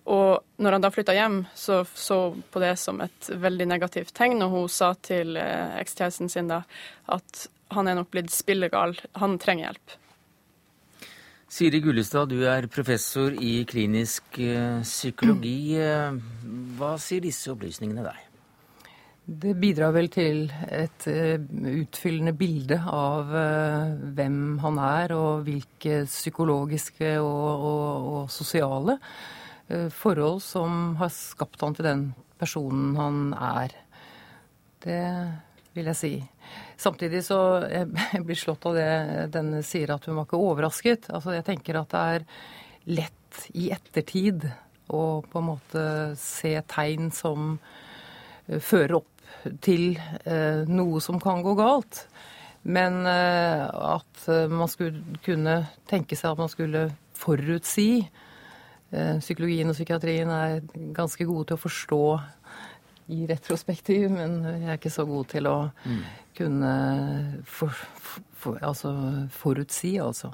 Og 0.06 0.62
når 0.62 0.78
han 0.78 0.86
da 0.86 0.94
flytta 0.94 1.18
hjem, 1.18 1.42
så 1.58 1.82
så 1.98 2.20
på 2.54 2.62
det 2.62 2.76
som 2.78 3.02
et 3.02 3.34
veldig 3.34 3.66
negativt 3.74 4.14
tegn, 4.14 4.38
og 4.46 4.54
hun 4.54 4.70
sa 4.70 4.94
til 5.02 5.34
ekskjæresten 5.34 6.30
sin 6.30 6.54
da 6.54 6.62
at 7.10 7.48
han 7.74 7.90
er 7.90 7.98
nok 7.98 8.14
blitt 8.14 8.30
spillegal, 8.30 8.94
han 9.18 9.40
trenger 9.42 9.72
hjelp. 9.72 10.02
Siri 11.46 11.78
Gullestad, 11.78 12.32
du 12.34 12.40
er 12.50 12.66
professor 12.66 13.30
i 13.38 13.60
klinisk 13.70 14.34
eh, 14.42 14.80
psykologi. 14.82 15.76
Eh, 15.78 16.16
hva 16.74 16.96
sier 16.98 17.22
disse 17.22 17.52
opplysningene 17.52 18.02
deg? 18.02 18.24
Det 19.26 19.52
bidrar 19.58 19.94
vel 19.94 20.10
til 20.10 20.48
et 20.66 21.06
eh, 21.06 21.38
utfyllende 21.84 22.34
bilde 22.34 22.80
av 22.90 23.30
hvem 24.18 24.40
han 24.64 24.82
er, 24.88 25.14
og 25.14 25.46
hvilke 25.46 26.02
psykologiske 26.10 27.14
og, 27.22 27.46
og, 27.70 28.10
og 28.10 28.30
sosiale 28.34 28.98
forhold 29.94 30.42
som 30.46 30.94
har 30.98 31.10
skapt 31.10 31.62
han 31.62 31.74
til 31.74 31.86
den 31.86 32.06
personen 32.38 32.94
han 32.98 33.22
er. 33.34 33.72
Det 34.82 35.02
vil 35.78 35.94
jeg 35.94 35.98
si. 35.98 36.12
Samtidig 36.76 37.24
så 37.24 37.40
jeg 37.76 38.24
blir 38.26 38.38
slått 38.38 38.68
av 38.68 38.76
det 38.76 38.90
den 39.34 39.54
sier 39.66 39.94
at 39.94 40.06
hun 40.06 40.18
var 40.18 40.28
ikke 40.28 40.40
overrasket. 40.40 41.10
Altså 41.14 41.36
jeg 41.36 41.46
tenker 41.48 41.80
at 41.80 41.92
det 41.92 42.04
er 42.16 42.30
lett 42.96 43.42
i 43.56 43.70
ettertid 43.74 44.46
å 44.92 45.02
på 45.26 45.40
en 45.40 45.48
måte 45.50 45.84
se 46.20 46.54
tegn 46.70 47.10
som 47.14 47.56
eh, 48.46 48.60
fører 48.62 49.00
opp 49.00 49.12
til 49.62 49.96
eh, 50.24 50.62
noe 50.70 51.02
som 51.02 51.18
kan 51.22 51.42
gå 51.42 51.56
galt. 51.58 52.04
Men 52.66 53.02
eh, 53.06 53.64
at 53.66 54.28
man 54.50 54.70
skulle 54.70 55.18
kunne 55.26 55.58
tenke 55.90 56.18
seg 56.18 56.32
at 56.32 56.44
man 56.44 56.52
skulle 56.52 56.88
forutsi 57.16 58.06
Psykologien 58.86 59.66
og 59.66 59.74
psykiatrien 59.74 60.28
er 60.30 60.60
ganske 60.94 61.24
gode 61.26 61.48
til 61.48 61.56
å 61.56 61.60
forstå 61.60 62.02
i 63.12 63.26
retrospektiv, 63.30 64.08
men 64.10 64.40
jeg 64.44 64.70
er 64.70 64.78
ikke 64.80 64.94
så 64.94 65.04
god 65.06 65.28
til 65.30 65.46
å 65.50 65.56
mm. 65.84 66.00
kunne 66.38 66.72
for, 67.46 67.76
for, 68.02 68.58
altså 68.66 68.92
forutsi, 69.34 69.96
altså. 70.02 70.32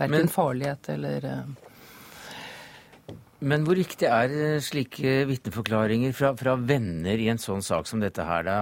Verken 0.00 0.32
farlighet 0.32 0.90
eller 0.96 1.28
men 3.44 3.64
hvor 3.66 3.76
viktig 3.76 4.08
er 4.08 4.32
eh, 4.32 4.60
slike 4.64 5.24
vitneforklaringer 5.28 6.14
fra, 6.16 6.30
fra, 6.38 6.54
venner 6.56 7.20
i 7.20 7.28
en 7.28 7.40
sånn 7.40 7.64
sak 7.64 7.88
som 7.90 8.00
dette 8.00 8.24
her, 8.24 8.46
da 8.46 8.58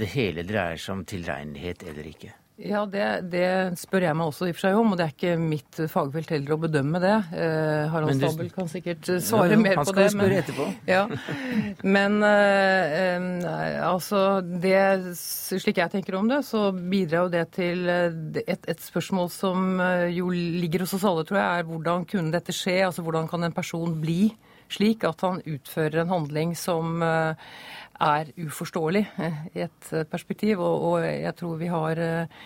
det 0.00 0.08
hele 0.14 0.42
dreier 0.48 0.80
seg 0.80 0.96
om 0.96 1.04
tilregnelighet 1.06 1.84
eller 1.90 2.08
ikke? 2.10 2.32
Ja, 2.60 2.82
det, 2.88 3.04
det, 3.32 3.46
spør 3.80 4.04
jeg 4.04 4.16
meg 4.18 4.28
også 4.28 4.48
i 4.48 4.52
og 4.52 4.56
for 4.58 4.64
seg 4.66 4.76
om, 4.76 4.90
og 4.92 4.98
det 5.00 5.06
er 5.06 5.14
ikke 5.14 5.36
mitt 5.40 5.80
fagfelt 5.88 6.32
heller 6.34 6.56
å 6.56 6.58
bedømme 6.60 7.00
det. 7.00 7.14
Eh, 7.32 7.86
Harald 7.92 8.12
du, 8.12 8.26
Stabel 8.26 8.50
kan 8.52 8.68
sikkert 8.68 9.08
eh, 9.08 9.20
svare 9.24 9.54
ja, 9.54 9.60
mer 9.60 9.80
på 9.80 9.86
det. 9.88 10.04
Han 10.04 10.10
skal 10.10 10.18
spørre 10.18 10.42
etterpå. 10.42 10.68
Ja. 10.90 11.04
Men 11.86 12.18
eh, 12.26 13.86
altså 13.86 14.40
det, 14.42 14.76
Slik 15.20 15.78
jeg 15.80 15.92
tenker 15.92 16.18
om 16.18 16.28
det, 16.28 16.42
så 16.48 16.68
bidrar 16.74 17.28
jo 17.28 17.32
det 17.32 17.46
til 17.56 17.88
eh, 17.88 18.20
et, 18.44 18.68
et, 18.68 18.84
spørsmål 18.90 19.32
som 19.32 19.80
jo 20.10 20.28
ligger 20.34 20.84
hos 20.84 20.94
oss 20.98 21.06
alle, 21.08 21.24
tror 21.28 21.40
jeg, 21.40 21.48
er 21.60 21.68
hvordan 21.68 22.06
kunne 22.10 22.34
dette 22.34 22.54
skje? 22.56 22.80
Altså 22.88 23.04
hvordan 23.06 23.28
kan 23.30 23.46
en 23.46 23.56
person 23.56 23.96
bli 24.02 24.22
slik 24.70 25.04
at 25.08 25.22
han 25.26 25.42
utfører 25.44 26.02
en 26.02 26.14
handling 26.14 26.54
som 26.58 27.02
eh, 27.02 27.50
er 28.00 28.32
uforståelig 28.40 29.04
eh, 29.20 29.44
i 29.56 29.66
et 29.66 29.92
eh, 29.92 30.08
perspektiv. 30.08 30.62
Og, 30.64 30.88
og 30.90 31.04
jeg 31.04 31.34
tror 31.38 31.60
vi 31.60 31.68
har 31.70 32.00
eh, 32.00 32.40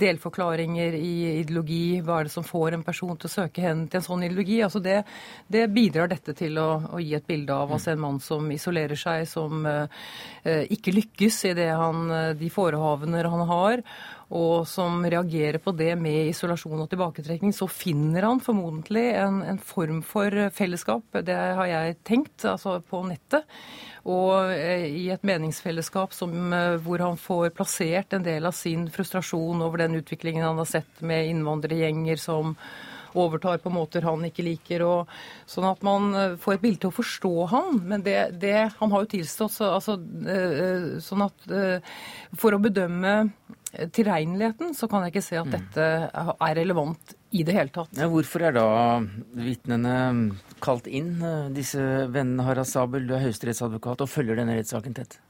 delforklaringer 0.00 0.94
i 0.98 1.14
ideologi. 1.40 2.00
Hva 2.04 2.20
er 2.20 2.28
det 2.28 2.34
som 2.34 2.46
får 2.46 2.76
en 2.76 2.84
person 2.86 3.16
til 3.16 3.30
å 3.30 3.32
søke 3.32 3.64
hen 3.64 3.86
til 3.90 4.00
en 4.00 4.06
sånn 4.06 4.24
ideologi? 4.26 4.60
Altså 4.62 4.82
det, 4.84 5.00
det 5.50 5.66
bidrar 5.74 6.12
dette 6.12 6.36
til 6.38 6.60
å, 6.62 6.68
å, 6.92 7.00
gi 7.02 7.16
et 7.18 7.26
bilde 7.26 7.56
av 7.56 7.72
altså 7.74 7.94
en 7.94 8.04
mann 8.04 8.20
som 8.22 8.46
isolerer 8.52 8.98
seg, 9.00 9.24
som 9.26 9.64
uh, 9.66 9.88
ikke 10.44 10.94
lykkes 10.94 11.40
i 11.50 11.54
det 11.58 11.70
han, 11.72 12.12
de 12.38 12.52
forehavender 12.52 13.30
han 13.32 13.46
har, 13.48 13.82
og 14.30 14.66
som 14.70 15.02
reagerer 15.02 15.58
på 15.62 15.74
det 15.74 15.92
med 15.98 16.30
isolasjon 16.30 16.84
og 16.84 16.90
tilbaketrekning, 16.92 17.54
så 17.56 17.66
finner 17.66 18.28
han 18.28 18.42
formodentlig 18.44 19.08
en, 19.18 19.40
en 19.42 19.58
form 19.58 20.04
for 20.06 20.50
fellesskap. 20.54 21.22
Det 21.26 21.34
har 21.34 21.70
jeg 21.70 21.98
tenkt, 22.06 22.44
altså 22.46 22.78
på 22.86 23.02
nettet 23.08 23.48
og 24.08 24.52
eh, 24.54 24.86
i 24.88 25.08
et 25.12 25.24
meningsfellesskap 25.26 26.14
som, 26.16 26.32
eh, 26.52 26.76
hvor 26.80 27.02
han 27.04 27.18
får 27.20 27.50
plassert 27.56 28.14
en 28.16 28.24
del 28.24 28.46
av 28.48 28.56
sin 28.56 28.88
frustrasjon 28.92 29.60
over 29.62 29.84
den 29.84 29.98
utviklingen 30.00 30.46
han 30.46 30.60
har 30.60 30.68
sett 30.68 31.02
med 31.04 31.28
innvandrergjenger 31.28 32.16
som 32.20 32.56
overtar 33.10 33.58
på 33.58 33.72
måter 33.74 34.06
han 34.06 34.22
ikke 34.24 34.46
liker. 34.46 34.84
Og, 34.86 35.10
sånn 35.50 35.68
at 35.68 35.84
man 35.84 36.14
eh, 36.14 36.38
får 36.40 36.56
et 36.56 36.64
bilde 36.64 36.84
til 36.84 36.92
å 36.92 36.96
forstå 36.96 37.34
han. 37.52 37.82
Men 37.92 38.06
det, 38.06 38.18
det 38.40 38.70
Han 38.78 38.94
har 38.94 39.04
jo 39.04 39.12
tilstått, 39.18 39.58
så, 39.58 39.74
altså, 39.76 39.98
sånn 41.04 41.26
at 41.26 41.50
For 42.38 42.54
å 42.54 42.62
bedømme 42.62 43.14
tilregneligheten, 43.70 44.74
så 44.74 44.88
kan 44.90 45.04
jeg 45.04 45.14
ikke 45.14 45.24
se 45.24 45.38
at 45.38 45.46
mm. 45.46 45.56
dette 45.56 45.88
er 46.10 46.54
relevant 46.58 47.14
i 47.30 47.44
det 47.46 47.54
hele 47.54 47.70
tatt. 47.74 47.92
Ja, 47.98 48.08
hvorfor 48.10 48.42
er 48.48 48.56
da 48.56 48.68
vitnene 49.38 49.96
kalt 50.64 50.88
inn, 50.90 51.20
disse 51.54 51.82
vennene 52.10 52.48
Harald 52.48 52.70
Sabel, 52.70 53.06
du 53.06 53.14
er 53.14 53.26
høyesterettsadvokat 53.28 54.02
og 54.02 54.10
følger 54.10 54.40
denne 54.40 54.58
rettssaken 54.58 54.96
tett? 54.98 55.20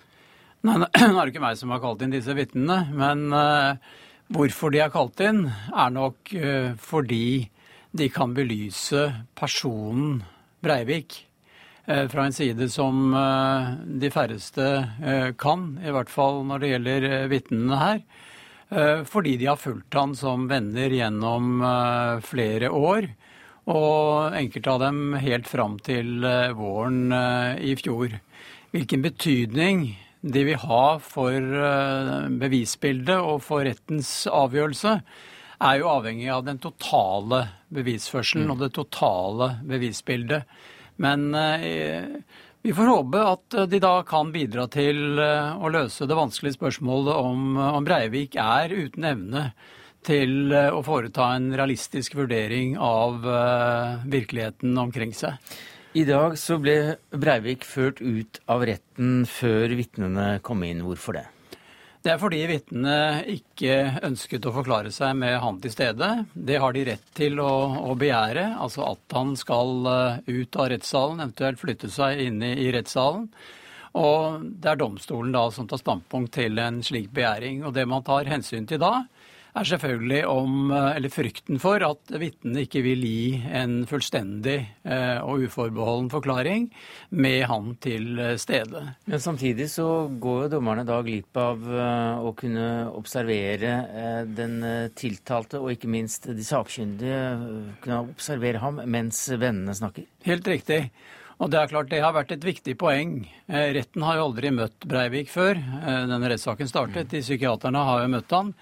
Nei, 0.66 0.76
nå 0.76 0.88
er 0.92 1.16
det 1.16 1.32
ikke 1.32 1.42
meg 1.44 1.56
som 1.56 1.72
har 1.72 1.80
kalt 1.82 2.02
inn 2.04 2.12
disse 2.12 2.36
vitnene. 2.36 2.82
Men 2.92 3.32
uh, 3.32 3.96
hvorfor 4.32 4.72
de 4.72 4.82
er 4.84 4.92
kalt 4.92 5.20
inn, 5.24 5.46
er 5.48 5.94
nok 5.94 6.34
uh, 6.36 6.76
fordi 6.80 7.48
de 7.96 8.06
kan 8.12 8.36
belyse 8.36 9.08
personen 9.38 10.20
Breivik 10.60 11.16
uh, 11.88 12.04
fra 12.12 12.26
en 12.26 12.36
side 12.36 12.68
som 12.72 13.14
de 14.00 14.10
færreste 14.12 14.66
kan, 15.40 15.70
i 15.80 15.94
hvert 15.94 16.12
fall 16.12 16.44
når 16.46 16.62
det 16.62 16.74
gjelder 16.74 17.08
vitnene 17.32 17.80
her. 17.80 18.02
Eh, 18.70 19.04
fordi 19.04 19.36
de 19.36 19.46
har 19.46 19.56
fulgt 19.58 19.94
han 19.94 20.14
som 20.16 20.46
venner 20.48 20.92
gjennom 20.94 21.62
eh, 21.62 22.20
flere 22.22 22.70
år. 22.70 23.08
Og 23.70 24.36
enkelte 24.38 24.70
av 24.70 24.84
dem 24.84 25.00
helt 25.20 25.48
fram 25.50 25.76
til 25.82 26.22
eh, 26.24 26.52
våren 26.56 27.10
i 27.58 27.74
fjor. 27.78 28.14
Hvilken 28.70 29.02
betydning 29.02 29.84
de 30.20 30.44
vil 30.46 30.62
ha 30.62 30.84
for 31.02 31.32
bevisbildet 32.38 33.16
og 33.18 33.40
for 33.42 33.64
rettens 33.64 34.28
avgjørelse, 34.30 34.92
er 35.60 35.78
jo 35.80 35.88
avhengig 35.90 36.28
av 36.32 36.44
den 36.44 36.60
totale 36.60 37.40
bevisførselen 37.72 38.46
mm. 38.46 38.52
og 38.52 38.60
det 38.60 38.68
totale 38.76 39.48
bevisbildet. 39.66 40.44
Men 41.00 41.32
vi 42.62 42.74
får 42.74 42.86
håpe 42.86 43.20
at 43.24 43.54
eh, 43.54 43.68
de 43.72 43.80
da 43.80 43.94
kan 44.06 44.32
bidra 44.34 44.66
til 44.72 45.18
eh, 45.20 45.56
å 45.56 45.70
løse 45.72 46.08
det 46.08 46.18
vanskelige 46.18 46.58
spørsmålet 46.58 47.16
om, 47.16 47.54
eh, 47.56 47.76
om 47.78 47.86
Breivik 47.86 48.36
er 48.40 48.74
uten 48.74 49.06
evne 49.08 49.44
til 50.04 50.54
å 50.54 50.78
foreta 50.80 51.26
en 51.36 51.50
realistisk 51.52 52.14
vurdering 52.16 52.70
av 52.80 53.18
virkeligheten 54.08 54.78
omkring 54.80 55.12
seg. 55.12 55.36
I 55.92 56.06
dag 56.08 56.38
så 56.40 56.56
ble 56.56 56.94
Breivik 57.12 57.66
ført 57.68 58.00
ut 58.00 58.40
av 58.48 58.64
retten 58.64 59.26
før 59.28 59.76
vitnene 59.76 60.38
kom 60.40 60.64
inn. 60.64 60.80
Hvorfor 60.88 61.18
det? 61.18 61.26
Det 62.00 62.14
er 62.14 62.20
fordi 62.20 62.38
vitnene 62.48 63.20
ikke 63.28 63.74
ønsket 64.08 64.46
å 64.48 64.54
forklare 64.54 64.88
seg 64.94 65.18
med 65.20 65.34
han 65.42 65.58
til 65.60 65.72
stede. 65.74 66.06
Det 66.32 66.56
har 66.62 66.72
de 66.72 66.84
rett 66.88 67.10
til 67.16 67.36
å, 67.44 67.50
å 67.90 67.96
begjære, 68.00 68.46
altså 68.56 68.86
at 68.94 69.16
han 69.18 69.34
skal 69.36 69.88
eh, 69.90 70.30
ut 70.30 70.56
av 70.56 70.70
rettssalen, 70.72 71.20
eventuelt 71.20 71.60
flytte 71.60 71.90
seg 71.92 72.22
inne 72.24 72.54
i 72.56 72.70
rettssalen. 72.72 73.28
Og 74.00 74.46
det 74.62 74.72
er 74.72 74.80
domstolen 74.80 75.34
da 75.34 75.44
som 75.52 75.68
tar 75.68 75.82
standpunkt 75.82 76.32
til 76.38 76.56
en 76.62 76.80
slik 76.86 77.10
begjæring. 77.12 77.66
Og 77.68 77.76
det 77.76 77.84
man 77.90 78.06
tar 78.06 78.32
hensyn 78.32 78.68
til 78.70 78.80
da, 78.80 79.02
er 79.56 79.66
selvfølgelig 79.66 80.20
om, 80.30 80.70
eh, 80.70 80.96
eller 80.96 81.12
frykten 81.12 81.58
for 81.62 81.82
at 81.84 82.12
vitnene 82.20 82.64
ikke 82.66 82.82
vil 82.84 83.02
gi 83.04 83.42
en 83.60 83.80
fullstendig 83.90 84.58
eh, 84.84 85.18
og 85.20 85.46
uforbeholden 85.46 86.10
forklaring 86.12 86.68
med 87.10 87.44
han 87.50 87.74
til 87.82 88.18
eh, 88.18 88.36
stede. 88.40 88.84
Men 89.10 89.22
samtidig 89.22 89.70
så 89.72 89.88
går 90.22 90.44
jo 90.44 90.52
dommerne 90.56 90.86
da 90.86 91.00
glipp 91.04 91.36
av 91.40 91.62
å 91.70 92.32
kunne 92.36 92.66
observere 92.96 94.24
den 94.26 94.60
tiltalte, 94.96 95.60
og 95.60 95.72
ikke 95.74 95.90
minst 95.90 96.26
de 96.28 96.44
sakkyndige, 96.44 97.20
kunne 97.82 98.02
observere 98.10 98.60
ham 98.62 98.80
mens 98.90 99.22
vennene 99.30 99.74
snakker? 99.76 100.06
Helt 100.26 100.48
riktig. 100.48 100.80
Og 101.40 101.50
Det 101.50 101.58
er 101.60 101.70
klart 101.70 101.90
det 101.90 102.02
har 102.04 102.12
vært 102.12 102.34
et 102.34 102.44
viktig 102.44 102.76
poeng. 102.80 103.22
Retten 103.48 104.04
har 104.04 104.18
jo 104.18 104.26
aldri 104.28 104.50
møtt 104.52 104.84
Breivik 104.84 105.30
før 105.32 105.56
denne 105.56 106.32
rettssaken 106.32 106.68
startet. 106.68 107.08
De 107.14 107.22
psykiaterne 107.24 107.84
har 107.86 108.04
jo 108.04 108.12
møtt 108.12 108.36
han. 108.36 108.52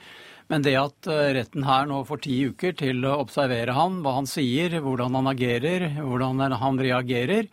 Men 0.49 0.64
det 0.64 0.76
at 0.80 1.09
eh, 1.11 1.32
retten 1.36 1.66
her 1.68 1.88
nå 1.88 2.03
får 2.09 2.22
ti 2.24 2.38
uker 2.49 2.76
til 2.80 3.05
å 3.05 3.18
observere 3.20 3.74
han, 3.76 4.01
hva 4.05 4.16
han 4.18 4.28
sier, 4.28 4.78
hvordan 4.84 5.18
han 5.18 5.28
agerer, 5.34 5.90
hvordan 5.99 6.40
han 6.62 6.80
reagerer, 6.80 7.51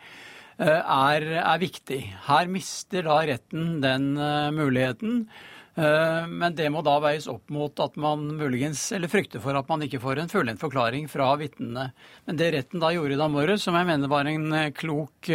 eh, 0.58 0.80
er, 0.80 1.28
er 1.42 1.60
viktig. 1.64 2.00
Her 2.30 2.48
mister 2.52 3.10
da 3.10 3.20
retten 3.28 3.82
den 3.84 4.16
uh, 4.20 4.54
muligheten. 4.56 5.28
Men 5.76 6.54
det 6.56 6.70
må 6.72 6.80
da 6.88 6.94
veies 7.04 7.26
opp 7.28 7.50
mot 7.52 7.82
at 7.84 7.98
man 8.00 8.22
muligens, 8.40 8.80
eller 8.96 9.12
frykter 9.12 9.42
for 9.44 9.60
at 9.60 9.68
man 9.68 9.82
ikke 9.84 10.00
får 10.00 10.22
en 10.22 10.30
fullendt 10.32 10.62
forklaring 10.64 11.10
fra 11.12 11.34
vitnene. 11.36 11.90
Men 12.24 12.40
det 12.40 12.48
retten 12.56 12.80
da 12.80 12.94
gjorde 12.96 13.18
i 13.18 13.20
dag 13.20 13.34
morges, 13.34 13.66
som 13.68 13.76
jeg 13.76 13.90
mener 13.90 14.08
var 14.08 14.30
en 14.32 14.56
klok 14.72 15.28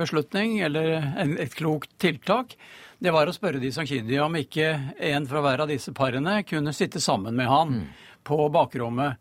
beslutning, 0.00 0.56
eller 0.64 1.04
et 1.20 1.52
klokt 1.60 1.92
tiltak, 2.00 2.56
det 3.04 3.12
var 3.12 3.28
å 3.28 3.36
spørre 3.36 3.60
de 3.60 3.68
sakkyndige 3.74 4.24
om 4.24 4.36
ikke 4.38 4.68
en 5.12 5.28
fra 5.28 5.42
hver 5.44 5.64
av 5.64 5.68
disse 5.68 5.92
parene 5.96 6.38
kunne 6.48 6.72
sitte 6.72 7.02
sammen 7.04 7.36
med 7.36 7.50
han 7.50 7.78
mm. 7.78 7.86
på 8.24 8.38
bakrommet. 8.54 9.20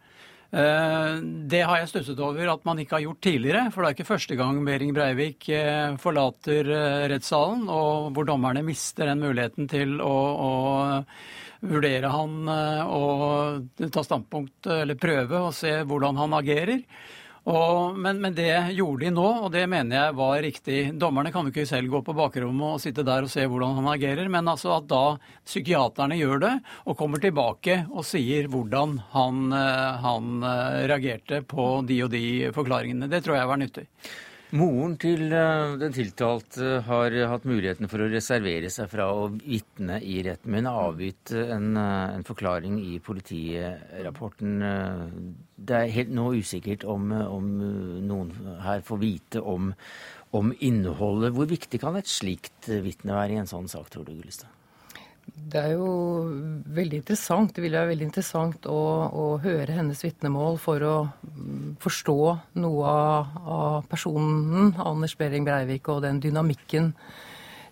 Eh, 0.53 1.15
det 1.49 1.63
har 1.65 1.81
jeg 1.81 1.89
stusset 1.89 2.19
over 2.21 2.51
at 2.51 2.63
man 2.67 2.79
ikke 2.79 2.99
har 2.99 3.03
gjort 3.07 3.23
tidligere, 3.25 3.65
for 3.73 3.84
det 3.84 3.89
er 3.89 3.97
ikke 3.97 4.11
første 4.11 4.38
gang 4.39 4.61
Behring 4.63 4.93
Breivik 4.95 5.49
eh, 5.51 5.95
forlater 5.99 6.69
eh, 6.69 7.05
rettssalen, 7.11 7.65
og 7.73 8.13
hvor 8.13 8.27
dommerne 8.29 8.63
mister 8.65 9.09
den 9.09 9.23
muligheten 9.23 9.67
til 9.71 9.97
å, 9.99 10.13
å 10.47 10.51
vurdere 11.63 12.11
han 12.11 12.49
og 12.51 13.84
ta 13.95 14.03
standpunkt, 14.03 14.67
eller 14.67 14.99
prøve 14.99 15.43
å 15.47 15.51
se 15.55 15.77
hvordan 15.88 16.19
han 16.19 16.36
agerer. 16.38 16.84
Og, 17.44 17.98
men, 18.00 18.22
men, 18.24 18.36
det 18.38 18.72
gjorde 18.72 19.04
de 19.04 19.10
nå, 19.12 19.26
og 19.44 19.50
det 19.52 19.66
mener 19.68 19.98
jeg 19.98 20.16
var 20.16 20.38
riktig. 20.46 20.78
Dommerne 20.96 21.32
kan 21.34 21.44
jo 21.44 21.52
ikke 21.52 21.68
selv 21.68 21.91
gå 21.91 22.00
på 22.08 22.16
bakrommet 22.16 22.78
og 22.78 22.80
sitte 22.80 23.04
der 23.04 23.28
og 23.28 23.32
se 23.34 23.44
hvordan 23.52 23.76
han 23.82 23.89
agerer, 23.91 24.30
men 24.32 24.48
altså 24.48 24.78
at 24.78 24.88
da 24.88 25.18
psykiaterne 25.44 26.16
gjør 26.22 26.44
det 26.46 26.54
og 26.88 26.98
kommer 27.00 27.20
tilbake 27.24 27.82
og 27.91 28.08
sier 28.08 28.48
hvordan 28.52 28.96
han, 29.12 29.44
eh, 29.60 30.04
han 30.06 30.48
eh, 30.48 30.78
reagerte 30.94 31.41
på 31.44 31.68
de 31.88 32.00
og 32.06 32.14
de 32.16 32.26
forklaringene, 32.56 33.12
det 33.12 33.26
tror 33.26 33.41
jeg 33.41 33.52
var 33.52 33.60
nyttig. 33.60 33.89
Moren 34.54 34.99
til 35.01 35.32
eh, 35.34 35.72
den 35.82 35.93
tiltalte 35.95 36.76
har 36.86 37.16
hatt 37.32 37.45
muligheten 37.49 37.89
for 37.89 38.04
å 38.04 38.10
reservere 38.12 38.70
seg 38.70 38.91
fra 38.91 39.08
å 39.10 39.26
vitne 39.34 39.97
i 40.06 40.20
retten, 40.28 40.51
men 40.54 40.70
avgitt 40.70 41.34
en, 41.34 41.72
eh, 41.74 42.14
en, 42.20 42.26
forklaring 42.28 42.78
i 42.84 42.99
politirapporten. 43.01 44.62
Det 45.58 45.80
er 45.80 45.95
helt 45.95 46.14
nå 46.14 46.28
usikkert 46.38 46.86
om, 46.86 47.10
om 47.10 47.49
noen 48.06 48.34
her 48.62 48.86
får 48.86 49.01
vite 49.01 49.41
om, 49.41 49.74
om, 50.38 50.54
innholdet. 50.62 51.34
Hvor 51.34 51.49
viktig 51.49 51.82
kan 51.82 51.97
et 51.97 52.12
slikt 52.12 52.70
vitne 52.70 53.18
være 53.18 53.34
i 53.34 53.41
en 53.41 53.49
sånn 53.49 53.72
sak, 53.72 53.89
tror 53.89 54.06
du, 54.06 54.14
Gullestad? 54.14 54.54
Det 55.24 55.59
er 55.59 55.74
jo 55.76 55.88
veldig 56.76 56.99
interessant. 56.99 57.53
Det 57.55 57.63
ville 57.63 57.80
være 57.80 57.93
veldig 57.93 58.07
interessant 58.09 58.65
å, 58.69 58.80
å 59.07 59.26
høre 59.43 59.76
hennes 59.78 60.01
vitnemål 60.03 60.57
for 60.61 60.86
å 60.88 60.95
forstå 61.84 62.17
noe 62.63 62.88
av, 62.89 63.38
av 63.43 63.78
personen 63.91 64.74
Anders 64.82 65.15
Behring 65.19 65.45
Breivik 65.47 65.89
og 65.93 66.03
den 66.05 66.21
dynamikken 66.24 66.91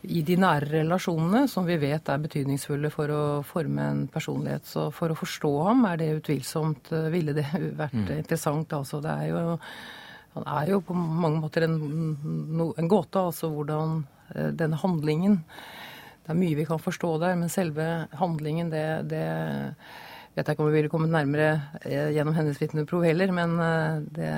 i 0.01 0.23
de 0.25 0.35
nære 0.39 0.69
relasjonene, 0.71 1.43
som 1.49 1.67
vi 1.67 1.77
vet 1.81 2.09
er 2.09 2.21
betydningsfulle 2.23 2.89
for 2.93 3.13
å 3.13 3.23
forme 3.45 3.83
en 3.85 4.05
personlighet. 4.09 4.65
Så 4.65 4.87
for 4.95 5.13
å 5.13 5.17
forstå 5.17 5.51
ham 5.67 5.85
er 5.91 5.99
det 6.01 6.09
utvilsomt 6.21 6.89
eh, 6.95 7.11
ville 7.13 7.35
det 7.37 7.45
vært 7.81 7.99
mm. 7.99 8.07
interessant. 8.17 8.73
Altså, 8.77 9.01
det 9.03 9.13
er 9.13 9.29
jo, 9.29 9.59
han 10.39 10.49
er 10.55 10.73
jo 10.73 10.81
på 10.87 10.97
mange 10.97 11.43
måter 11.43 11.67
en, 11.67 11.77
en 12.71 12.89
gåte, 12.89 13.21
altså 13.21 13.51
hvordan 13.53 14.01
eh, 14.33 14.49
denne 14.57 14.81
handlingen 14.81 15.41
det 16.21 16.33
er 16.33 16.37
mye 16.37 16.57
vi 16.57 16.67
kan 16.69 16.81
forstå 16.81 17.15
der, 17.21 17.37
men 17.39 17.49
selve 17.49 17.85
handlingen, 18.19 18.69
det, 18.69 18.85
det 19.09 19.25
vet 20.35 20.45
jeg 20.45 20.55
ikke 20.55 20.63
om 20.63 20.69
vi 20.69 20.77
ville 20.77 20.91
kommet 20.91 21.13
nærmere 21.13 21.49
eh, 21.81 22.11
gjennom 22.15 22.37
hennes 22.37 22.59
vitneprov 22.61 23.05
heller, 23.07 23.33
men 23.35 23.55
eh, 23.65 23.95
det, 24.15 24.33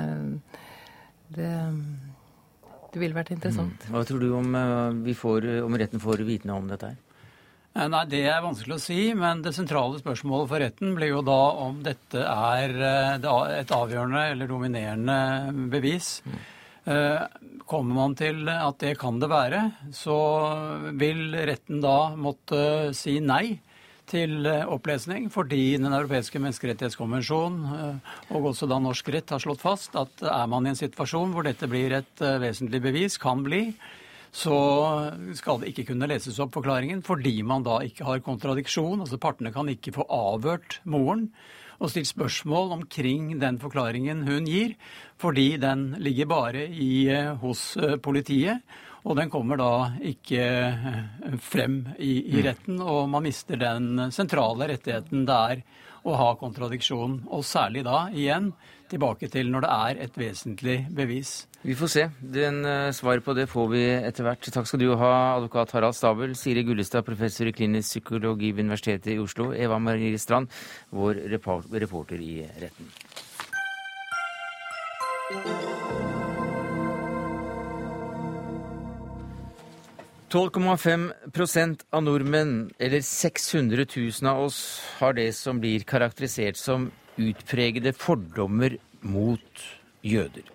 det, 1.36 1.50
det 2.94 3.02
ville 3.02 3.18
vært 3.18 3.34
interessant. 3.36 3.84
Mm. 3.84 3.98
Hva 3.98 4.06
tror 4.08 4.24
du 4.24 4.30
om, 4.40 4.56
eh, 4.56 5.12
får, 5.20 5.50
om 5.68 5.78
retten 5.82 6.04
får 6.04 6.24
vitne 6.28 6.56
om 6.56 6.72
dette 6.72 6.94
her? 6.94 7.02
Nei, 7.74 8.04
Det 8.06 8.20
er 8.30 8.42
vanskelig 8.46 8.76
å 8.76 8.82
si, 8.82 8.98
men 9.18 9.40
det 9.42 9.56
sentrale 9.56 9.98
spørsmålet 9.98 10.50
for 10.52 10.62
retten 10.62 10.92
blir 10.94 11.10
jo 11.10 11.24
da 11.26 11.40
om 11.66 11.80
dette 11.82 12.22
er 12.22 12.76
et 13.18 13.74
avgjørende 13.74 14.28
eller 14.30 14.52
dominerende 14.52 15.16
bevis. 15.74 16.20
Mm. 16.22 16.36
Eh, 16.84 17.20
kommer 17.64 17.96
man 17.96 18.16
til 18.20 18.50
at 18.52 18.82
det 18.84 18.98
kan 19.00 19.20
det 19.22 19.30
være, 19.32 19.62
så 19.96 20.18
vil 21.00 21.32
retten 21.48 21.80
da 21.84 22.12
måtte 22.20 22.92
si 22.98 23.22
nei 23.24 23.60
til 24.10 24.44
opplesning, 24.44 25.30
fordi 25.32 25.78
Den 25.80 25.94
europeiske 25.96 26.42
menneskerettighetskonvensjon 26.44 27.56
eh, 27.78 28.12
og 28.36 28.52
også 28.52 28.68
da 28.68 28.82
norsk 28.84 29.14
rett 29.16 29.32
har 29.32 29.40
slått 29.40 29.64
fast 29.64 29.96
at 29.96 30.26
er 30.28 30.48
man 30.52 30.68
i 30.68 30.74
en 30.74 30.80
situasjon 30.80 31.32
hvor 31.32 31.48
dette 31.48 31.72
blir 31.72 31.96
et 32.02 32.22
eh, 32.22 32.40
vesentlig 32.44 32.84
bevis, 32.84 33.18
kan 33.18 33.46
bli, 33.48 33.70
så 34.34 34.58
skal 35.38 35.62
det 35.62 35.72
ikke 35.72 35.94
kunne 35.94 36.10
leses 36.10 36.40
opp 36.44 36.56
forklaringen 36.58 37.04
fordi 37.06 37.38
man 37.48 37.64
da 37.64 37.80
ikke 37.86 38.04
har 38.08 38.24
kontradiksjon. 38.26 39.06
Altså 39.06 39.22
partene 39.22 39.54
kan 39.54 39.70
ikke 39.70 39.94
få 39.96 40.08
avhørt 40.10 40.82
moren 40.84 41.30
og 41.80 41.92
stilt 41.92 42.10
spørsmål 42.10 42.74
omkring 42.80 43.34
den 43.42 43.60
forklaringen 43.62 44.26
hun 44.28 44.46
gir, 44.50 44.76
fordi 45.18 45.58
den 45.58 45.96
ligger 46.04 46.30
bare 46.30 46.68
i, 46.68 47.08
eh, 47.10 47.36
hos 47.42 47.78
eh, 47.78 47.98
politiet. 47.98 48.62
Og 49.04 49.18
den 49.20 49.32
kommer 49.32 49.60
da 49.60 49.72
ikke 50.00 50.44
eh, 50.44 51.40
frem 51.44 51.82
i, 51.98 52.24
i 52.24 52.38
mm. 52.40 52.44
retten, 52.48 52.78
og 52.80 53.10
man 53.12 53.26
mister 53.26 53.60
den 53.60 54.08
sentrale 54.16 54.70
rettigheten 54.72 55.26
det 55.28 55.40
er 55.56 55.64
å 56.04 56.16
ha 56.20 56.30
kontradiksjon. 56.40 57.18
Og 57.32 57.44
særlig 57.48 57.84
da, 57.88 58.06
igjen, 58.16 58.52
tilbake 58.92 59.28
til 59.32 59.52
når 59.52 59.66
det 59.66 59.74
er 59.74 60.00
et 60.06 60.20
vesentlig 60.20 60.78
bevis. 60.96 61.34
Vi 61.64 61.76
får 61.80 61.92
se. 61.92 62.04
Den, 62.20 62.62
svar 62.96 63.22
på 63.24 63.36
det 63.38 63.48
får 63.52 63.70
vi 63.72 63.84
etter 63.96 64.28
hvert. 64.28 64.50
Takk 64.56 64.68
skal 64.68 64.84
du 64.84 64.90
ha, 65.00 65.14
advokat 65.38 65.72
Harald 65.78 65.96
Stabel, 65.96 66.36
Siri 66.40 66.64
Gullestad, 66.68 67.06
professor 67.08 67.48
i 67.48 67.56
klinisk 67.56 67.88
psykologi 67.96 68.52
ved 68.52 68.68
Universitetet 68.68 69.16
i 69.16 69.20
Oslo, 69.24 69.52
Eva 69.56 69.80
Marie 69.80 70.20
Strand, 70.20 70.52
vår 70.92 71.24
reporter 71.32 72.20
i 72.20 72.44
retten. 72.64 72.92
«12,5 80.34 81.84
av 81.94 82.04
nordmenn, 82.04 82.72
eller 82.80 83.02
600 83.06 83.86
000 83.86 84.30
av 84.32 84.40
oss, 84.48 84.82
har 84.98 85.14
det 85.14 85.28
som 85.38 85.60
blir 85.62 85.86
karakterisert 85.86 86.58
som 86.58 86.88
utpregede 87.22 87.94
fordommer 87.94 88.80
mot 89.06 89.62
jøder. 90.02 90.48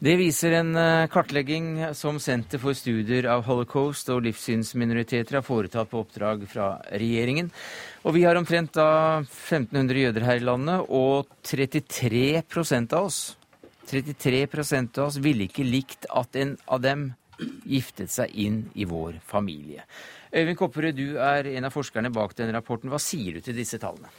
Det 0.00 0.14
viser 0.16 0.56
en 0.56 0.72
eh, 0.80 1.10
kartlegging 1.12 1.92
som 1.94 2.16
Senter 2.22 2.62
for 2.62 2.72
studier 2.72 3.28
av 3.28 3.44
holocaust 3.44 4.08
og 4.14 4.24
livssynsminoriteter 4.24 5.38
har 5.38 5.46
foretatt 5.46 5.90
på 5.92 6.00
oppdrag 6.06 6.48
fra 6.48 6.70
regjeringen. 6.88 7.52
Og 8.08 8.16
vi 8.16 8.24
har 8.24 8.40
omtrent 8.40 8.72
da 8.78 9.20
1500 9.20 10.06
jøder 10.06 10.24
her 10.24 10.40
i 10.40 10.46
landet, 10.48 10.88
og 10.88 11.28
33% 11.44 12.96
av 12.96 13.10
oss 13.10 13.20
33% 13.88 14.98
av 14.98 15.08
oss 15.08 15.16
ville 15.24 15.48
ikke 15.48 15.64
likt 15.66 16.08
at 16.12 16.36
en 16.36 16.56
av 16.68 16.82
dem 16.84 17.10
giftet 17.68 18.12
seg 18.12 18.34
inn 18.34 18.64
i 18.74 18.86
vår 18.88 19.20
familie. 19.26 19.86
Øyvind 20.34 20.58
Kopperud, 20.58 20.98
du 20.98 21.16
er 21.22 21.48
en 21.54 21.68
av 21.68 21.74
forskerne 21.74 22.12
bak 22.12 22.36
den 22.38 22.52
rapporten. 22.54 22.92
Hva 22.92 23.00
sier 23.02 23.38
du 23.38 23.44
til 23.44 23.56
disse 23.56 23.80
tallene? 23.80 24.10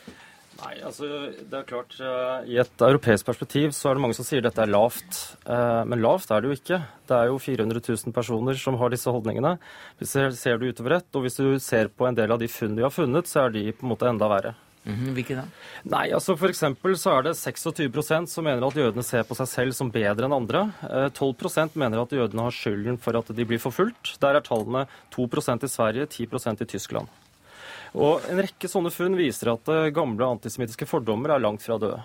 Nei, 0.59 0.74
altså 0.84 1.07
det 1.39 1.55
er 1.55 1.67
klart 1.67 1.93
uh, 2.03 2.43
I 2.43 2.57
et 2.59 2.82
europeisk 2.84 3.30
perspektiv 3.30 3.72
så 3.76 3.89
er 3.89 3.95
det 3.95 4.03
mange 4.03 4.17
som 4.17 4.26
sier 4.28 4.43
dette 4.43 4.59
er 4.59 4.72
lavt. 4.72 5.20
Uh, 5.47 5.86
men 5.88 6.01
lavt 6.03 6.34
er 6.36 6.43
det 6.43 6.49
jo 6.49 6.57
ikke. 6.57 6.80
Det 7.07 7.15
er 7.15 7.30
jo 7.32 7.38
400 7.39 7.84
000 7.86 8.15
personer 8.15 8.59
som 8.59 8.76
har 8.82 8.91
disse 8.91 9.13
holdningene. 9.13 9.55
Hvis 10.01 10.17
du 10.17 10.36
ser 10.36 10.59
det 10.59 10.74
utover 10.74 10.97
ett, 10.97 11.07
og 11.15 11.24
hvis 11.24 11.39
du 11.39 11.47
ser 11.63 11.91
på 11.93 12.09
en 12.09 12.17
del 12.17 12.36
av 12.36 12.41
de 12.41 12.51
funn 12.51 12.76
vi 12.76 12.84
har 12.84 12.93
funnet, 12.93 13.30
så 13.30 13.45
er 13.45 13.55
de 13.55 13.70
på 13.72 13.88
en 13.88 13.93
måte 13.93 14.09
enda 14.09 14.28
verre. 14.32 14.57
Mm 14.86 14.95
-hmm. 14.95 15.13
Hvilke 15.13 15.36
da? 15.36 15.43
Nei, 15.84 16.11
altså 16.11 16.38
For 16.38 16.53
så 16.53 17.11
er 17.19 17.23
det 17.23 17.36
26% 17.36 18.25
som 18.27 18.43
mener 18.43 18.65
at 18.65 18.75
jødene 18.75 19.03
ser 19.03 19.23
på 19.23 19.36
seg 19.36 19.47
selv 19.47 19.71
som 19.73 19.91
bedre 19.91 20.25
enn 20.25 20.34
andre. 20.34 20.71
12 21.13 21.36
uh, 21.45 21.69
mener 21.75 22.01
at 22.01 22.11
jødene 22.11 22.41
har 22.41 22.51
skylden 22.51 22.97
for 22.97 23.17
at 23.17 23.27
de 23.36 23.45
blir 23.45 23.59
forfulgt. 23.59 24.19
Der 24.21 24.36
er 24.36 24.41
tallene 24.41 24.88
2% 25.11 25.63
i 25.63 25.67
Sverige, 25.67 26.05
10% 26.07 26.61
i 26.61 26.65
Tyskland. 26.65 27.07
Og 27.93 28.21
En 28.30 28.38
rekke 28.38 28.69
sånne 28.69 28.91
funn 28.91 29.17
viser 29.17 29.53
at 29.53 29.67
eh, 29.67 29.89
gamle 29.89 30.25
antisemittiske 30.25 30.86
fordommer 30.86 31.34
er 31.34 31.39
langt 31.39 31.61
fra 31.65 31.77
døde. 31.82 32.03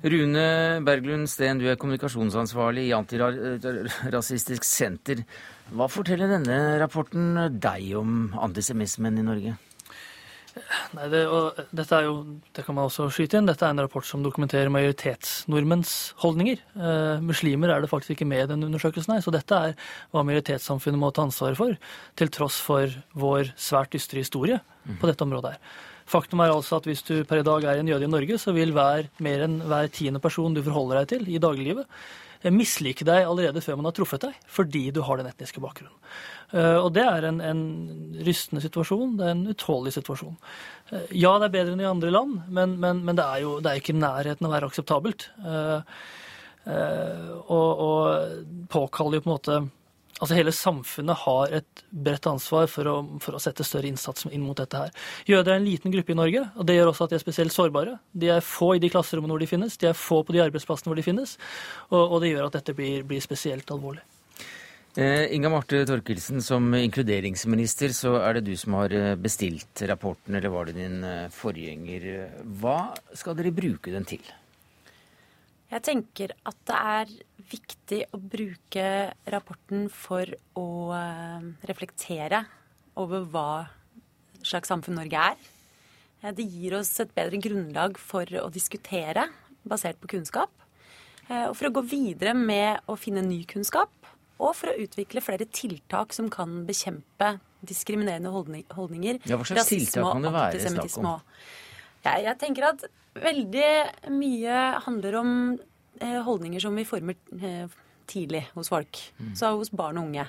Rune 0.00 0.80
Berglund 0.86 1.28
Steen, 1.28 1.58
du 1.60 1.66
er 1.68 1.76
kommunikasjonsansvarlig 1.76 2.86
i 2.88 2.94
Antirasistisk 2.96 4.64
Senter. 4.64 5.24
Hva 5.74 5.88
forteller 5.92 6.30
denne 6.32 6.78
rapporten 6.80 7.34
deg 7.60 7.90
om 8.00 8.30
antisemismen 8.40 9.20
i 9.20 9.26
Norge? 9.26 9.58
Nei, 10.96 11.06
det, 11.12 11.20
dette 11.76 11.98
er 11.98 12.06
jo, 12.08 12.14
det 12.56 12.64
kan 12.66 12.76
man 12.76 12.88
også 12.88 13.06
skyte 13.14 13.38
inn, 13.38 13.48
dette 13.48 13.66
er 13.66 13.74
en 13.74 13.82
rapport 13.84 14.06
som 14.06 14.24
dokumenterer 14.24 14.72
majoritetsnordmenns 14.74 15.92
holdninger. 16.22 16.62
Eh, 16.74 17.22
muslimer 17.24 17.74
er 17.74 17.84
det 17.84 17.90
faktisk 17.92 18.16
ikke 18.16 18.28
med 18.30 18.44
i 18.44 18.48
den 18.50 18.66
undersøkelsen 18.66 19.14
her, 19.14 19.22
så 19.24 19.34
dette 19.34 19.60
er 19.70 19.76
hva 20.10 20.24
majoritetssamfunnet 20.26 21.00
må 21.00 21.12
ta 21.14 21.26
ansvaret 21.28 21.58
for, 21.60 21.78
til 22.18 22.32
tross 22.34 22.58
for 22.64 22.90
vår 23.18 23.52
svært 23.60 23.94
dystre 23.94 24.24
historie 24.24 24.58
på 24.98 25.10
dette 25.10 25.26
området 25.26 25.54
her. 25.54 25.78
Faktum 26.10 26.42
er 26.42 26.50
altså 26.50 26.80
at 26.80 26.88
hvis 26.88 27.04
du 27.06 27.20
per 27.28 27.38
i 27.38 27.46
dag 27.46 27.64
er 27.70 27.78
en 27.78 27.90
jøde 27.92 28.08
i 28.08 28.10
Norge, 28.10 28.38
så 28.42 28.54
vil 28.56 28.74
hver, 28.74 29.06
mer 29.22 29.44
enn 29.46 29.60
hver 29.62 29.90
tiende 29.94 30.22
person 30.22 30.56
du 30.56 30.64
forholder 30.66 31.02
deg 31.02 31.12
til 31.12 31.30
i 31.30 31.38
dagliglivet, 31.42 31.86
mislike 32.48 33.04
deg 33.04 33.26
allerede 33.28 33.60
før 33.60 33.76
man 33.76 33.90
har 33.90 33.96
truffet 33.96 34.22
deg, 34.24 34.36
fordi 34.48 34.86
du 34.96 35.02
har 35.04 35.20
den 35.20 35.28
etniske 35.28 35.60
bakgrunnen. 35.60 35.96
Eh, 36.56 36.78
og 36.80 36.88
det 36.96 37.04
er 37.04 37.26
en, 37.28 37.40
en, 37.44 37.60
rystende 38.26 38.62
situasjon. 38.64 39.18
Det 39.18 39.26
er 39.26 39.34
en 39.34 39.50
utålelig 39.52 39.92
situasjon. 39.98 40.38
Eh, 40.90 41.12
ja, 41.20 41.34
det 41.38 41.50
er 41.50 41.56
bedre 41.58 41.76
enn 41.76 41.84
i 41.84 41.90
andre 41.90 42.14
land, 42.14 42.40
men, 42.48 42.78
men, 42.82 43.04
men 43.06 43.18
det 43.18 43.26
er 43.26 43.44
jo 43.44 43.58
det 43.60 43.72
er 43.72 43.82
ikke 43.82 43.94
i 43.94 44.00
nærheten 44.00 44.48
av 44.48 44.50
å 44.50 44.56
være 44.56 44.70
akseptabelt. 44.72 45.28
Eh, 45.44 46.00
og, 46.70 47.68
og 47.84 48.66
påkaller 48.72 49.18
jo 49.18 49.24
på 49.24 49.30
en 49.30 49.36
måte 49.36 49.60
Altså 50.20 50.36
Hele 50.36 50.52
samfunnet 50.52 51.22
har 51.24 51.56
et 51.60 51.82
bredt 51.90 52.28
ansvar 52.28 52.68
for 52.70 52.88
å, 52.90 52.96
for 53.24 53.36
å, 53.36 53.40
sette 53.42 53.64
større 53.64 53.88
innsats 53.88 54.28
inn 54.28 54.44
mot 54.44 54.58
dette 54.58 54.84
her. 54.84 54.94
Jøder 55.28 55.54
er 55.54 55.60
en 55.62 55.66
liten 55.68 55.94
gruppe 55.94 56.12
i 56.12 56.18
Norge, 56.18 56.44
og 56.54 56.68
det 56.68 56.76
gjør 56.76 56.92
også 56.92 57.08
at 57.08 57.14
de 57.14 57.18
er 57.18 57.24
spesielt 57.24 57.56
sårbare. 57.56 57.96
De 58.12 58.30
er 58.36 58.44
få 58.44 58.74
i 58.76 58.82
de 58.82 58.92
klasserommene 58.92 59.32
hvor 59.32 59.42
de 59.42 59.50
finnes, 59.50 59.80
de 59.80 59.90
er 59.90 59.96
få 59.96 60.22
på 60.26 60.36
de 60.36 60.44
arbeidsplassene 60.44 60.92
hvor 60.92 61.00
de 61.00 61.06
finnes, 61.06 61.36
og, 61.88 62.02
og 62.02 62.16
det 62.22 62.34
gjør 62.34 62.50
at 62.50 62.60
dette 62.60 62.76
blir, 62.76 63.04
blir 63.08 63.24
spesielt 63.24 63.72
alvorlig. 63.72 64.04
Eh, 64.98 65.34
Inga 65.36 65.48
Marte 65.48 65.84
Torkelsen, 65.86 66.42
som 66.42 66.72
inkluderingsminister 66.74 67.92
så 67.94 68.16
er 68.24 68.36
det 68.36 68.48
du 68.48 68.56
som 68.58 68.74
har 68.80 68.90
eh, 68.90 69.14
bestilt 69.14 69.84
rapporten, 69.86 70.34
eller 70.34 70.50
var 70.50 70.66
det 70.66 70.74
din 70.80 71.04
eh, 71.06 71.28
forgjenger. 71.30 72.08
Hva 72.58 72.90
skal 73.14 73.38
dere 73.38 73.54
bruke 73.54 73.94
den 73.94 74.08
til? 74.08 74.24
Jeg 75.70 75.84
tenker 75.86 76.32
at 76.50 76.56
det 76.66 76.76
er 76.76 77.10
viktig 77.50 78.00
å 78.14 78.18
bruke 78.18 78.86
rapporten 79.30 79.86
for 79.92 80.26
å 80.58 80.66
eh, 80.96 81.46
reflektere 81.70 82.42
over 82.98 83.26
hva 83.30 83.50
slags 84.42 84.70
samfunn 84.70 84.98
Norge 84.98 85.22
er. 85.30 85.38
Eh, 86.24 86.32
det 86.34 86.48
gir 86.50 86.74
oss 86.80 86.90
et 87.02 87.14
bedre 87.14 87.38
grunnlag 87.42 88.00
for 88.02 88.26
å 88.42 88.48
diskutere 88.50 89.28
basert 89.62 90.00
på 90.02 90.10
kunnskap. 90.16 90.50
Eh, 91.28 91.46
og 91.46 91.54
for 91.54 91.70
å 91.70 91.74
gå 91.78 91.86
videre 91.86 92.34
med 92.34 92.82
å 92.90 92.98
finne 92.98 93.22
ny 93.22 93.44
kunnskap. 93.50 93.94
Og 94.40 94.54
for 94.56 94.72
å 94.72 94.78
utvikle 94.80 95.22
flere 95.22 95.46
tiltak 95.46 96.16
som 96.16 96.30
kan 96.32 96.64
bekjempe 96.66 97.36
diskriminerende 97.66 98.32
holdninger. 98.32 99.20
Ja, 99.28 99.36
Hva 99.36 99.46
slags 99.46 99.70
tiltak 99.70 100.14
kan 100.16 100.24
det 100.24 100.32
være 100.34 100.62
snakk 100.64 100.96
om? 100.98 101.10
Jeg, 102.00 102.24
jeg 102.24 102.40
tenker 102.40 102.72
at 102.72 102.86
veldig 103.14 103.70
mye 104.14 104.58
handler 104.86 105.16
om 105.20 105.32
eh, 106.00 106.20
holdninger 106.26 106.62
som 106.62 106.76
vi 106.78 106.86
former 106.88 107.18
tidlig 108.10 108.44
hos 108.54 108.70
folk. 108.72 109.00
Mm. 109.20 109.32
Så 109.38 109.54
hos 109.54 109.72
barn 109.74 109.98
og 110.00 110.10
unge. 110.10 110.26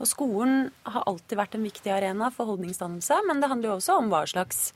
Og 0.00 0.08
skolen 0.08 0.66
har 0.88 1.04
alltid 1.06 1.38
vært 1.38 1.54
en 1.56 1.66
viktig 1.68 1.92
arena 1.94 2.32
for 2.34 2.48
holdningsdannelse, 2.50 3.20
men 3.28 3.42
det 3.42 3.50
handler 3.52 3.70
jo 3.70 3.78
også 3.78 3.98
om 4.00 4.10
hva 4.10 4.24
slags 4.26 4.72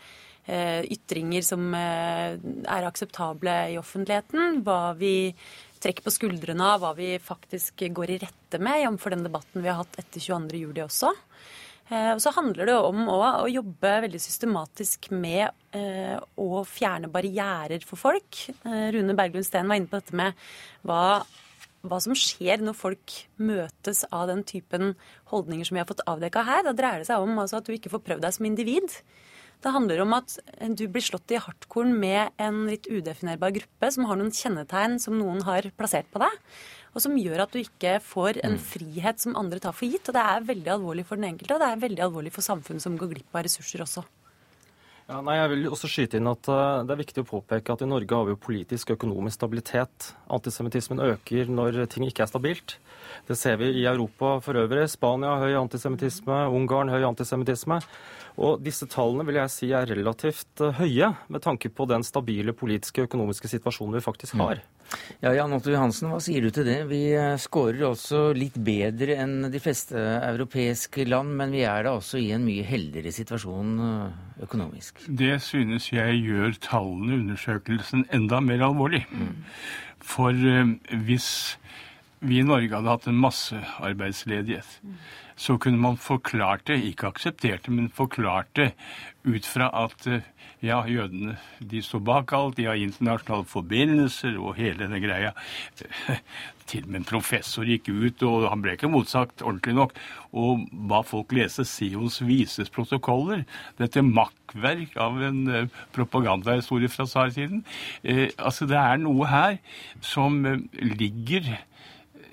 Eh, 0.47 0.85
ytringer 0.95 1.43
som 1.43 1.73
eh, 1.75 2.37
er 2.39 2.87
akseptable 2.87 3.55
i 3.73 3.79
offentligheten. 3.81 4.61
Hva 4.63 4.95
vi 4.95 5.35
trekker 5.83 6.07
på 6.07 6.13
skuldrene 6.15 6.69
av, 6.71 6.85
hva 6.85 6.93
vi 6.95 7.17
faktisk 7.19 7.83
går 7.91 8.13
i 8.15 8.19
rette 8.23 8.61
med, 8.63 8.85
jf. 8.85 9.09
den 9.11 9.27
debatten 9.27 9.65
vi 9.65 9.73
har 9.73 9.81
hatt 9.81 9.99
etter 9.99 10.23
22.07. 10.23 10.85
også. 10.85 11.11
Eh, 11.87 12.13
og 12.17 12.21
så 12.23 12.33
handler 12.35 12.67
det 12.67 12.77
om 12.83 13.05
å, 13.13 13.21
jobbe 13.51 13.93
veldig 14.07 14.21
systematisk 14.23 15.11
med 15.15 15.47
eh, 15.77 16.17
å 16.19 16.63
fjerne 16.67 17.11
barrierer 17.13 17.85
for 17.87 18.01
folk. 18.01 18.41
Eh, 18.67 18.89
Rune 18.97 19.15
Berglund 19.19 19.47
Steen 19.47 19.71
var 19.71 19.79
inne 19.79 19.91
på 19.91 20.01
dette 20.01 20.17
med 20.19 20.35
hva, 20.87 21.23
hva, 21.87 22.01
som 22.03 22.17
skjer 22.19 22.65
når 22.65 22.79
folk 22.79 23.15
møtes 23.39 24.03
av 24.11 24.27
den 24.33 24.43
typen 24.49 24.97
holdninger 25.31 25.69
som 25.69 25.79
vi 25.79 25.85
har 25.85 25.91
fått 25.91 26.03
avdekka 26.11 26.43
her. 26.49 26.67
Da 26.67 26.75
dreier 26.75 27.05
det 27.05 27.11
seg 27.11 27.23
om 27.23 27.39
altså, 27.39 27.61
at 27.61 27.71
du 27.71 27.77
ikke 27.77 27.95
får 27.95 28.03
prøvd 28.09 28.27
deg 28.27 28.35
som 28.35 28.51
individ. 28.51 28.99
Det 29.63 29.73
handler 29.73 30.03
om 30.03 30.13
at 30.19 30.35
du 30.77 30.85
blir 30.93 31.05
slått 31.05 31.33
i 31.33 31.39
hardkorn 31.41 31.95
med 31.97 32.35
en 32.43 32.67
litt 32.69 32.91
udefinerbar 32.91 33.55
gruppe 33.57 33.89
som 33.95 34.05
har 34.11 34.19
noen 34.19 34.35
kjennetegn 34.35 34.99
som 35.03 35.17
noen 35.17 35.41
har 35.47 35.71
plassert 35.79 36.11
på 36.13 36.21
deg, 36.21 36.35
og 36.97 37.03
som 37.05 37.17
gjør 37.21 37.45
at 37.45 37.53
du 37.53 37.61
ikke 37.61 37.99
får 38.01 38.41
en 38.41 38.57
mm. 38.57 38.63
frihet 38.73 39.21
som 39.21 39.37
andre 39.37 39.61
tar 39.61 39.77
for 39.77 39.85
gitt. 39.85 40.09
Og 40.09 40.17
det 40.17 40.23
er 40.25 40.47
veldig 40.49 40.77
alvorlig 40.79 41.05
for 41.05 41.21
den 41.21 41.29
enkelte, 41.29 41.53
og 41.53 41.61
det 41.61 41.69
er 41.69 41.83
veldig 41.83 42.07
alvorlig 42.09 42.33
for 42.33 42.47
samfunnet 42.47 42.85
som 42.85 42.97
går 42.97 43.13
glipp 43.13 43.37
av 43.37 43.45
ressurser 43.45 43.85
også. 43.85 44.07
Ja, 45.07 45.21
nei, 45.23 45.37
jeg 45.39 45.51
vil 45.53 45.69
også 45.71 45.87
skyte 45.87 46.19
inn 46.19 46.27
at 46.27 46.49
uh, 46.51 46.83
Det 46.83 46.91
er 46.91 46.99
viktig 46.99 47.23
å 47.23 47.29
påpeke 47.29 47.77
at 47.77 47.83
i 47.85 47.87
Norge 47.87 48.17
har 48.17 48.25
vi 48.27 48.33
jo 48.33 48.41
politisk 48.43 48.91
og 48.91 48.97
økonomisk 48.97 49.39
stabilitet. 49.39 50.09
Antisemittismen 50.35 51.03
øker 51.13 51.53
når 51.53 51.85
ting 51.93 52.09
ikke 52.09 52.25
er 52.25 52.31
stabilt. 52.33 52.75
Det 53.29 53.37
ser 53.39 53.61
vi 53.61 53.71
i 53.71 53.85
Europa 53.87 54.41
for 54.43 54.59
øvrig. 54.59 54.89
Spania 54.91 55.37
høy 55.39 55.55
antisemittisme, 55.61 56.41
Ungarn 56.51 56.91
høy 56.91 57.07
antisemittisme. 57.07 57.79
Og 58.37 58.61
disse 58.61 58.85
tallene 58.93 59.25
vil 59.25 59.39
jeg 59.39 59.53
si 59.53 59.69
er 59.73 59.89
relativt 59.89 60.61
eh, 60.61 60.77
høye, 60.77 61.13
med 61.33 61.43
tanke 61.45 61.71
på 61.73 61.87
den 61.89 62.05
stabile 62.05 62.53
politiske 62.57 63.03
og 63.03 63.09
økonomiske 63.09 63.49
situasjonen 63.49 63.97
vi 63.97 64.05
faktisk 64.05 64.37
mm. 64.37 64.43
har. 64.45 64.61
Ja, 65.25 65.33
Jan 65.35 65.55
Otto 65.57 65.73
Johansen, 65.73 66.11
hva 66.13 66.21
sier 66.23 66.45
du 66.45 66.53
til 66.55 66.69
det? 66.69 66.77
Vi 66.91 67.01
eh, 67.17 67.39
skårer 67.41 67.87
også 67.89 68.29
litt 68.37 68.59
bedre 68.61 69.17
enn 69.25 69.49
de 69.53 69.63
fleste 69.63 69.97
europeiske 69.97 71.09
land, 71.09 71.33
men 71.41 71.55
vi 71.57 71.65
er 71.67 71.89
da 71.89 71.97
også 71.97 72.21
i 72.21 72.29
en 72.37 72.45
mye 72.47 72.67
heldigere 72.69 73.15
situasjon 73.17 73.75
eh, 73.89 74.23
økonomisk. 74.47 75.07
Det 75.09 75.39
synes 75.45 75.89
jeg 75.95 76.23
gjør 76.29 76.59
tallene, 76.61 77.15
i 77.17 77.21
undersøkelsen, 77.25 78.09
enda 78.15 78.43
mer 78.45 78.69
alvorlig. 78.69 79.07
Mm. 79.09 79.33
For 80.05 80.37
hvis 81.07 81.31
vi 82.27 82.43
i 82.43 82.47
Norge 82.47 82.69
hadde 82.75 82.93
hatt 82.93 83.09
en 83.09 83.23
massearbeidsledighet, 83.23 84.77
mm 84.85 85.25
så 85.37 85.59
kunne 85.61 85.81
man 85.81 85.99
forklart 86.01 86.67
det, 86.71 86.81
ikke 86.85 87.11
akseptert 87.13 87.67
det, 87.67 87.75
men 87.75 87.93
forklart 87.93 88.49
det 88.57 88.71
ut 89.27 89.47
fra 89.47 89.69
at 89.85 90.07
eh, 90.09 90.25
ja, 90.65 90.81
jødene 90.89 91.37
de 91.61 91.83
står 91.85 92.01
bak 92.07 92.33
alt, 92.33 92.57
de 92.57 92.65
har 92.69 92.79
internasjonale 92.81 93.45
forbindelser 93.51 94.39
og 94.41 94.57
hele 94.57 94.87
denne 94.87 95.01
greia. 95.03 95.35
Til 96.67 96.87
og 96.87 96.91
med 96.91 97.03
en 97.03 97.07
professor 97.07 97.69
gikk 97.69 97.91
ut, 97.93 98.25
og 98.27 98.49
han 98.49 98.63
ble 98.65 98.75
ikke 98.75 98.91
motsagt 98.91 99.45
ordentlig 99.45 99.77
nok, 99.77 99.93
og 100.35 100.65
ba 100.91 101.03
folk 101.07 101.35
lese 101.37 101.67
Sions 101.69 102.19
vises 102.27 102.73
protokoller. 102.73 103.45
Dette 103.79 104.03
makkverk 104.03 104.97
av 104.99 105.21
en 105.29 105.45
uh, 105.47 105.77
propagandahistorie 105.95 106.91
fra 106.91 107.07
tsartiden. 107.07 107.63
Eh, 108.03 108.33
altså, 108.39 108.67
det 108.67 108.81
er 108.81 108.99
noe 109.05 109.31
her 109.31 109.61
som 110.03 110.41
uh, 110.43 110.59
ligger 110.81 111.53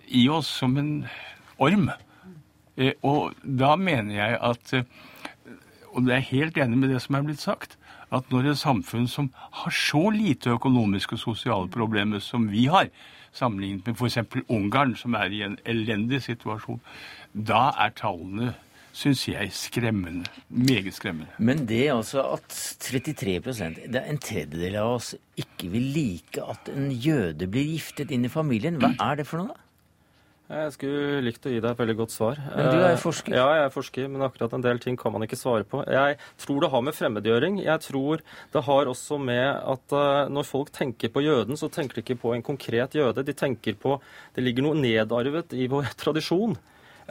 i 0.09 0.25
oss 0.33 0.49
som 0.63 0.79
en 0.81 0.95
orm. 1.61 1.91
Eh, 2.77 2.93
og 3.05 3.33
da 3.43 3.75
mener 3.75 4.15
jeg 4.15 4.37
at 4.41 4.73
eh, 4.73 4.83
Og 5.93 6.07
jeg 6.09 6.15
er 6.15 6.31
helt 6.31 6.57
enig 6.57 6.77
med 6.77 6.89
det 6.89 7.01
som 7.03 7.15
er 7.15 7.25
blitt 7.27 7.41
sagt. 7.41 7.77
At 8.09 8.31
når 8.33 8.49
et 8.49 8.57
samfunn 8.57 9.07
som 9.07 9.29
har 9.61 9.73
så 9.73 10.09
lite 10.09 10.55
økonomiske 10.55 11.13
og 11.13 11.21
sosiale 11.21 11.69
problemer 11.69 12.19
som 12.19 12.47
vi 12.49 12.65
har, 12.65 12.89
sammenlignet 13.33 13.85
med 13.85 13.97
f.eks. 13.97 14.17
Ungarn, 14.49 14.95
som 14.97 15.13
er 15.13 15.33
i 15.33 15.43
en 15.45 15.57
elendig 15.69 16.23
situasjon, 16.25 16.81
da 17.33 17.71
er 17.77 17.93
tallene 17.97 18.55
syns 18.93 19.25
jeg 19.27 19.49
skremmende. 19.57 20.29
Meget 20.49 20.93
skremmende. 20.93 21.33
Men 21.37 21.65
det 21.69 21.87
altså 21.89 22.21
at 22.35 22.53
33% 22.53 23.87
det 23.89 24.01
er 24.01 24.09
en 24.09 24.21
tredjedel 24.21 24.77
av 24.81 24.95
oss, 24.99 25.13
ikke 25.37 25.71
vil 25.73 25.89
like 25.95 26.45
at 26.45 26.69
en 26.73 26.91
jøde 26.91 27.49
blir 27.49 27.73
giftet 27.73 28.13
inn 28.13 28.27
i 28.27 28.33
familien, 28.33 28.77
hva 28.81 28.93
er 29.01 29.21
det 29.21 29.27
for 29.29 29.41
noe? 29.41 29.53
da? 29.53 29.62
Jeg 30.53 30.73
skulle 30.75 31.21
likt 31.25 31.45
å 31.47 31.51
gi 31.51 31.59
deg 31.61 31.71
et 31.71 31.79
veldig 31.79 31.95
godt 31.97 32.13
svar. 32.13 32.39
Men 32.53 32.69
du 32.69 32.83
er 32.85 32.99
forsker? 33.01 33.33
Ja, 33.35 33.45
jeg 33.57 33.67
er 33.67 33.73
forsker, 33.73 34.09
men 34.11 34.25
akkurat 34.25 34.53
en 34.53 34.65
del 34.65 34.81
ting 34.83 34.97
kan 34.99 35.13
man 35.15 35.25
ikke 35.25 35.39
svare 35.39 35.65
på. 35.67 35.81
Jeg 35.89 36.17
tror 36.43 36.61
det 36.61 36.69
har 36.73 36.83
med 36.85 36.97
fremmedgjøring. 36.97 37.61
Jeg 37.63 37.83
tror 37.87 38.23
det 38.53 38.63
har 38.67 38.91
også 38.91 39.17
med 39.21 39.47
at 39.73 39.95
uh, 39.95 40.29
når 40.33 40.49
folk 40.49 40.73
tenker 40.75 41.13
på 41.13 41.23
jøden, 41.25 41.57
så 41.59 41.71
tenker 41.73 41.97
de 41.99 42.05
ikke 42.05 42.19
på 42.21 42.35
en 42.35 42.45
konkret 42.45 42.97
jøde. 42.97 43.25
De 43.25 43.35
tenker 43.37 43.79
på 43.79 43.97
Det 44.35 44.43
ligger 44.43 44.67
noe 44.67 44.77
nedarvet 44.77 45.55
i 45.57 45.69
vår 45.71 45.89
tradisjon. 46.03 46.57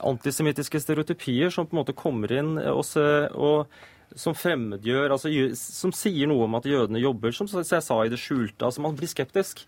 Antisemittiske 0.02 0.80
stereotypier 0.80 1.52
som 1.52 1.66
på 1.66 1.76
en 1.76 1.82
måte 1.82 1.96
kommer 1.96 2.32
inn 2.32 2.54
og, 2.70 2.86
og 3.36 3.74
som 4.18 4.36
fremmedgjør, 4.36 5.14
altså, 5.14 5.30
som 5.56 5.92
sier 5.96 6.28
noe 6.28 6.46
om 6.46 6.56
at 6.58 6.68
jødene 6.68 7.00
jobber, 7.02 7.32
som 7.34 7.48
jeg 7.48 7.84
sa, 7.84 7.98
i 8.04 8.12
det 8.12 8.20
skjulte. 8.20 8.64
Altså, 8.64 8.84
man 8.84 8.96
blir 8.98 9.10
skeptisk. 9.10 9.64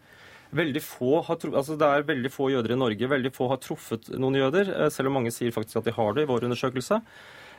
Veldig 0.55 0.83
få 0.85 1.21
har, 1.27 1.47
altså 1.51 1.77
det 1.79 1.87
er 1.87 2.07
veldig 2.07 2.31
få 2.33 2.51
jøder 2.53 2.75
i 2.75 2.79
Norge. 2.79 3.09
Veldig 3.11 3.33
få 3.35 3.49
har 3.51 3.63
truffet 3.63 4.11
noen 4.21 4.39
jøder, 4.39 4.71
eh, 4.75 4.91
selv 4.93 5.11
om 5.11 5.19
mange 5.19 5.33
sier 5.35 5.55
faktisk 5.55 5.81
at 5.81 5.89
de 5.89 5.95
har 5.97 6.13
det 6.15 6.25
i 6.25 6.31
vår 6.31 6.47
undersøkelse. 6.49 7.01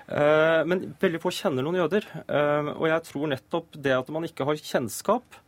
Eh, 0.06 0.62
men 0.70 0.86
veldig 1.02 1.22
få 1.24 1.34
kjenner 1.34 1.66
noen 1.66 1.82
jøder. 1.82 2.08
Eh, 2.24 2.70
og 2.76 2.86
jeg 2.92 3.08
tror 3.10 3.32
nettopp 3.32 3.76
det 3.88 3.96
at 3.98 4.12
man 4.14 4.28
ikke 4.28 4.48
har 4.48 4.62
kjennskap, 4.62 5.42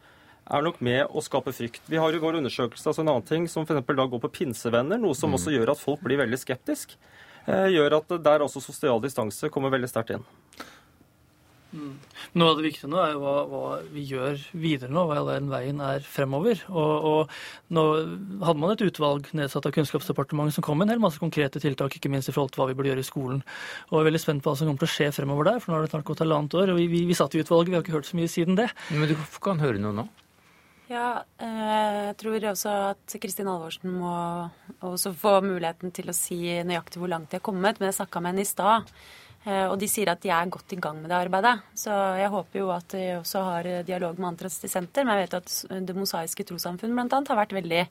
er 0.47 0.63
nok 0.63 0.79
med 0.79 1.11
å 1.11 1.19
skape 1.19 1.51
frykt. 1.51 1.83
Vi 1.91 1.99
har 1.99 2.15
i 2.15 2.19
vår 2.23 2.39
undersøkelse 2.39 2.87
altså 2.87 3.03
en 3.03 3.11
annen 3.11 3.27
ting 3.27 3.47
som 3.51 3.65
f.eks. 3.67 3.83
da 3.83 4.05
går 4.07 4.21
på 4.23 4.31
pinsevenner, 4.31 4.99
noe 4.99 5.15
som 5.15 5.33
mm. 5.33 5.35
også 5.35 5.51
gjør 5.51 5.73
at 5.73 5.81
folk 5.81 6.03
blir 6.07 6.21
veldig 6.23 6.39
skeptisk. 6.39 6.95
Gjør 7.47 7.97
at 8.01 8.09
der 8.23 8.43
også 8.43 8.59
sosial 8.59 8.99
distanse 9.03 9.47
kommer 9.51 9.71
veldig 9.71 9.87
sterkt 9.91 10.15
inn. 10.15 10.23
Mm. 11.75 11.95
Noe 12.39 12.53
av 12.53 12.59
det 12.59 12.67
viktige 12.69 12.89
nå 12.89 12.99
er 13.01 13.13
jo 13.13 13.21
hva, 13.21 13.33
hva, 13.51 13.61
vi 13.91 14.05
gjør 14.07 14.39
videre 14.55 14.93
nå, 14.93 15.03
hva 15.09 15.23
den 15.27 15.49
veien 15.51 15.81
er 15.83 16.05
fremover. 16.05 16.61
Og, 16.71 17.07
og 17.09 17.73
nå 17.75 17.85
hadde 18.45 18.61
man 18.61 18.73
et 18.73 18.83
utvalg 18.87 19.27
nedsatt 19.37 19.67
av 19.67 19.75
Kunnskapsdepartementet 19.75 20.57
som 20.57 20.65
kom 20.65 20.79
med 20.79 20.87
en 20.87 20.95
hel 20.95 21.03
masse 21.03 21.21
konkrete 21.21 21.61
tiltak, 21.63 21.97
ikke 21.97 22.11
minst 22.13 22.31
i 22.31 22.35
forhold 22.35 22.55
til 22.55 22.63
hva 22.63 22.69
vi 22.71 22.77
burde 22.77 22.93
gjøre 22.93 23.03
i 23.03 23.09
skolen. 23.09 23.41
Og 23.89 23.97
jeg 23.97 24.05
er 24.05 24.09
veldig 24.11 24.23
spent 24.23 24.45
på 24.45 24.53
hva 24.53 24.59
som 24.59 24.69
kommer 24.69 24.85
til 24.85 24.89
å 24.89 24.95
skje 24.95 25.09
fremover 25.19 25.51
der, 25.51 25.59
for 25.63 25.73
nå 25.73 25.79
har 25.79 25.87
det 25.87 25.91
snart 25.95 26.07
gått 26.07 26.23
halvannet 26.23 26.55
år. 26.61 26.71
Og 26.73 26.79
vi, 26.79 26.87
vi, 26.93 27.03
vi 27.09 27.19
satt 27.19 27.35
i 27.35 27.43
utvalget, 27.43 27.73
vi 27.73 27.79
har 27.79 27.85
ikke 27.85 27.97
hørt 27.99 28.09
så 28.09 28.21
mye 28.21 28.31
siden 28.31 28.59
det. 28.59 28.71
Men 28.93 29.11
du 29.11 29.17
kan 29.43 29.61
høre 29.63 29.83
noe 29.83 29.99
nå? 30.03 30.07
Ja, 30.87 31.19
eh, 31.43 31.95
jeg 32.07 32.17
tror 32.21 32.43
også 32.53 32.73
at 32.93 33.15
Kristin 33.19 33.49
Alvorsen 33.51 33.91
må 33.99 34.11
også 34.87 35.11
få 35.19 35.41
muligheten 35.43 35.91
til 35.91 36.07
å 36.07 36.15
si 36.15 36.39
nøyaktig 36.63 37.01
hvor 37.01 37.11
langt 37.11 37.33
de 37.33 37.41
har 37.41 37.43
kommet. 37.43 37.81
Men 37.81 37.91
jeg 37.91 37.99
snakka 37.99 38.23
med 38.23 38.31
henne 38.31 38.45
i 38.45 38.47
stad. 38.47 38.93
Eh, 39.47 39.65
og 39.71 39.77
de 39.79 39.87
sier 39.87 40.09
at 40.11 40.19
de 40.23 40.31
er 40.33 40.49
godt 40.51 40.75
i 40.75 40.79
gang 40.83 40.99
med 40.99 41.11
det 41.11 41.19
arbeidet. 41.21 41.55
Så 41.77 41.93
jeg 42.19 42.31
håper 42.33 42.59
jo 42.59 42.69
at 42.75 42.91
de 42.91 43.03
også 43.21 43.43
har 43.47 43.69
dialog 43.87 44.19
med 44.19 44.33
Antirasistisk 44.33 44.73
Senter. 44.73 45.07
Men 45.07 45.21
jeg 45.21 45.27
vet 45.27 45.37
at 45.39 45.85
Det 45.87 45.95
mosaiske 45.95 46.43
trossamfunn 46.47 46.95
bl.a. 46.97 47.21
har 47.29 47.39
vært 47.39 47.55
veldig 47.55 47.85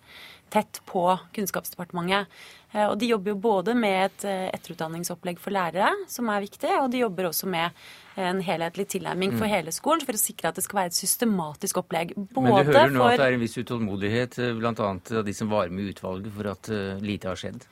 tett 0.52 0.80
på 0.86 1.08
Kunnskapsdepartementet. 1.34 2.28
Eh, 2.74 2.84
og 2.84 2.98
de 3.00 3.08
jobber 3.08 3.32
jo 3.32 3.38
både 3.40 3.76
med 3.78 3.96
et 4.04 4.26
eh, 4.28 4.48
etterutdanningsopplegg 4.52 5.40
for 5.40 5.54
lærere, 5.56 5.88
som 6.12 6.28
er 6.28 6.44
viktig, 6.44 6.74
og 6.82 6.90
de 6.92 7.00
jobber 7.06 7.30
også 7.30 7.48
med 7.50 7.86
en 8.20 8.40
helhetlig 8.44 8.86
tilnærming 8.94 9.34
for 9.34 9.44
mm. 9.44 9.52
hele 9.52 9.72
skolen 9.76 10.04
for 10.04 10.16
å 10.16 10.20
sikre 10.20 10.48
at 10.48 10.56
det 10.56 10.64
skal 10.64 10.80
være 10.80 10.92
et 10.92 10.98
systematisk 10.98 11.82
opplegg. 11.82 12.14
Men 12.16 12.52
du 12.52 12.52
hører 12.52 12.92
nå 12.92 13.00
for... 13.02 13.12
at 13.12 13.20
det 13.20 13.30
er 13.30 13.36
en 13.36 13.44
viss 13.44 13.58
utålmodighet 13.60 14.38
bl.a. 14.60 14.92
av 14.92 15.24
de 15.26 15.36
som 15.36 15.52
var 15.52 15.72
med 15.72 15.84
i 15.84 15.96
utvalget 15.96 16.32
for 16.36 16.52
at 16.52 16.70
lite 17.04 17.32
har 17.32 17.40
skjedd? 17.40 17.66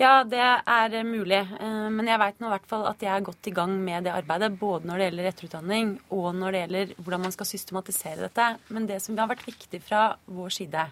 Ja, 0.00 0.22
det 0.24 0.40
er 0.40 0.94
mulig. 1.04 1.42
Eh, 1.60 1.88
men 1.92 2.06
jeg 2.08 2.20
veit 2.22 2.38
nå 2.40 2.48
i 2.48 2.54
hvert 2.54 2.68
fall 2.70 2.86
at 2.88 3.02
jeg 3.04 3.12
er 3.12 3.24
godt 3.26 3.48
i 3.50 3.52
gang 3.52 3.74
med 3.84 4.06
det 4.08 4.14
arbeidet. 4.14 4.54
Både 4.56 4.88
når 4.88 4.96
det 4.96 5.08
gjelder 5.10 5.26
etterutdanning 5.28 5.90
og 6.16 6.28
når 6.38 6.54
det 6.54 6.62
gjelder 6.62 6.94
hvordan 6.96 7.24
man 7.26 7.34
skal 7.34 7.48
systematisere 7.50 8.22
dette. 8.22 8.46
Men 8.72 8.88
det 8.88 9.02
som 9.04 9.18
har 9.20 9.28
vært 9.28 9.44
viktig 9.44 9.82
fra 9.84 10.14
vår 10.24 10.54
side, 10.56 10.86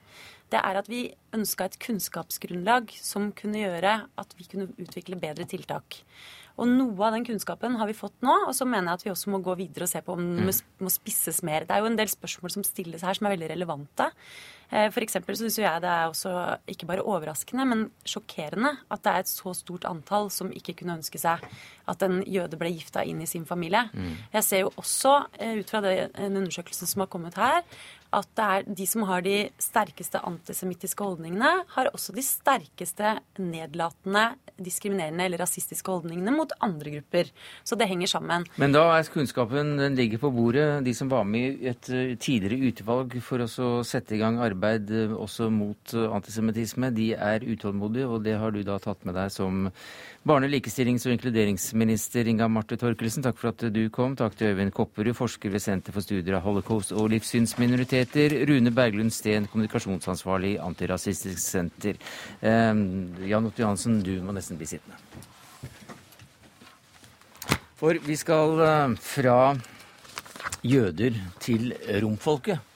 det 0.52 0.60
er 0.60 0.80
at 0.80 0.90
vi 0.92 1.06
ønska 1.36 1.70
et 1.70 1.78
kunnskapsgrunnlag 1.86 2.92
som 3.00 3.30
kunne 3.36 3.62
gjøre 3.62 3.94
at 4.20 4.36
vi 4.36 4.44
kunne 4.52 4.68
utvikle 4.76 5.16
bedre 5.20 5.48
tiltak. 5.48 6.02
Og 6.60 6.68
noe 6.68 7.06
av 7.06 7.16
den 7.16 7.24
kunnskapen 7.24 7.80
har 7.80 7.88
vi 7.88 7.96
fått 7.96 8.16
nå, 8.26 8.34
og 8.50 8.54
så 8.56 8.66
mener 8.68 8.90
jeg 8.90 8.98
at 8.98 9.06
vi 9.06 9.14
også 9.14 9.32
må 9.32 9.40
gå 9.46 9.56
videre 9.60 9.86
og 9.86 9.92
se 9.92 10.04
på 10.04 10.18
om 10.18 10.24
den 10.36 10.52
må 10.52 10.92
spisses 10.92 11.40
mer. 11.46 11.64
Det 11.64 11.72
er 11.72 11.84
jo 11.84 11.88
en 11.88 11.96
del 11.96 12.10
spørsmål 12.12 12.58
som 12.58 12.66
stilles 12.66 13.04
her 13.06 13.16
som 13.16 13.28
er 13.28 13.38
veldig 13.38 13.52
relevante. 13.54 14.12
Eh, 14.70 14.92
eksempel 15.02 15.36
så 15.36 15.46
syns 15.46 15.58
jeg 15.62 15.82
det 15.84 15.90
er 15.90 16.10
også 16.10 16.32
ikke 16.68 16.88
bare 16.90 17.04
overraskende, 17.06 17.64
men 17.68 17.84
sjokkerende 18.04 18.74
at 18.92 19.04
det 19.04 19.12
er 19.12 19.24
et 19.24 19.30
så 19.30 19.54
stort 19.56 19.86
antall 19.88 20.28
som 20.34 20.52
ikke 20.52 20.76
kunne 20.80 20.98
ønske 20.98 21.20
seg 21.20 21.44
at 21.88 22.02
en 22.04 22.20
jøde 22.28 22.58
ble 22.60 22.74
gifta 22.74 23.04
inn 23.08 23.22
i 23.24 23.28
sin 23.28 23.46
familie. 23.48 23.86
Mm. 23.94 24.16
Jeg 24.34 24.44
ser 24.44 24.66
jo 24.66 24.72
også, 24.76 25.14
eh, 25.38 25.56
ut 25.60 25.70
fra 25.70 25.80
den 25.84 26.36
undersøkelsen 26.42 26.86
som 26.86 27.00
har 27.00 27.08
kommet 27.12 27.38
her, 27.40 27.62
at 28.12 28.28
det 28.36 28.44
er 28.44 28.62
de 28.72 28.86
som 28.88 29.02
har 29.04 29.20
de 29.20 29.50
sterkeste 29.60 30.20
antisemittiske 30.24 31.04
holdningene, 31.04 31.64
har 31.74 31.90
også 31.92 32.14
de 32.16 32.22
sterkeste 32.24 33.18
nedlatende, 33.38 34.30
diskriminerende 34.56 35.26
eller 35.26 35.42
rasistiske 35.42 35.92
holdningene 35.92 36.32
mot 36.32 36.52
andre 36.64 36.90
grupper. 36.96 37.28
Så 37.64 37.76
det 37.76 37.88
henger 37.88 38.08
sammen. 38.08 38.46
Men 38.56 38.72
da 38.72 38.86
er 38.96 39.04
kunnskapen 39.12 39.76
den 39.76 39.94
ligger 39.94 40.18
på 40.18 40.32
bordet. 40.32 40.84
De 40.84 40.94
som 40.94 41.08
var 41.08 41.24
med 41.28 41.60
i 41.60 41.68
et 41.68 41.90
eh, 41.92 42.16
tidligere 42.16 42.72
utvalg 42.72 43.18
for 43.24 43.44
å 43.44 43.84
sette 43.84 44.16
i 44.16 44.22
gang 44.22 44.40
arbeid 44.40 44.57
eh, 44.64 45.12
også 45.14 45.48
mot 45.50 45.94
eh, 45.94 46.08
antisemittisme, 46.14 46.90
de 46.94 47.12
er 47.14 47.44
utålmodige, 47.46 48.06
og 48.06 48.24
det 48.24 48.36
har 48.38 48.50
du 48.54 48.62
da 48.66 48.78
tatt 48.82 49.04
med 49.08 49.14
deg 49.14 49.30
som 49.32 49.70
barne-, 50.28 50.50
likestillings- 50.50 51.06
og 51.06 51.14
inkluderingsminister 51.14 52.28
Inga 52.28 52.48
Marte 52.48 52.76
Torkelsen. 52.80 53.24
Takk 53.24 53.38
for 53.40 53.52
at 53.52 53.64
du 53.72 53.80
kom. 53.94 54.16
Takk 54.18 54.36
til 54.36 54.52
Øyvind 54.52 54.74
Kopperud, 54.76 55.14
forsker 55.16 55.52
ved 55.54 55.64
Senter 55.64 55.94
for 55.94 56.04
studier 56.04 56.38
av 56.38 56.44
holocaust 56.46 56.92
og 56.92 57.10
livssynsminoriteter. 57.14 58.36
Rune 58.50 58.74
Berglund 58.74 59.14
Steen, 59.14 59.48
kommunikasjonsansvarlig 59.48 60.56
i 60.56 60.60
Antirasistisk 60.62 61.40
Senter. 61.42 61.98
Eh, 62.42 62.84
Jan 63.30 63.50
Otto 63.50 63.64
Johansen, 63.64 64.02
du 64.04 64.18
må 64.22 64.36
nesten 64.36 64.60
bli 64.60 64.68
sittende. 64.68 64.98
For 67.78 67.94
vi 68.02 68.16
skal 68.18 68.58
eh, 68.64 68.96
fra 68.98 69.40
jøder 70.66 71.14
til 71.40 71.72
romfolket. 72.02 72.67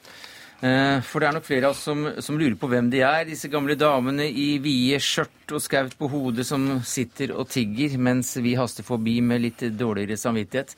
Eh, 0.62 1.00
For 1.02 1.18
det 1.18 1.26
er 1.26 1.34
nok 1.34 1.46
flere 1.48 1.66
av 1.66 1.72
oss 1.74 1.80
som, 1.82 2.04
som 2.22 2.36
lurer 2.38 2.54
på 2.54 2.68
hvem 2.70 2.86
de 2.92 3.00
er, 3.02 3.24
disse 3.26 3.48
gamle 3.50 3.74
damene 3.74 4.28
i 4.30 4.60
vide 4.62 5.00
skjørt 5.02 5.54
og 5.56 5.62
skaut 5.64 5.96
på 5.98 6.06
hodet 6.12 6.44
som 6.46 6.68
sitter 6.86 7.32
og 7.34 7.48
tigger, 7.50 7.96
mens 7.98 8.30
vi 8.38 8.52
haster 8.54 8.86
forbi 8.86 9.16
med 9.26 9.42
litt 9.42 9.64
dårligere 9.74 10.20
samvittighet. 10.22 10.76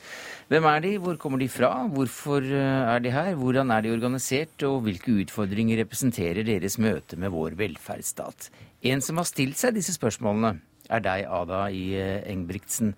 Hvem 0.49 0.65
er 0.71 0.81
de, 0.81 0.93
hvor 1.03 1.19
kommer 1.21 1.37
de 1.37 1.49
fra, 1.53 1.69
hvorfor 1.93 2.41
eh, 2.49 2.95
er 2.95 3.03
de 3.05 3.11
her, 3.13 3.35
hvordan 3.37 3.75
er 3.75 3.85
de 3.85 3.91
organisert, 3.93 4.65
og 4.65 4.87
hvilke 4.87 5.19
utfordringer 5.21 5.83
representerer 5.83 6.41
deres 6.49 6.79
møte 6.81 7.21
med 7.21 7.35
vår 7.35 7.53
velferdsstat? 7.61 8.49
En 8.89 9.05
som 9.05 9.21
har 9.21 9.29
stilt 9.29 9.61
seg 9.61 9.77
disse 9.77 9.93
spørsmålene, 9.99 10.55
er 10.89 11.05
deg, 11.05 11.27
Ada 11.29 11.63
I. 11.73 11.85
Engbrigtsen 12.29 12.91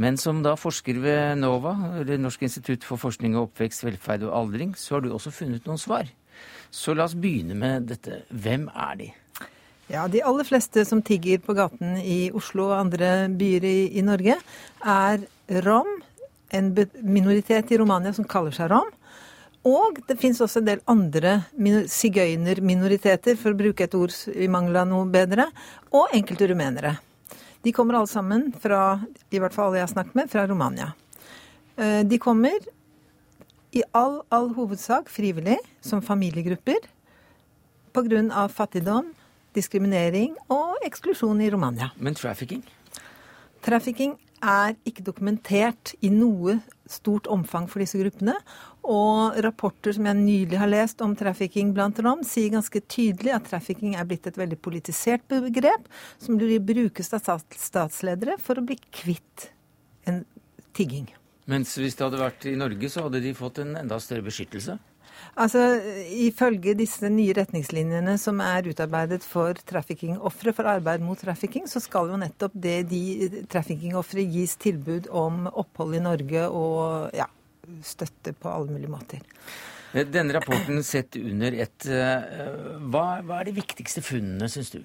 Men 0.00 0.16
som 0.20 0.40
da 0.44 0.52
forsker 0.56 0.96
ved 1.00 1.38
NOVA, 1.40 1.76
Norsk 2.16 2.48
institutt 2.48 2.84
for 2.84 3.00
forskning 3.00 3.36
og 3.36 3.50
oppvekst, 3.50 3.84
velferd 3.84 4.24
og 4.28 4.34
aldring, 4.36 4.74
så 4.76 4.96
har 4.96 5.04
du 5.04 5.12
også 5.12 5.32
funnet 5.32 5.68
noen 5.68 5.80
svar. 5.80 6.08
Så 6.72 6.94
la 6.96 7.04
oss 7.04 7.14
begynne 7.18 7.54
med 7.58 7.90
dette. 7.90 8.22
Hvem 8.32 8.68
er 8.72 8.96
de? 9.00 9.10
Ja, 9.92 10.06
De 10.08 10.22
aller 10.24 10.46
fleste 10.48 10.86
som 10.88 11.02
tigger 11.04 11.42
på 11.44 11.52
gaten 11.58 11.98
i 12.00 12.30
Oslo 12.32 12.70
og 12.70 12.78
andre 12.78 13.28
byer 13.28 13.66
i, 13.68 13.76
i 14.00 14.04
Norge, 14.06 14.38
er 14.80 15.26
rom. 15.66 15.90
En 16.52 16.72
minoritet 17.04 17.70
i 17.72 17.78
Romania 17.80 18.12
som 18.16 18.24
kaller 18.28 18.54
seg 18.56 18.70
rom. 18.72 18.88
Og 19.68 20.00
det 20.08 20.16
fins 20.18 20.40
også 20.42 20.58
en 20.62 20.66
del 20.70 20.80
andre 20.90 21.36
mino- 21.54 21.84
sigøynerminoriteter, 21.92 23.36
for 23.38 23.52
å 23.52 23.58
bruke 23.60 23.84
et 23.86 23.94
ord 23.94 24.14
i 24.34 24.48
mangel 24.50 24.80
av 24.80 24.88
noe 24.90 25.06
bedre, 25.12 25.46
og 25.94 26.10
enkelte 26.16 26.48
rumenere. 26.50 26.96
De 27.62 27.70
kommer 27.70 27.94
alle 28.00 28.10
sammen 28.10 28.48
fra, 28.58 28.96
i 29.30 29.38
hvert 29.38 29.54
fall 29.54 29.68
alle 29.70 29.78
jeg 29.82 29.86
har 29.86 29.92
snakket 29.92 30.16
med, 30.18 30.30
fra 30.32 30.46
Romania. 30.50 30.88
Eh, 31.76 32.02
De 32.02 32.18
kommer 32.18 32.58
i 33.72 33.82
all, 33.96 34.20
all 34.28 34.50
hovedsak 34.56 35.08
frivillig, 35.12 35.58
som 35.80 36.02
familiegrupper, 36.04 36.84
pga. 37.92 38.48
fattigdom, 38.48 39.12
diskriminering 39.56 40.36
og 40.52 40.80
eksklusjon 40.86 41.40
i 41.44 41.50
Romania. 41.52 41.90
Men 41.96 42.16
trafficking? 42.16 42.62
Trafficking 43.62 44.16
er 44.42 44.74
ikke 44.88 45.04
dokumentert 45.06 45.94
i 46.02 46.10
noe 46.10 46.58
stort 46.90 47.28
omfang 47.30 47.68
for 47.70 47.82
disse 47.82 48.00
gruppene. 48.00 48.34
Og 48.82 49.38
rapporter 49.44 49.94
som 49.94 50.08
jeg 50.08 50.18
nylig 50.18 50.58
har 50.58 50.70
lest 50.70 51.04
om 51.04 51.14
trafficking 51.16 51.70
blant 51.76 52.00
rom, 52.02 52.24
sier 52.26 52.50
ganske 52.56 52.82
tydelig 52.90 53.36
at 53.36 53.46
trafficking 53.52 53.94
er 53.94 54.08
blitt 54.08 54.26
et 54.26 54.40
veldig 54.40 54.58
politisert 54.58 55.24
begrep, 55.30 55.86
som 56.18 56.40
blir 56.40 56.58
brukes 56.58 57.12
av 57.14 57.44
statsledere 57.54 58.40
for 58.42 58.58
å 58.58 58.66
bli 58.66 58.80
kvitt 58.90 59.52
en 60.10 60.24
tigging. 60.74 61.06
Mens 61.50 61.74
hvis 61.78 61.96
det 61.98 62.06
hadde 62.06 62.22
vært 62.22 62.46
i 62.46 62.56
Norge, 62.58 62.90
så 62.92 63.06
hadde 63.06 63.22
de 63.24 63.34
fått 63.34 63.62
en 63.62 63.74
enda 63.80 63.98
større 64.02 64.26
beskyttelse? 64.28 64.78
Altså, 65.38 65.62
Ifølge 66.22 66.74
disse 66.76 67.08
nye 67.10 67.34
retningslinjene 67.36 68.18
som 68.20 68.40
er 68.44 68.68
utarbeidet 68.68 69.22
for 69.24 69.56
traffickingofre, 69.68 70.52
for 70.54 70.68
arbeid 70.68 71.02
mot 71.04 71.18
trafficking, 71.18 71.66
så 71.70 71.80
skal 71.82 72.12
jo 72.12 72.20
nettopp 72.20 72.54
det 72.54 72.78
de 72.90 73.44
traffickingofre 73.50 74.24
gis 74.28 74.56
tilbud 74.60 75.08
om 75.08 75.46
opphold 75.48 75.96
i 75.98 76.04
Norge 76.04 76.46
og 76.48 77.16
ja, 77.16 77.28
støtte 77.86 78.36
på 78.36 78.52
alle 78.52 78.76
mulige 78.76 78.92
måter. 78.92 79.22
Denne 79.92 80.32
rapporten 80.32 80.80
sett 80.86 81.18
under 81.20 81.52
ett, 81.64 81.84
eh, 81.84 82.78
hva, 82.88 83.20
hva 83.24 83.40
er 83.40 83.50
de 83.50 83.58
viktigste 83.58 84.00
funnene, 84.04 84.48
syns 84.48 84.72
du? 84.72 84.80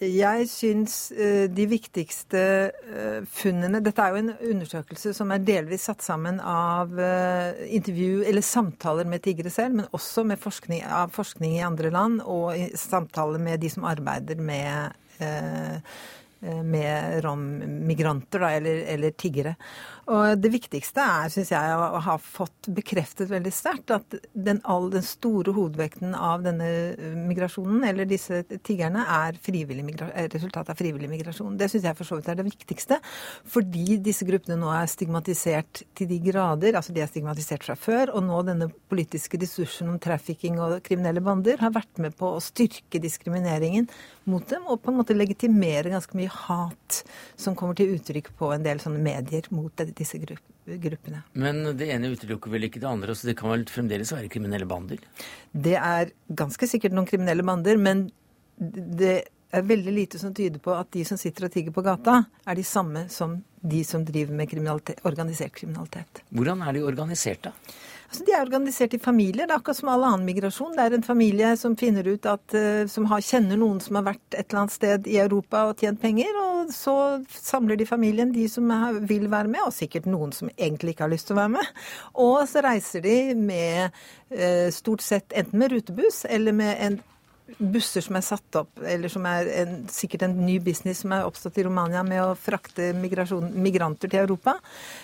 Jeg 0.00 0.46
syns 0.48 0.94
eh, 1.12 1.44
de 1.52 1.66
viktigste 1.68 2.40
eh, 2.72 3.18
funnene 3.28 3.82
Dette 3.84 4.00
er 4.00 4.14
jo 4.14 4.20
en 4.22 4.30
undersøkelse 4.32 5.12
som 5.12 5.28
er 5.34 5.42
delvis 5.44 5.84
satt 5.90 6.00
sammen 6.00 6.38
av 6.40 6.94
eh, 6.96 7.66
intervju 7.76 8.22
eller 8.24 8.44
samtaler 8.44 9.04
med 9.04 9.20
tiggere 9.26 9.52
selv, 9.52 9.76
men 9.76 9.90
også 9.92 10.24
med 10.24 10.40
forskning, 10.40 10.86
av 10.88 11.12
forskning 11.12 11.58
i 11.58 11.66
andre 11.66 11.92
land 11.92 12.24
og 12.24 12.56
samtaler 12.80 13.44
med 13.44 13.60
de 13.60 13.72
som 13.72 13.84
arbeider 13.88 14.40
med 14.40 14.96
med 16.40 17.18
rommigranter, 17.20 18.40
eller, 18.56 18.78
eller 18.88 19.12
tiggere. 19.12 19.50
Og 20.10 20.40
det 20.42 20.50
viktigste 20.50 21.02
er, 21.04 21.30
syns 21.30 21.52
jeg, 21.52 21.74
å 21.78 22.00
ha 22.02 22.16
fått 22.18 22.66
bekreftet 22.74 23.30
veldig 23.30 23.52
sterkt 23.54 23.92
at 23.94 24.16
den, 24.34 24.58
all, 24.66 24.88
den 24.90 25.04
store 25.06 25.54
hovedvekten 25.54 26.16
av 26.18 26.42
denne 26.42 26.66
eh, 26.96 27.14
migrasjonen, 27.14 27.84
eller 27.86 28.08
disse 28.10 28.42
tiggerne, 28.66 29.04
er 29.06 29.38
resultatet 29.38 30.08
er 30.10 30.32
resultat 30.32 30.72
av 30.72 30.78
frivillig 30.78 31.10
migrasjon. 31.12 31.54
Det 31.58 31.68
syns 31.70 31.86
jeg 31.86 31.98
for 31.98 32.08
så 32.08 32.18
vidt 32.18 32.30
er 32.32 32.40
det 32.40 32.46
viktigste. 32.48 32.98
Fordi 33.54 34.00
disse 34.02 34.26
gruppene 34.26 34.58
nå 34.58 34.72
er 34.74 34.90
stigmatisert 34.90 35.84
til 35.94 36.10
de 36.10 36.18
grader. 36.24 36.74
Altså 36.78 36.94
de 36.96 37.04
er 37.04 37.10
stigmatisert 37.10 37.66
fra 37.66 37.78
før, 37.78 38.14
og 38.16 38.26
nå 38.26 38.42
denne 38.48 38.70
politiske 38.90 39.38
diskursen 39.40 39.92
om 39.92 40.00
trafficking 40.02 40.58
og 40.62 40.80
kriminelle 40.86 41.22
bander 41.22 41.62
har 41.62 41.74
vært 41.76 42.02
med 42.02 42.18
på 42.18 42.34
å 42.34 42.42
styrke 42.42 42.98
diskrimineringen 43.02 43.86
mot 44.30 44.46
dem, 44.50 44.66
og 44.66 44.82
på 44.82 44.90
en 44.90 45.00
måte 45.00 45.16
legitimere 45.16 45.92
ganske 45.92 46.18
mye 46.18 46.34
hat 46.48 47.00
som 47.38 47.56
kommer 47.58 47.78
til 47.78 47.94
uttrykk 47.96 48.32
på 48.38 48.50
en 48.54 48.66
del 48.66 48.82
sånne 48.82 49.02
medier 49.02 49.46
mot 49.54 49.70
det- 49.78 49.99
disse 50.00 50.20
gruppene. 50.20 51.22
Men 51.38 51.62
det 51.78 51.90
ene 51.94 52.12
utelukker 52.14 52.52
vel 52.52 52.68
ikke 52.68 52.82
det 52.82 52.88
andre, 52.90 53.16
så 53.16 53.30
det 53.30 53.36
kan 53.38 53.52
vel 53.52 53.66
fremdeles 53.70 54.12
være 54.14 54.30
kriminelle 54.32 54.68
bander? 54.70 55.02
Det 55.52 55.76
er 55.78 56.14
ganske 56.42 56.68
sikkert 56.70 56.96
noen 56.96 57.08
kriminelle 57.08 57.46
bander, 57.46 57.78
men 57.80 58.08
det 58.56 59.14
er 59.50 59.66
veldig 59.66 59.92
lite 59.94 60.18
som 60.20 60.34
tyder 60.34 60.62
på 60.62 60.74
at 60.76 60.90
de 60.94 61.04
som 61.06 61.18
sitter 61.18 61.48
og 61.48 61.54
tigger 61.54 61.74
på 61.74 61.84
gata, 61.84 62.20
er 62.46 62.58
de 62.58 62.66
samme 62.66 63.06
som 63.10 63.38
de 63.60 63.80
som 63.84 64.04
driver 64.06 64.36
med 64.36 64.48
kriminalitet, 64.50 65.00
organisert 65.08 65.54
kriminalitet. 65.56 66.22
Hvordan 66.30 66.62
er 66.64 66.76
de 66.76 66.84
organisert, 66.86 67.48
da? 67.48 67.54
Altså, 68.10 68.24
de 68.26 68.32
er 68.34 68.42
organisert 68.42 68.94
i 68.96 68.98
familier. 68.98 69.46
Det 69.46 69.54
er 69.54 69.60
akkurat 69.60 69.78
som 69.78 69.88
all 69.92 70.02
annen 70.02 70.26
migrasjon. 70.26 70.72
Det 70.74 70.82
er 70.82 70.96
en 70.96 71.04
familie 71.06 71.52
som 71.56 71.76
finner 71.78 72.08
ut 72.10 72.24
at, 72.26 72.54
eh, 72.58 72.82
som 72.90 73.04
har, 73.06 73.22
kjenner 73.22 73.60
noen 73.60 73.78
som 73.78 74.00
har 74.00 74.08
vært 74.08 74.34
et 74.34 74.48
eller 74.48 74.64
annet 74.64 74.74
sted 74.74 75.06
i 75.06 75.20
Europa 75.22 75.60
og 75.68 75.78
tjent 75.78 76.00
penger, 76.02 76.40
og 76.40 76.72
så 76.74 76.94
samler 77.30 77.78
de 77.78 77.86
familien, 77.86 78.32
de 78.34 78.48
som 78.50 78.66
vil 79.06 79.28
være 79.30 79.52
med, 79.52 79.62
og 79.62 79.76
sikkert 79.76 80.10
noen 80.10 80.34
som 80.34 80.50
egentlig 80.56 80.96
ikke 80.96 81.06
har 81.06 81.12
lyst 81.14 81.30
til 81.30 81.38
å 81.38 81.42
være 81.44 81.54
med. 81.54 81.70
Og 82.26 82.40
så 82.50 82.64
reiser 82.66 83.06
de 83.06 83.16
med 83.38 84.02
eh, 84.34 84.66
stort 84.74 85.06
sett 85.06 85.30
enten 85.30 85.62
med 85.62 85.70
rutebuss 85.76 86.24
eller 86.26 86.56
med 86.56 86.82
en 86.82 86.98
busser 87.58 88.04
som 88.04 88.18
er 88.18 88.24
satt 88.24 88.58
opp, 88.60 88.82
eller 88.86 89.12
som 89.12 89.26
er 89.28 89.50
en, 89.62 89.76
sikkert 89.90 90.26
en 90.26 90.36
ny 90.44 90.58
business 90.62 91.02
som 91.04 91.14
er 91.16 91.26
oppstått 91.28 91.58
i 91.60 91.66
Romania 91.66 92.02
med 92.06 92.22
å 92.22 92.38
frakte 92.38 92.92
migranter 92.94 94.10
til 94.10 94.22
Europa. 94.22 94.56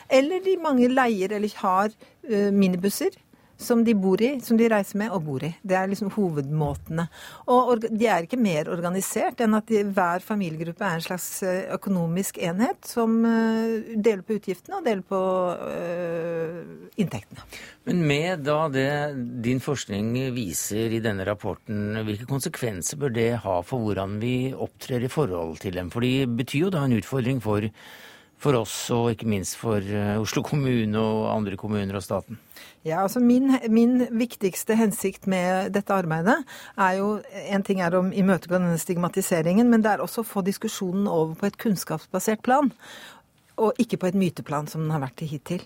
Eller 0.08 0.44
de 0.44 0.56
mange 0.62 0.90
leier 0.92 1.34
eller 1.36 1.60
har 1.62 1.90
uh, 1.90 2.50
minibusser 2.54 3.16
som 3.56 3.84
de 3.84 3.94
bor 3.96 4.20
i, 4.22 4.36
som 4.44 4.58
de 4.58 4.68
reiser 4.68 4.98
med 5.00 5.12
og 5.14 5.22
bor 5.26 5.44
i. 5.46 5.52
Det 5.64 5.76
er 5.78 5.88
liksom 5.90 6.10
hovedmåtene. 6.14 7.06
Og 7.52 7.86
de 7.86 8.08
er 8.10 8.26
ikke 8.26 8.40
mer 8.40 8.68
organisert 8.72 9.40
enn 9.44 9.56
at 9.56 9.68
de, 9.70 9.82
hver 9.96 10.24
familiegruppe 10.24 10.84
er 10.84 10.98
en 10.98 11.04
slags 11.04 11.28
eh, 11.46 11.64
økonomisk 11.74 12.40
enhet 12.44 12.84
som 12.86 13.18
uh, 13.24 13.96
deler 13.96 14.24
på 14.26 14.36
utgiftene 14.36 14.80
og 14.80 14.86
deler 14.86 15.04
på 15.06 15.20
øh, 15.66 16.58
inntektene. 17.00 17.46
Men 17.88 18.02
med 18.08 18.44
da 18.46 18.58
det 18.72 18.90
din 19.44 19.62
forskning 19.62 20.12
viser 20.36 20.92
i 20.92 21.02
denne 21.04 21.26
rapporten, 21.28 22.02
hvilke 22.06 22.28
konsekvenser 22.28 23.00
bør 23.00 23.14
det 23.16 23.30
ha 23.44 23.60
for 23.66 23.84
hvordan 23.84 24.18
vi 24.22 24.36
opptrer 24.52 25.06
i 25.06 25.12
forhold 25.12 25.60
til 25.62 25.78
dem? 25.78 25.92
For 25.94 26.04
de 26.04 26.26
betyr 26.28 26.66
jo 26.66 26.74
da 26.74 26.84
en 26.86 26.96
utfordring 26.98 27.40
for 27.44 27.68
for 28.42 28.58
oss, 28.58 28.74
og 28.94 29.10
ikke 29.14 29.28
minst 29.30 29.56
for 29.58 29.80
Oslo 30.20 30.42
kommune 30.44 31.00
og 31.00 31.30
andre 31.32 31.56
kommuner 31.60 31.96
og 31.96 32.04
staten? 32.04 32.38
Ja, 32.86 33.00
altså 33.02 33.18
min, 33.20 33.50
min, 33.68 34.04
viktigste 34.14 34.76
hensikt 34.78 35.26
med 35.26 35.72
dette 35.74 35.94
arbeidet 35.94 36.36
er 36.78 36.92
jo 37.00 37.08
En 37.50 37.64
ting 37.66 37.80
er 37.82 37.96
å 37.96 38.04
imøtegå 38.06 38.60
denne 38.60 38.78
stigmatiseringen, 38.78 39.66
men 39.70 39.82
det 39.82 39.96
er 39.96 40.04
også 40.04 40.22
å 40.22 40.28
få 40.28 40.44
diskusjonen 40.46 41.08
over 41.10 41.34
på 41.34 41.48
et 41.48 41.58
kunnskapsbasert 41.58 42.44
plan. 42.46 42.70
Og 43.56 43.78
ikke 43.82 43.98
på 43.98 44.10
et 44.10 44.18
myteplan, 44.20 44.68
som 44.68 44.84
den 44.84 44.92
har 44.94 45.02
vært 45.02 45.24
hittil. 45.26 45.64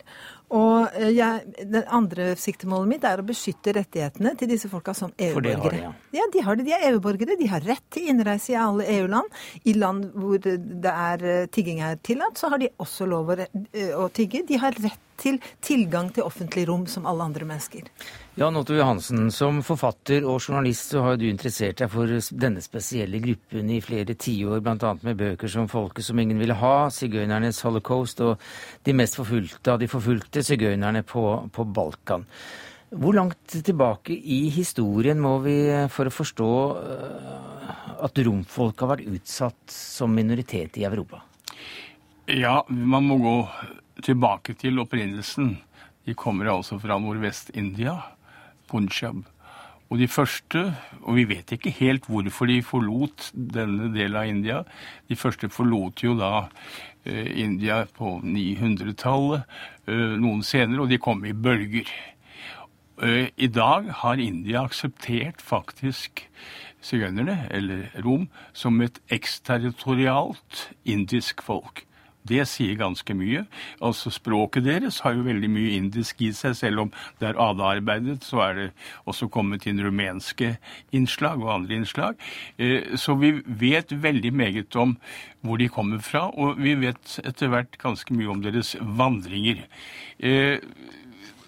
Og 0.56 0.96
eh, 0.98 1.12
jeg, 1.14 1.66
Det 1.70 1.84
andre 1.94 2.32
siktemålet 2.38 2.90
mitt 2.90 3.04
er 3.06 3.22
å 3.22 3.26
beskytte 3.26 3.74
rettighetene 3.76 4.34
til 4.38 4.50
disse 4.50 4.70
folka 4.72 4.94
som 4.96 5.12
EU-borgere. 5.14 5.82
Ja. 5.84 5.92
ja, 6.16 6.26
de 6.32 6.44
har 6.46 6.58
det. 6.58 6.66
De 6.66 6.74
er 6.74 6.88
EU-borgere. 6.90 7.38
De 7.38 7.50
har 7.50 7.62
rett 7.66 7.86
til 7.94 8.10
innreise 8.10 8.54
i 8.54 8.58
alle 8.58 8.88
EU-land. 8.98 9.38
I 9.70 9.76
land 9.78 10.10
hvor 10.16 10.40
det 10.42 10.94
er 10.94 11.26
eh, 11.26 11.46
tigging 11.54 11.84
er 11.86 12.00
tillatt, 12.02 12.40
så 12.40 12.50
har 12.50 12.62
de 12.62 12.72
også 12.82 13.06
lov 13.10 13.34
å, 13.34 13.38
eh, 13.44 13.94
å 13.94 14.08
tigge. 14.14 14.42
De 14.48 14.58
har 14.60 14.74
rett 14.82 15.06
til 15.20 15.38
tilgang 15.60 16.10
til 16.14 16.24
offentlig 16.24 16.66
rom 16.68 16.86
som 16.88 17.06
alle 17.08 17.26
andre 17.28 17.46
mennesker. 17.48 17.88
Jan 18.40 18.56
Otto 18.56 18.72
Johansen, 18.72 19.26
som 19.34 19.58
forfatter 19.66 20.24
og 20.24 20.38
journalist 20.38 20.94
så 20.94 21.02
har 21.04 21.18
du 21.20 21.26
interessert 21.28 21.82
deg 21.82 21.90
for 21.92 22.08
denne 22.40 22.62
spesielle 22.64 23.20
gruppen 23.20 23.68
i 23.74 23.80
flere 23.84 24.14
tiår, 24.14 24.62
bl.a. 24.64 24.94
med 25.02 25.18
bøker 25.18 25.50
som 25.50 25.68
'Folket 25.68 26.06
som 26.06 26.18
ingen 26.18 26.38
ville 26.38 26.54
ha', 26.54 26.88
'Sigøynernes 26.88 27.60
holocaust' 27.66 28.22
og 28.24 28.38
'De 28.84 28.92
mest 28.92 29.16
forfulgte 29.16 29.72
av 29.72 29.80
de 29.80 29.88
forfulgte 29.88 30.39
sigøynerne 30.46 31.04
på, 31.06 31.24
på 31.52 31.64
Balkan'. 31.64 32.26
Hvor 32.90 33.14
langt 33.14 33.52
tilbake 33.54 34.16
i 34.16 34.48
historien 34.50 35.20
må 35.22 35.36
vi 35.44 35.56
for 35.94 36.10
å 36.10 36.14
forstå 36.14 36.52
øh, 36.80 37.74
at 38.02 38.18
romfolk 38.26 38.82
har 38.82 38.96
vært 38.96 39.10
utsatt 39.12 39.70
som 39.70 40.10
minoritet 40.10 40.80
i 40.80 40.86
Europa? 40.88 41.22
Ja, 42.26 42.64
man 42.68 43.06
må 43.06 43.20
gå 43.22 43.36
tilbake 44.02 44.56
til 44.58 44.82
opprinnelsen. 44.82 45.54
De 46.06 46.16
kommer 46.18 46.50
altså 46.50 46.80
fra 46.82 46.98
Nordvest-India, 46.98 47.94
Punjab. 48.70 49.22
Og 49.90 49.98
de 49.98 50.06
første, 50.06 50.60
og 51.02 51.16
vi 51.18 51.24
vet 51.26 51.50
ikke 51.56 51.72
helt 51.80 52.06
hvorfor 52.06 52.46
de 52.46 52.60
forlot 52.62 53.32
denne 53.34 53.88
delen 53.90 54.18
av 54.20 54.28
India, 54.30 54.60
de 55.10 55.18
første 55.18 55.50
forlot 55.50 56.04
jo 56.04 56.14
da 56.18 56.30
eh, 56.44 56.89
India 57.06 57.84
på 57.96 58.18
900-tallet, 58.24 59.42
eh, 59.88 60.16
noen 60.20 60.42
senere, 60.44 60.84
og 60.84 60.90
de 60.90 60.98
kom 61.00 61.24
i 61.24 61.32
bølger. 61.32 61.88
Eh, 63.02 63.30
I 63.36 63.48
dag 63.48 63.88
har 64.02 64.20
India 64.20 64.64
akseptert 64.64 65.40
faktisk 65.40 66.26
sigøynerne, 66.84 67.48
eller 67.50 67.88
rom, 68.04 68.28
som 68.52 68.80
et 68.80 69.00
eksterritorialt 69.10 70.70
indisk 70.84 71.42
folk. 71.42 71.86
Det 72.28 72.44
sier 72.48 72.76
ganske 72.78 73.14
mye. 73.16 73.44
Altså 73.84 74.12
Språket 74.12 74.66
deres 74.66 75.00
har 75.04 75.16
jo 75.16 75.24
veldig 75.26 75.50
mye 75.52 75.76
indisk 75.78 76.20
i 76.24 76.30
seg. 76.36 76.56
Selv 76.58 76.84
om 76.84 76.92
det 77.20 77.30
er 77.30 77.40
ADA-arbeidet, 77.40 78.20
så 78.26 78.42
er 78.44 78.58
det 78.58 78.68
også 79.08 79.30
kommet 79.32 79.66
inn 79.70 79.80
rumenske 79.82 80.54
innslag 80.96 81.40
og 81.40 81.54
andre 81.54 81.80
innslag. 81.80 82.20
Eh, 82.60 82.96
så 83.00 83.16
vi 83.20 83.38
vet 83.46 83.92
veldig 83.92 84.34
meget 84.36 84.76
om 84.76 84.96
hvor 85.40 85.56
de 85.56 85.70
kommer 85.72 86.02
fra, 86.04 86.26
og 86.36 86.60
vi 86.60 86.74
vet 86.76 87.16
etter 87.24 87.48
hvert 87.48 87.78
ganske 87.80 88.12
mye 88.14 88.28
om 88.28 88.42
deres 88.44 88.74
vandringer. 88.80 89.64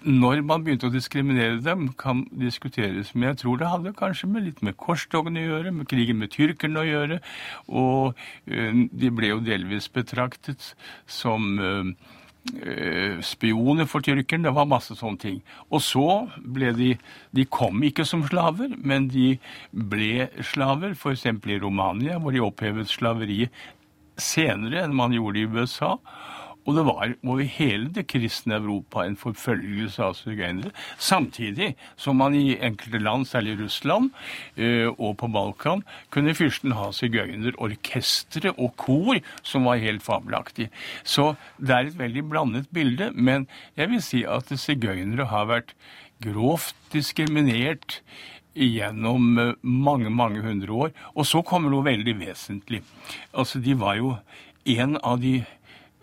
Eh, 0.03 0.09
når 0.11 0.43
man 0.47 0.65
begynte 0.65 0.89
å 0.89 0.93
diskriminere 0.93 1.61
dem, 1.63 1.89
kan 1.99 2.25
diskuteres. 2.31 3.15
Men 3.15 3.33
jeg 3.33 3.43
tror 3.43 3.59
det 3.59 3.69
hadde 3.71 3.95
kanskje 3.99 4.29
med 4.29 4.47
litt 4.47 4.63
med 4.63 4.77
korstogene 4.77 5.41
å 5.41 5.51
gjøre, 5.51 5.73
med 5.73 5.89
krigen 5.89 6.19
med 6.19 6.33
tyrkerne 6.33 6.81
å 6.81 6.89
gjøre. 6.89 7.21
Og 7.69 8.17
uh, 8.51 8.73
de 8.93 9.11
ble 9.11 9.33
jo 9.33 9.41
delvis 9.45 9.89
betraktet 9.93 10.75
som 11.07 11.59
uh, 11.59 11.93
spioner 13.23 13.87
for 13.87 14.05
tyrkerne. 14.05 14.49
Det 14.49 14.55
var 14.55 14.71
masse 14.71 14.97
sånne 14.99 15.23
ting. 15.23 15.43
Og 15.71 15.83
så 15.85 16.27
ble 16.37 16.73
de 16.77 16.91
De 17.33 17.45
kom 17.47 17.83
ikke 17.83 18.05
som 18.05 18.25
slaver, 18.27 18.75
men 18.77 19.09
de 19.09 19.39
ble 19.73 20.29
slaver, 20.43 20.93
f.eks. 20.93 21.27
i 21.27 21.61
Romania, 21.63 22.19
hvor 22.19 22.33
de 22.33 22.43
opphevet 22.45 22.91
slaveriet 22.91 23.51
senere 24.21 24.83
enn 24.85 24.97
man 24.97 25.15
gjorde 25.17 25.41
i 25.41 25.49
USA. 25.49 25.97
Og 26.63 26.77
det 26.77 26.85
var 26.87 27.15
over 27.27 27.43
hele 27.43 27.91
det 27.95 28.07
kristne 28.11 28.59
Europa 28.61 29.03
en 29.03 29.17
forfølgelse 29.19 30.03
av 30.05 30.15
sigøynere. 30.19 30.71
Samtidig 30.99 31.73
som 31.99 32.21
man 32.23 32.37
i 32.39 32.55
enkelte 32.55 33.01
land, 33.03 33.27
særlig 33.27 33.57
Russland 33.59 34.11
eh, 34.57 34.89
og 34.93 35.17
på 35.19 35.31
Balkan, 35.33 35.83
kunne 36.15 36.37
fyrsten 36.39 36.77
ha 36.79 36.91
sigøynerorkestre 36.95 38.55
og 38.57 38.77
kor 38.79 39.19
som 39.43 39.67
var 39.67 39.83
helt 39.83 40.05
fabelaktige. 40.07 40.71
Så 41.03 41.35
det 41.59 41.75
er 41.75 41.91
et 41.91 41.99
veldig 41.99 42.29
blandet 42.31 42.71
bilde. 42.75 43.11
Men 43.15 43.49
jeg 43.77 43.91
vil 43.91 44.05
si 44.05 44.23
at 44.29 44.53
sigøynere 44.55 45.31
har 45.33 45.51
vært 45.51 45.75
grovt 46.23 46.77
diskriminert 46.93 47.99
gjennom 48.55 49.39
eh, 49.39 49.55
mange, 49.63 50.11
mange 50.11 50.45
hundre 50.45 50.73
år. 50.87 50.95
Og 51.17 51.27
så 51.27 51.43
kommer 51.43 51.73
noe 51.73 51.87
veldig 51.87 52.15
vesentlig. 52.21 52.83
Altså, 53.33 53.59
de 53.59 53.75
var 53.79 53.99
jo 53.99 54.15
en 54.79 54.97
av 55.03 55.19
de 55.19 55.41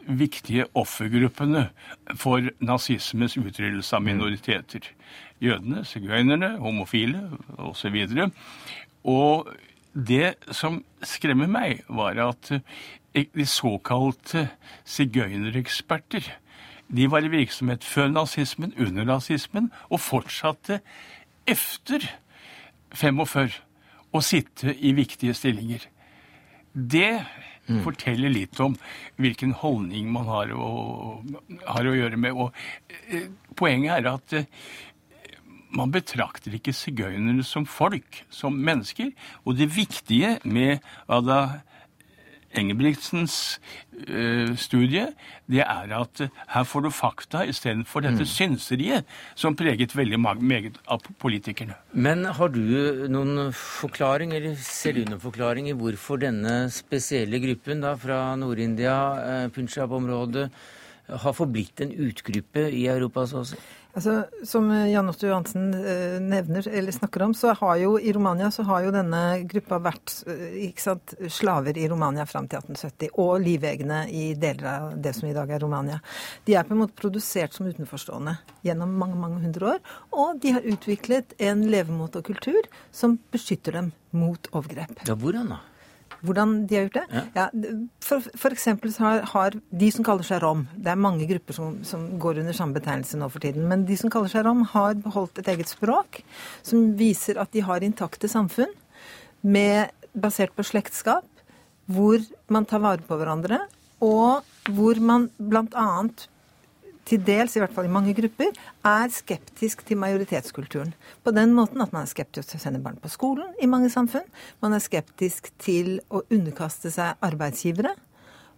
viktige 0.09 0.65
offergruppene 0.77 1.69
for 2.17 2.49
nazismens 2.63 3.37
utryddelse 3.37 3.95
av 3.95 4.03
minoriteter. 4.05 4.89
Jødene, 5.41 5.85
sigøynerne, 5.85 6.55
homofile 6.59 7.23
osv. 7.57 7.95
Og, 8.09 8.31
og 9.03 9.53
det 9.93 10.35
som 10.51 10.81
skremmer 11.05 11.49
meg, 11.49 11.83
var 11.87 12.19
at 12.29 12.51
de 13.13 13.45
såkalte 13.47 14.49
sigøynereksperter 14.85 16.29
de 16.89 17.05
var 17.11 17.21
i 17.21 17.29
virksomhet 17.29 17.83
før 17.85 18.07
nazismen, 18.09 18.73
under 18.77 19.05
nazismen, 19.05 19.71
og 19.89 19.99
fortsatte 20.01 20.79
efter 21.47 22.01
45 22.97 23.59
å 24.09 24.21
sitte 24.25 24.73
i 24.73 24.95
viktige 24.97 25.35
stillinger. 25.37 25.85
Det 26.73 27.25
mm. 27.69 27.81
forteller 27.85 28.33
litt 28.33 28.59
om 28.63 28.75
hvilken 29.21 29.55
holdning 29.61 30.11
man 30.13 30.29
har 30.29 30.53
å, 30.55 30.69
har 31.65 31.89
å 31.89 31.95
gjøre 31.95 32.19
med. 32.19 32.35
Og 32.35 32.53
eh, 33.07 33.29
poenget 33.59 33.99
er 33.99 34.11
at 34.13 34.37
eh, 34.37 34.49
man 35.75 35.93
betrakter 35.93 36.55
ikke 36.57 36.73
sigøynerne 36.73 37.45
som 37.45 37.67
folk, 37.69 38.23
som 38.33 38.57
mennesker. 38.57 39.11
Og 39.45 39.59
det 39.59 39.69
viktige 39.75 40.37
med 40.43 40.79
Ada 41.07 41.61
Engebrigtsens 42.57 43.59
uh, 44.09 44.55
studie, 44.57 45.05
det 45.51 45.61
er 45.61 45.93
at 45.93 46.23
uh, 46.23 46.39
her 46.53 46.65
får 46.65 46.85
du 46.85 46.89
fakta 46.93 47.43
istedenfor 47.49 48.05
dette 48.05 48.25
mm. 48.25 48.31
synseriet 48.31 49.13
som 49.37 49.57
preget 49.59 49.93
veldig 49.95 50.19
meget 50.21 50.79
av 50.89 51.05
politikerne. 51.21 51.77
Men 51.93 52.25
har 52.25 52.53
du 52.53 53.05
noen 53.11 53.53
forklaring, 53.53 54.33
eller 54.33 54.57
ser 54.57 54.97
du 54.97 55.03
noen 55.05 55.21
forklaring 55.21 55.69
i 55.69 55.77
hvorfor 55.77 56.21
denne 56.21 56.61
spesielle 56.73 57.41
gruppen 57.43 57.85
da, 57.85 57.95
fra 57.99 58.21
Nord-India, 58.39 58.97
Punjab-området, 59.53 60.49
har 61.09 61.33
forblitt 61.33 61.81
en 61.81 61.93
utgruppe 62.05 62.67
i 62.69 62.85
Europa? 62.89 63.25
så 63.29 63.43
å 63.43 63.47
si? 63.49 63.57
Altså, 63.99 64.23
som 64.47 64.69
Jan 64.71 65.09
Otto 65.11 65.27
Johansen 65.27 65.73
eh, 65.73 66.21
nevner, 66.23 66.67
eller 66.67 66.91
snakker 66.91 67.25
om, 67.25 67.33
så 67.35 67.51
har 67.59 67.75
jo 67.81 67.97
i 67.99 68.13
Romania 68.15 68.47
så 68.51 68.63
har 68.63 68.85
jo 68.85 68.93
denne 68.95 69.41
gruppa 69.43 69.75
vært 69.83 70.13
eh, 70.31 70.69
sant, 70.79 71.17
slaver 71.27 71.75
i 71.75 71.83
Romania 71.91 72.23
fram 72.23 72.47
til 72.47 72.61
1870. 72.61 73.09
Og 73.19 73.43
livegne 73.43 74.05
i 74.07 74.29
deler 74.39 74.69
av 74.71 74.93
det 74.95 75.11
som 75.17 75.27
i 75.27 75.33
dag 75.35 75.51
er 75.51 75.59
Romania. 75.59 75.99
De 76.47 76.55
er 76.55 76.63
på 76.63 76.77
en 76.77 76.79
måte 76.85 76.95
produsert 76.95 77.57
som 77.57 77.67
utenforstående 77.67 78.37
gjennom 78.63 78.95
mange 79.01 79.19
mange 79.19 79.43
hundre 79.43 79.73
år. 79.73 79.83
Og 80.15 80.39
de 80.39 80.55
har 80.55 80.71
utviklet 80.71 81.35
en 81.51 81.67
levemåte 81.67 82.23
og 82.23 82.31
kultur 82.31 82.71
som 82.95 83.19
beskytter 83.35 83.81
dem 83.81 83.91
mot 84.15 84.47
overgrep. 84.55 84.95
Ja, 85.11 85.19
hvordan 85.19 85.51
da? 85.57 85.59
Hvordan 86.25 86.55
de 86.67 86.75
har 86.75 86.87
gjort 86.87 86.97
det? 86.97 87.05
Ja. 87.15 87.23
Ja, 87.35 87.45
for, 88.03 88.25
for, 88.35 88.55
eksempel 88.55 88.93
har, 88.99 89.21
har, 89.31 89.55
de 89.69 89.91
som 89.93 90.05
kaller 90.05 90.27
seg 90.27 90.41
rom 90.43 90.65
Det 90.75 90.91
er 90.91 90.99
mange 90.99 91.27
grupper 91.29 91.55
som, 91.55 91.77
som, 91.87 92.05
går 92.19 92.41
under 92.41 92.55
samme 92.55 92.75
betegnelse 92.75 93.19
nå 93.19 93.29
for 93.31 93.43
tiden. 93.43 93.67
Men 93.71 93.85
de 93.87 93.97
som 93.99 94.11
kaller 94.11 94.31
seg 94.31 94.45
rom, 94.47 94.65
har 94.73 94.99
beholdt 94.99 95.39
et 95.41 95.51
eget 95.53 95.71
språk 95.71 96.21
som 96.65 96.93
viser 96.99 97.39
at 97.39 97.53
de 97.55 97.63
har 97.65 97.85
intakte 97.85 98.31
samfunn 98.31 98.71
med, 99.41 99.93
basert 100.11 100.51
på 100.57 100.65
slektskap, 100.67 101.27
hvor 101.89 102.19
man 102.51 102.67
tar 102.67 102.83
vare 102.83 103.05
på 103.05 103.15
hverandre, 103.17 103.61
og 104.03 104.43
hvor 104.75 104.99
man 104.99 105.29
bl.a. 105.39 105.87
til 107.09 107.23
dels, 107.25 107.55
i 107.55 107.63
hvert 107.63 107.73
fall 107.75 107.89
i 107.89 107.93
mange 107.93 108.13
grupper, 108.17 108.53
er 108.85 109.13
skeptisk 109.13 109.81
til 109.87 109.99
majoritetskulturen. 110.01 110.93
På 111.25 111.33
den 111.35 111.55
måten 111.57 111.81
at 111.81 111.95
man 111.95 112.05
er 112.05 112.11
skeptisk 112.11 112.51
til 112.51 112.59
å 112.59 112.65
sende 112.65 112.83
barn 112.83 112.99
på 113.01 113.11
skolen 113.11 113.49
i 113.61 113.69
mange 113.69 113.89
samfunn. 113.93 114.27
Man 114.63 114.75
er 114.77 114.83
skeptisk 114.83 115.51
til 115.61 115.97
å 116.13 116.23
underkaste 116.29 116.93
seg 116.93 117.17
arbeidsgivere. 117.25 117.95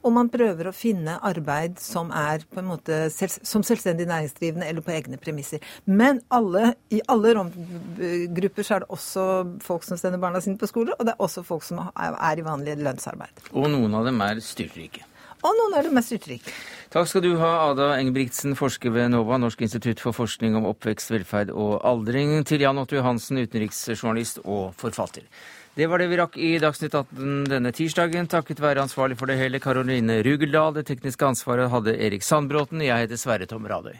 Og 0.01 0.09
man 0.15 0.31
prøver 0.33 0.65
å 0.65 0.73
finne 0.73 1.19
arbeid 1.21 1.75
som 1.81 2.09
er 2.15 2.41
på 2.49 2.57
en 2.57 2.71
måte 2.71 3.03
selv, 3.13 3.35
som 3.45 3.61
selvstendig 3.65 4.07
næringsdrivende 4.09 4.65
eller 4.65 4.81
på 4.85 4.95
egne 4.95 5.19
premisser. 5.21 5.61
Men 5.85 6.23
alle, 6.33 6.73
i 6.89 7.03
alle 7.11 7.35
romgrupper 7.37 8.65
så 8.65 8.79
er 8.79 8.85
det 8.85 8.89
også 8.97 9.27
folk 9.61 9.85
som 9.85 10.01
sender 10.01 10.21
barna 10.21 10.41
sine 10.41 10.57
på 10.57 10.69
skole, 10.71 10.97
og 10.97 11.05
det 11.05 11.13
er 11.13 11.21
også 11.21 11.45
folk 11.45 11.67
som 11.67 11.83
er 11.85 12.41
i 12.41 12.47
vanlig 12.49 12.79
lønnsarbeid. 12.81 13.45
Og 13.53 13.69
noen 13.69 14.01
av 14.01 14.09
dem 14.09 14.25
er 14.25 14.41
styrtrike. 14.41 15.05
Og 15.41 15.55
noen 15.57 15.77
er 15.77 15.87
det 15.87 15.93
mest 15.95 16.13
uttrykk. 16.15 16.51
Takk 16.91 17.07
skal 17.07 17.23
du 17.23 17.31
ha, 17.39 17.51
Ada 17.69 17.93
Engebrigtsen, 17.95 18.53
forsker 18.59 18.93
ved 18.93 19.13
NOVA, 19.13 19.39
Norsk 19.41 19.63
institutt 19.63 20.03
for 20.03 20.15
forskning 20.15 20.57
om 20.59 20.67
oppvekst, 20.69 21.13
velferd 21.13 21.53
og 21.55 21.79
aldring, 21.87 22.35
til 22.47 22.65
Jan 22.65 22.81
Otto 22.81 22.99
Johansen, 22.99 23.39
utenriksjournalist 23.41 24.43
og 24.43 24.75
forfatter. 24.81 25.25
Det 25.77 25.87
var 25.87 26.03
det 26.03 26.09
vi 26.11 26.19
rakk 26.19 26.35
i 26.35 26.51
Dagsnytt 26.59 26.97
18 26.99 27.45
denne 27.47 27.71
tirsdagen, 27.71 28.27
takket 28.27 28.59
være 28.59 28.83
ansvarlig 28.83 29.15
for 29.17 29.31
det 29.31 29.39
hele 29.39 29.63
Karoline 29.63 30.19
Rugeldal. 30.27 30.75
Det 30.75 30.83
tekniske 30.91 31.31
ansvaret 31.31 31.71
hadde 31.71 31.95
Erik 31.95 32.27
Sandbråten. 32.27 32.83
Jeg 32.83 33.07
heter 33.07 33.21
Sverre 33.21 33.47
Tom 33.47 33.63
Radøy. 33.71 33.95